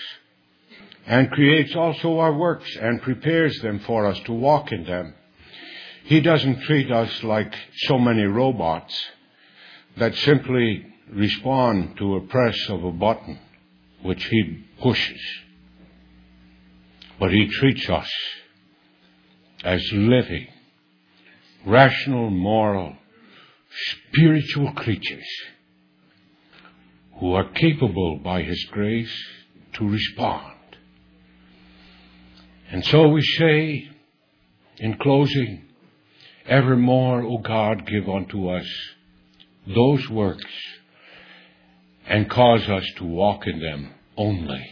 and 1.05 1.29
creates 1.31 1.75
also 1.75 2.19
our 2.19 2.33
works 2.33 2.73
and 2.77 3.01
prepares 3.01 3.59
them 3.59 3.79
for 3.79 4.05
us 4.05 4.19
to 4.21 4.31
walk 4.31 4.71
in 4.71 4.85
them, 4.85 5.13
He 6.05 6.21
doesn't 6.21 6.61
treat 6.61 6.89
us 6.91 7.23
like 7.23 7.53
so 7.87 7.99
many 7.99 8.23
robots 8.23 8.97
that 9.97 10.15
simply 10.15 10.85
respond 11.11 11.97
to 11.97 12.15
a 12.15 12.21
press 12.21 12.57
of 12.69 12.85
a 12.85 12.91
button 12.91 13.37
which 14.01 14.23
He 14.23 14.63
pushes. 14.81 15.21
But 17.19 17.31
He 17.31 17.47
treats 17.47 17.89
us 17.89 18.09
as 19.63 19.81
living, 19.93 20.47
rational, 21.65 22.29
moral, 22.29 22.95
spiritual 23.71 24.71
creatures 24.73 25.27
who 27.19 27.33
are 27.33 27.49
capable 27.49 28.17
by 28.17 28.41
His 28.41 28.63
grace 28.71 29.13
to 29.73 29.87
respond. 29.87 30.55
And 32.71 32.85
so 32.85 33.09
we 33.09 33.21
say, 33.21 33.89
in 34.77 34.97
closing, 34.97 35.65
evermore, 36.45 37.21
O 37.21 37.37
God, 37.37 37.85
give 37.85 38.09
unto 38.09 38.49
us 38.49 38.65
those 39.67 40.09
works 40.09 40.51
and 42.07 42.29
cause 42.29 42.67
us 42.67 42.85
to 42.97 43.05
walk 43.05 43.45
in 43.45 43.59
them 43.59 43.93
only. 44.17 44.65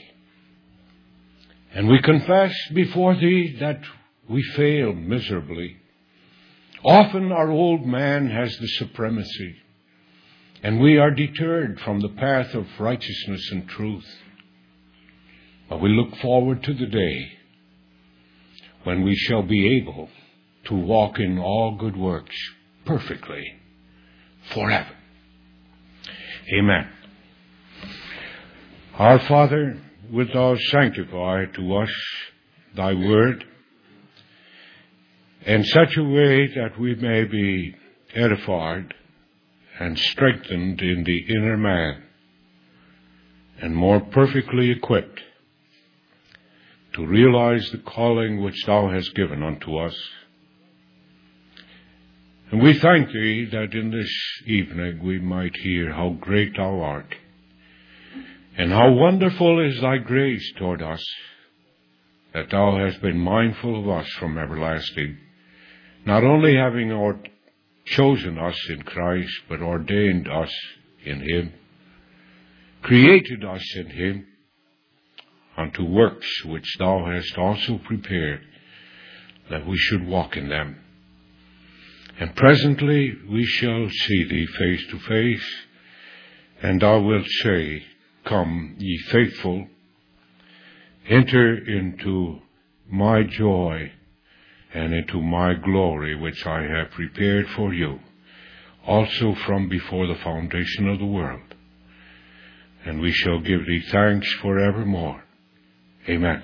And 1.74 1.88
we 1.88 2.02
confess 2.02 2.54
before 2.74 3.16
Thee 3.16 3.58
that 3.60 3.82
we 4.30 4.44
fail 4.56 4.94
miserably. 4.94 5.78
Often 6.86 7.32
our 7.32 7.50
old 7.50 7.86
man 7.86 8.30
has 8.30 8.56
the 8.58 8.68
supremacy. 8.68 9.56
And 10.62 10.80
we 10.80 10.98
are 10.98 11.12
deterred 11.12 11.80
from 11.80 12.00
the 12.00 12.10
path 12.10 12.54
of 12.54 12.68
righteousness 12.80 13.50
and 13.52 13.68
truth. 13.68 14.06
But 15.70 15.82
we 15.82 15.90
look 15.90 16.16
forward 16.18 16.64
to 16.64 16.74
the 16.74 16.86
day 16.86 17.32
when 18.84 19.04
we 19.04 19.16
shall 19.16 19.44
be 19.44 19.78
able 19.78 20.10
to 20.66 20.76
walk 20.76 21.20
in 21.20 21.40
all 21.40 21.78
good 21.78 21.98
works 21.98 22.36
perfectly 22.86 23.44
forever. 24.54 24.96
Amen. 26.54 26.90
Our 28.98 29.20
Father, 29.28 29.80
wilt 30.12 30.34
thou 30.34 30.56
sanctify 30.72 31.46
to 31.56 31.78
us 31.78 31.92
thy 32.76 32.94
word 32.94 33.46
in 35.46 35.64
such 35.64 35.98
a 35.98 36.04
way 36.04 36.48
that 36.48 36.80
we 36.80 36.96
may 36.96 37.24
be 37.24 37.76
edified 38.14 38.94
and 39.80 39.98
strengthened 39.98 40.82
in 40.82 41.04
the 41.04 41.20
inner 41.34 41.58
man 41.58 42.04
and 43.62 43.76
more 43.76 44.00
perfectly 44.00 44.72
equipped 44.72 45.22
to 46.94 47.06
realize 47.06 47.70
the 47.72 47.78
calling 47.78 48.44
which 48.44 48.66
thou 48.66 48.90
hast 48.90 49.14
given 49.16 49.44
unto 49.44 49.78
us. 49.78 49.96
And 52.52 52.62
we 52.62 52.78
thank 52.80 53.12
thee 53.12 53.46
that 53.52 53.74
in 53.74 53.92
this 53.92 54.12
evening 54.46 55.04
we 55.04 55.20
might 55.20 55.56
hear 55.58 55.94
how 55.94 56.18
great 56.20 56.58
thou 56.58 56.82
art 56.82 57.14
and 58.58 58.72
how 58.72 58.92
wonderful 58.92 59.66
is 59.66 59.80
thy 59.80 59.98
grace 59.98 60.52
toward 60.58 60.82
us 60.82 61.04
that 62.34 62.50
thou 62.50 62.78
hast 62.78 63.02
been 63.02 63.20
mindful 63.20 63.80
of 63.80 63.90
us 63.90 64.10
from 64.20 64.38
everlasting, 64.38 65.18
not 66.10 66.24
only 66.24 66.56
having 66.56 66.90
chosen 67.86 68.40
us 68.40 68.60
in 68.68 68.82
Christ, 68.82 69.32
but 69.48 69.62
ordained 69.62 70.28
us 70.28 70.52
in 71.06 71.22
him, 71.22 71.54
created 72.82 73.46
us 73.46 73.64
in 73.76 73.92
him 73.92 74.26
unto 75.56 75.84
works 75.86 76.44
which 76.46 76.78
thou 76.80 77.06
hast 77.06 77.38
also 77.38 77.78
prepared 77.86 78.42
that 79.52 79.68
we 79.68 79.78
should 79.78 80.08
walk 80.08 80.36
in 80.36 80.50
them. 80.50 80.82
And 82.20 82.36
presently 82.36 83.16
we 83.30 83.46
shall 83.46 83.88
see 83.88 84.24
thee 84.24 84.48
face 84.48 84.88
to 84.90 84.98
face, 84.98 85.50
and 86.64 86.82
thou 86.82 87.02
wilt 87.02 87.28
say, 87.44 87.84
Come, 88.26 88.78
ye 88.80 88.98
faithful, 89.12 89.68
enter 91.08 91.56
into 91.56 92.40
my 92.90 93.22
joy 93.22 93.92
and 94.74 94.94
into 94.94 95.22
my 95.22 95.54
glory 95.54 96.16
which 96.16 96.46
I 96.46 96.62
have 96.64 96.92
prepared 96.92 97.48
for 97.56 97.74
you, 97.74 98.00
also 98.86 99.36
from 99.46 99.68
before 99.70 100.08
the 100.08 100.16
foundation 100.24 100.88
of 100.88 101.00
the 101.00 101.06
world. 101.06 101.56
And 102.86 103.02
we 103.02 103.12
shall 103.12 103.40
give 103.40 103.66
thee 103.66 103.84
thanks 103.92 104.32
forevermore. 104.42 105.24
Amen. 106.08 106.44